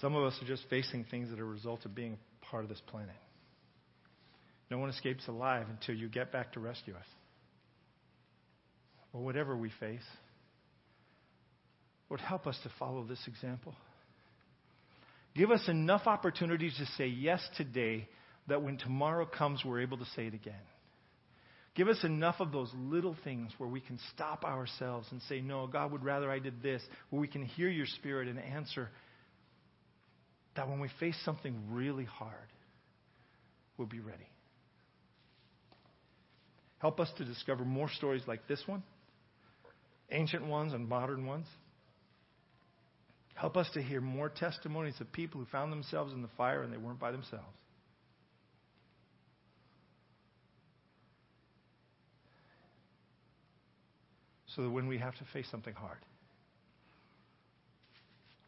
Some 0.00 0.14
of 0.14 0.24
us 0.24 0.38
are 0.42 0.46
just 0.46 0.64
facing 0.68 1.04
things 1.10 1.30
that 1.30 1.40
are 1.40 1.44
a 1.44 1.46
result 1.46 1.84
of 1.86 1.94
being 1.94 2.18
part 2.50 2.62
of 2.62 2.68
this 2.68 2.80
planet. 2.86 3.16
No 4.70 4.78
one 4.78 4.90
escapes 4.90 5.26
alive 5.28 5.66
until 5.70 5.94
you 5.94 6.08
get 6.08 6.30
back 6.30 6.52
to 6.52 6.60
rescue 6.60 6.94
us. 6.94 7.06
Or 9.14 9.22
whatever 9.22 9.56
we 9.56 9.70
face. 9.80 10.04
Lord, 12.10 12.20
help 12.20 12.46
us 12.46 12.58
to 12.62 12.70
follow 12.78 13.04
this 13.04 13.22
example. 13.26 13.74
Give 15.34 15.50
us 15.50 15.62
enough 15.68 16.06
opportunities 16.06 16.74
to 16.78 16.86
say 16.96 17.06
yes 17.06 17.46
today 17.56 18.08
that 18.48 18.62
when 18.62 18.78
tomorrow 18.78 19.26
comes, 19.26 19.62
we're 19.64 19.82
able 19.82 19.98
to 19.98 20.06
say 20.16 20.26
it 20.26 20.34
again. 20.34 20.54
Give 21.74 21.86
us 21.86 22.02
enough 22.02 22.36
of 22.40 22.50
those 22.50 22.72
little 22.74 23.16
things 23.22 23.52
where 23.58 23.68
we 23.68 23.80
can 23.80 24.00
stop 24.14 24.44
ourselves 24.44 25.06
and 25.12 25.22
say, 25.28 25.40
No, 25.40 25.68
God 25.68 25.92
would 25.92 26.02
rather 26.02 26.28
I 26.28 26.40
did 26.40 26.60
this, 26.60 26.82
where 27.10 27.20
we 27.20 27.28
can 27.28 27.44
hear 27.44 27.68
your 27.68 27.86
spirit 27.86 28.26
and 28.26 28.38
answer. 28.38 28.90
That 30.56 30.68
when 30.68 30.80
we 30.80 30.88
face 30.98 31.16
something 31.24 31.54
really 31.70 32.04
hard, 32.04 32.48
we'll 33.76 33.86
be 33.86 34.00
ready. 34.00 34.26
Help 36.78 36.98
us 36.98 37.10
to 37.18 37.24
discover 37.24 37.64
more 37.64 37.88
stories 37.90 38.22
like 38.26 38.48
this 38.48 38.62
one, 38.66 38.82
ancient 40.10 40.46
ones 40.46 40.72
and 40.72 40.88
modern 40.88 41.26
ones. 41.26 41.46
Help 43.38 43.56
us 43.56 43.68
to 43.74 43.80
hear 43.80 44.00
more 44.00 44.28
testimonies 44.28 45.00
of 45.00 45.12
people 45.12 45.38
who 45.38 45.46
found 45.46 45.70
themselves 45.70 46.12
in 46.12 46.22
the 46.22 46.28
fire 46.36 46.62
and 46.62 46.72
they 46.72 46.76
weren't 46.76 46.98
by 46.98 47.12
themselves. 47.12 47.46
So 54.56 54.62
that 54.62 54.70
when 54.70 54.88
we 54.88 54.98
have 54.98 55.16
to 55.18 55.24
face 55.32 55.46
something 55.52 55.74
hard, 55.74 55.98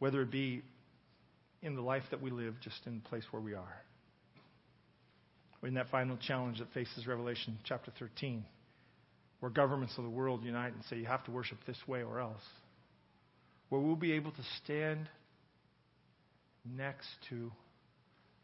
whether 0.01 0.23
it 0.23 0.33
be 0.33 0.63
in 1.63 1.77
the 1.77 1.83
life 1.83 2.03
that 2.11 2.21
we 2.21 2.33
live, 2.33 2.55
just 2.61 2.85
in 2.85 3.01
the 3.01 3.09
place 3.09 3.23
where 3.31 3.41
we 3.41 3.55
are, 3.55 3.77
or 5.63 5.69
in 5.69 5.75
that 5.75 5.89
final 5.91 6.17
challenge 6.17 6.59
that 6.59 6.73
faces 6.73 7.07
Revelation 7.07 7.59
chapter 7.63 7.93
13, 7.97 8.45
where 9.39 9.51
governments 9.51 9.95
of 9.99 10.03
the 10.03 10.11
world 10.11 10.43
unite 10.43 10.73
and 10.73 10.83
say, 10.91 10.97
you 10.97 11.07
have 11.07 11.25
to 11.27 11.31
worship 11.31 11.59
this 11.65 11.79
way 11.87 12.03
or 12.03 12.19
else, 12.19 12.43
where 13.71 13.81
we'll 13.81 13.97
be 13.97 14.13
able 14.13 14.33
to 14.33 14.43
stand 14.63 15.09
next 16.77 17.09
to 17.31 17.51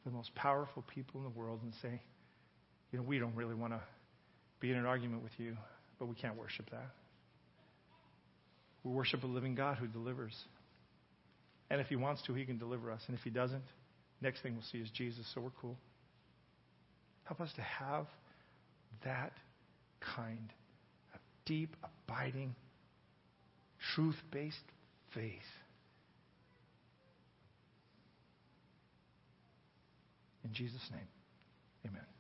the 0.05 0.11
most 0.11 0.35
powerful 0.35 0.85
people 0.95 1.21
in 1.21 1.25
the 1.25 1.39
world 1.39 1.61
and 1.63 1.73
say, 1.83 2.01
you 2.91 2.99
know, 2.99 3.05
we 3.05 3.19
don't 3.19 3.35
really 3.35 3.55
want 3.55 3.73
to 3.73 3.81
be 4.61 4.71
in 4.71 4.77
an 4.79 4.87
argument 4.87 5.23
with 5.23 5.33
you, 5.39 5.57
but 5.99 6.07
we 6.07 6.15
can't 6.15 6.37
worship 6.37 6.71
that. 6.71 6.91
We 8.85 8.93
worship 8.93 9.25
a 9.25 9.27
living 9.27 9.57
God 9.57 9.79
who 9.79 9.89
delivers. 9.89 10.35
And 11.71 11.81
if 11.81 11.89
he 11.89 11.97
wants 11.97 12.23
to, 12.27 12.35
he 12.35 12.45
can 12.45 12.57
deliver 12.57 12.91
us. 12.93 13.01
And 13.09 13.19
if 13.19 13.25
he 13.25 13.31
doesn't, 13.31 13.65
next 14.23 14.43
thing 14.43 14.55
we'll 14.55 14.63
see 14.71 14.79
is 14.79 14.89
Jesus, 14.91 15.27
so 15.35 15.41
we're 15.41 15.51
cool. 15.61 15.77
Help 17.25 17.41
us 17.41 17.51
to 17.57 17.63
have 17.63 18.07
that 19.05 19.33
kind 20.15 20.53
of 21.13 21.21
deep, 21.45 21.75
abiding, 21.83 22.55
truth 23.95 24.17
based 24.31 24.57
faith. 25.15 25.31
In 30.45 30.53
Jesus' 30.53 30.91
name. 30.93 31.09
Amen. 31.87 32.16